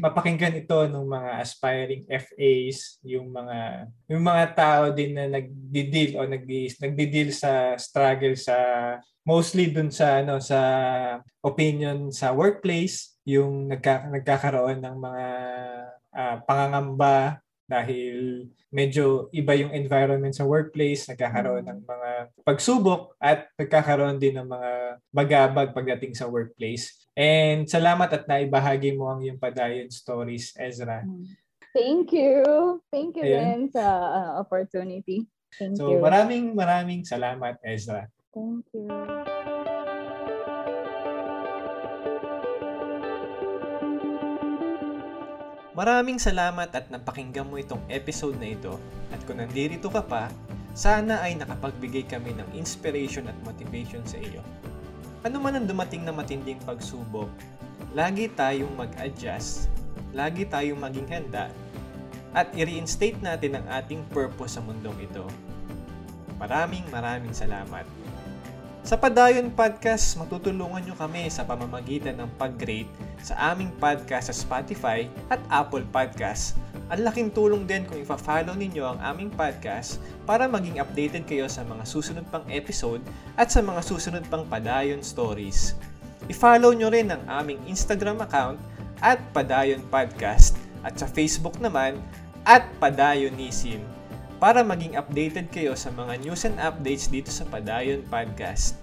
mapakinggan 0.00 0.64
ito 0.64 0.88
ng 0.88 1.04
mga 1.04 1.30
aspiring 1.44 2.04
FAs, 2.08 2.96
yung 3.04 3.28
mga 3.28 3.84
yung 4.08 4.24
mga 4.24 4.44
tao 4.56 4.84
din 4.96 5.12
na 5.12 5.28
nagdi-deal 5.28 6.16
o 6.16 6.24
nagdi 6.24 6.72
nagdi-deal 6.80 7.36
sa 7.36 7.76
struggle 7.76 8.32
sa 8.32 8.56
mostly 9.28 9.68
dun 9.68 9.92
sa 9.92 10.24
ano 10.24 10.40
sa 10.40 10.60
opinion 11.44 12.08
sa 12.08 12.32
workplace, 12.32 13.20
yung 13.28 13.68
nagka, 13.68 14.08
nagkakaroon 14.08 14.80
ng 14.80 14.96
mga 14.96 15.26
ah, 16.16 16.36
pangangamba 16.48 17.44
dahil 17.68 18.48
medyo 18.72 19.28
iba 19.36 19.52
yung 19.52 19.76
environment 19.76 20.32
sa 20.32 20.48
workplace, 20.48 21.04
nagkakaroon 21.12 21.68
ng 21.68 21.84
mga 21.84 22.10
pagsubok 22.40 23.12
at 23.20 23.52
nagkakaroon 23.60 24.16
din 24.16 24.40
ng 24.40 24.48
mga 24.48 24.70
bagabag 25.12 25.76
pagdating 25.76 26.16
sa 26.16 26.24
workplace. 26.24 27.07
And 27.18 27.66
salamat 27.66 28.14
at 28.14 28.30
naibahagi 28.30 28.94
mo 28.94 29.10
ang 29.10 29.18
iyong 29.18 29.42
padayon 29.42 29.90
stories, 29.90 30.54
Ezra. 30.54 31.02
Thank 31.74 32.14
you. 32.14 32.46
Thank 32.94 33.18
you 33.18 33.26
Ayun. 33.26 33.42
din 33.42 33.60
sa 33.74 33.82
uh, 33.90 34.30
opportunity. 34.38 35.26
Thank 35.58 35.82
So 35.82 35.90
you. 35.90 35.98
maraming 35.98 36.54
maraming 36.54 37.02
salamat, 37.02 37.58
Ezra. 37.66 38.06
Thank 38.30 38.70
you. 38.70 38.86
Maraming 45.74 46.22
salamat 46.22 46.70
at 46.70 46.86
napakinggan 46.86 47.50
mo 47.50 47.58
itong 47.58 47.82
episode 47.90 48.38
na 48.38 48.54
ito. 48.54 48.78
At 49.10 49.22
kung 49.26 49.42
nandito 49.42 49.90
ka 49.90 50.06
pa, 50.06 50.30
sana 50.74 51.18
ay 51.26 51.34
nakapagbigay 51.34 52.06
kami 52.06 52.34
ng 52.38 52.46
inspiration 52.54 53.26
at 53.26 53.38
motivation 53.42 54.02
sa 54.06 54.18
iyo. 54.22 54.42
Ano 55.26 55.42
man 55.42 55.58
ang 55.58 55.66
dumating 55.66 56.06
na 56.06 56.14
matinding 56.14 56.62
pagsubok, 56.62 57.26
lagi 57.90 58.30
tayong 58.30 58.70
mag-adjust, 58.78 59.66
lagi 60.14 60.46
tayong 60.46 60.78
maging 60.78 61.10
handa, 61.10 61.50
at 62.30 62.46
i-reinstate 62.54 63.18
natin 63.18 63.58
ang 63.58 63.66
ating 63.66 64.06
purpose 64.14 64.54
sa 64.54 64.62
mundong 64.62 64.94
ito. 65.02 65.26
Maraming 66.38 66.86
maraming 66.94 67.34
salamat. 67.34 67.82
Sa 68.86 68.94
Padayon 68.94 69.50
Podcast, 69.50 70.14
matutulungan 70.14 70.78
nyo 70.86 70.94
kami 70.94 71.26
sa 71.26 71.42
pamamagitan 71.42 72.14
ng 72.14 72.30
pag-rate 72.38 72.86
sa 73.18 73.34
aming 73.50 73.74
podcast 73.82 74.30
sa 74.30 74.34
Spotify 74.36 75.10
at 75.34 75.42
Apple 75.50 75.82
Podcast. 75.90 76.54
Ang 76.88 77.02
laking 77.02 77.34
tulong 77.34 77.66
din 77.66 77.82
kung 77.90 77.98
ipa-follow 77.98 78.54
ninyo 78.54 78.86
ang 78.86 78.98
aming 79.02 79.34
podcast 79.34 79.98
para 80.22 80.46
maging 80.46 80.78
updated 80.78 81.26
kayo 81.26 81.50
sa 81.50 81.66
mga 81.66 81.82
susunod 81.84 82.24
pang 82.30 82.46
episode 82.46 83.02
at 83.34 83.50
sa 83.50 83.58
mga 83.66 83.82
susunod 83.82 84.22
pang 84.30 84.46
Padayon 84.46 85.02
Stories. 85.02 85.74
I-follow 86.30 86.70
nyo 86.70 86.88
rin 86.88 87.10
ang 87.10 87.22
aming 87.26 87.58
Instagram 87.66 88.22
account 88.22 88.62
at 89.02 89.18
Padayon 89.34 89.82
Podcast 89.90 90.54
at 90.86 90.94
sa 90.94 91.10
Facebook 91.10 91.58
naman 91.58 91.98
at 92.46 92.62
Padayonism 92.78 93.97
para 94.38 94.62
maging 94.62 94.94
updated 94.94 95.50
kayo 95.50 95.74
sa 95.74 95.90
mga 95.90 96.22
news 96.22 96.46
and 96.46 96.54
updates 96.62 97.10
dito 97.10 97.26
sa 97.26 97.42
Padayon 97.50 98.06
Podcast. 98.06 98.78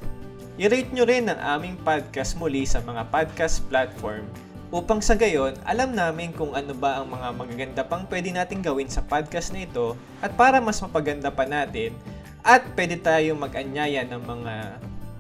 I-rate 0.60 0.92
nyo 0.92 1.08
rin 1.08 1.32
ang 1.32 1.40
aming 1.60 1.80
podcast 1.80 2.36
muli 2.36 2.68
sa 2.68 2.84
mga 2.84 3.08
podcast 3.08 3.64
platform 3.72 4.28
upang 4.72 5.00
sa 5.00 5.16
gayon 5.16 5.56
alam 5.64 5.96
namin 5.96 6.36
kung 6.36 6.52
ano 6.52 6.76
ba 6.76 7.00
ang 7.00 7.08
mga 7.08 7.28
magaganda 7.32 7.82
pang 7.88 8.04
pwede 8.12 8.36
nating 8.36 8.64
gawin 8.64 8.92
sa 8.92 9.00
podcast 9.00 9.56
na 9.56 9.64
ito 9.64 9.96
at 10.20 10.36
para 10.36 10.60
mas 10.60 10.80
mapaganda 10.84 11.32
pa 11.32 11.48
natin 11.48 11.96
at 12.44 12.68
pwede 12.76 13.00
tayong 13.00 13.40
mag-anyaya 13.40 14.04
ng 14.04 14.22
mga 14.28 14.54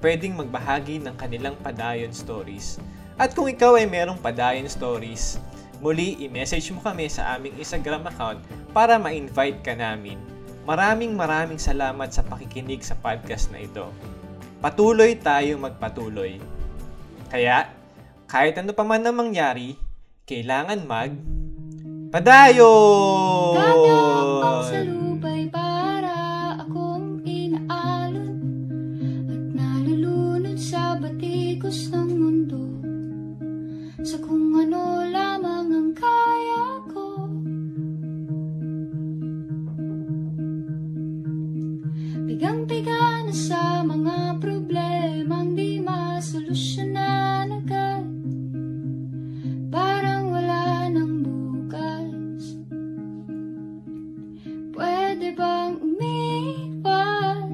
pwedeng 0.03 0.35
magbahagi 0.35 0.99
ng 0.99 1.15
kanilang 1.15 1.55
padayon 1.63 2.11
stories. 2.11 2.75
At 3.15 3.31
kung 3.31 3.47
ikaw 3.47 3.79
ay 3.79 3.87
merong 3.87 4.19
padayon 4.19 4.67
stories, 4.67 5.39
muli 5.85 6.17
i-message 6.25 6.73
mo 6.73 6.81
kami 6.81 7.05
sa 7.05 7.37
aming 7.37 7.61
Instagram 7.61 8.09
account 8.09 8.41
para 8.73 8.97
ma-invite 8.97 9.61
ka 9.61 9.77
namin. 9.77 10.17
Maraming 10.65 11.13
maraming 11.13 11.61
salamat 11.61 12.09
sa 12.09 12.25
pakikinig 12.25 12.81
sa 12.81 12.97
podcast 12.97 13.53
na 13.53 13.61
ito. 13.61 13.93
Patuloy 14.65 15.13
tayong 15.13 15.61
magpatuloy. 15.61 16.41
Kaya, 17.29 17.69
kahit 18.25 18.57
ano 18.57 18.73
pa 18.73 18.81
man 18.81 19.05
ang 19.05 19.13
mangyari, 19.13 19.77
kailangan 20.25 20.81
mag... 20.89 21.13
Padayon! 22.09 23.53
Dadapang 23.53 24.61
sa 24.65 25.04
sa 43.35 43.83
mga 43.83 44.39
problemang 44.39 45.59
di 45.59 45.83
masolusyonan 45.83 47.51
agad 47.51 48.07
Parang 49.67 50.31
wala 50.31 50.87
nang 50.87 51.19
bukas 51.19 52.63
Pwede 54.71 55.35
bang 55.35 55.75
umiwas? 55.83 57.51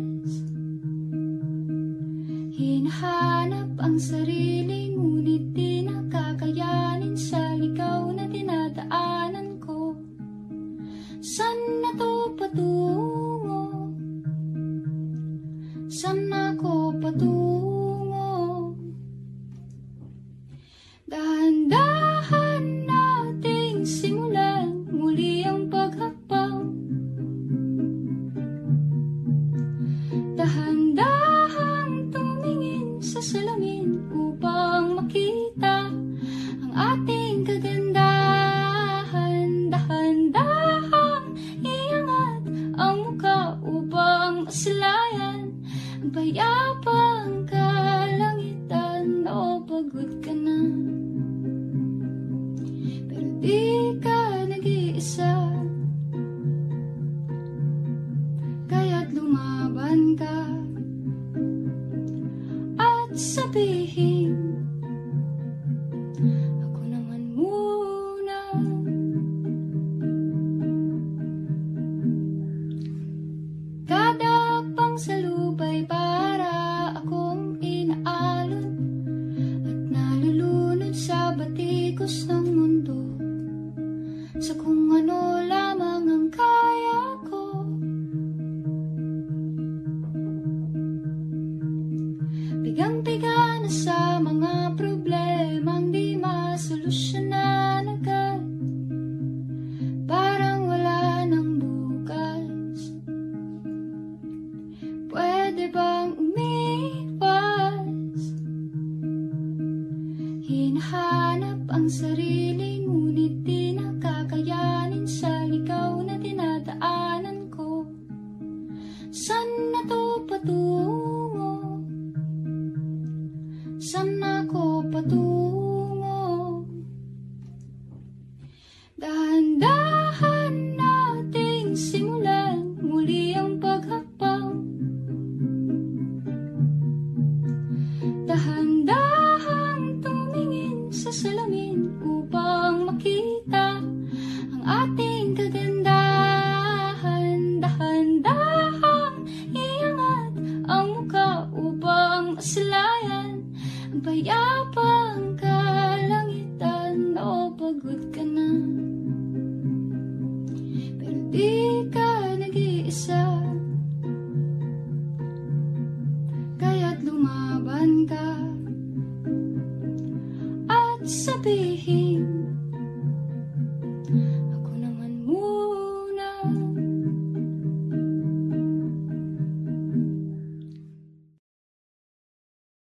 Hinahanap 2.54 3.74
ang 3.82 3.98
sarili 3.98 4.94
Ngunit 4.94 5.50
di 5.50 5.82
nakakayanin 5.82 7.18
Sa 7.18 7.58
ligaw 7.58 8.06
na 8.14 8.30
dinadaanan 8.30 9.58
ko 9.58 9.98
San 11.26 11.58
na 11.82 11.90
to 11.98 12.38
patungo? 12.38 13.21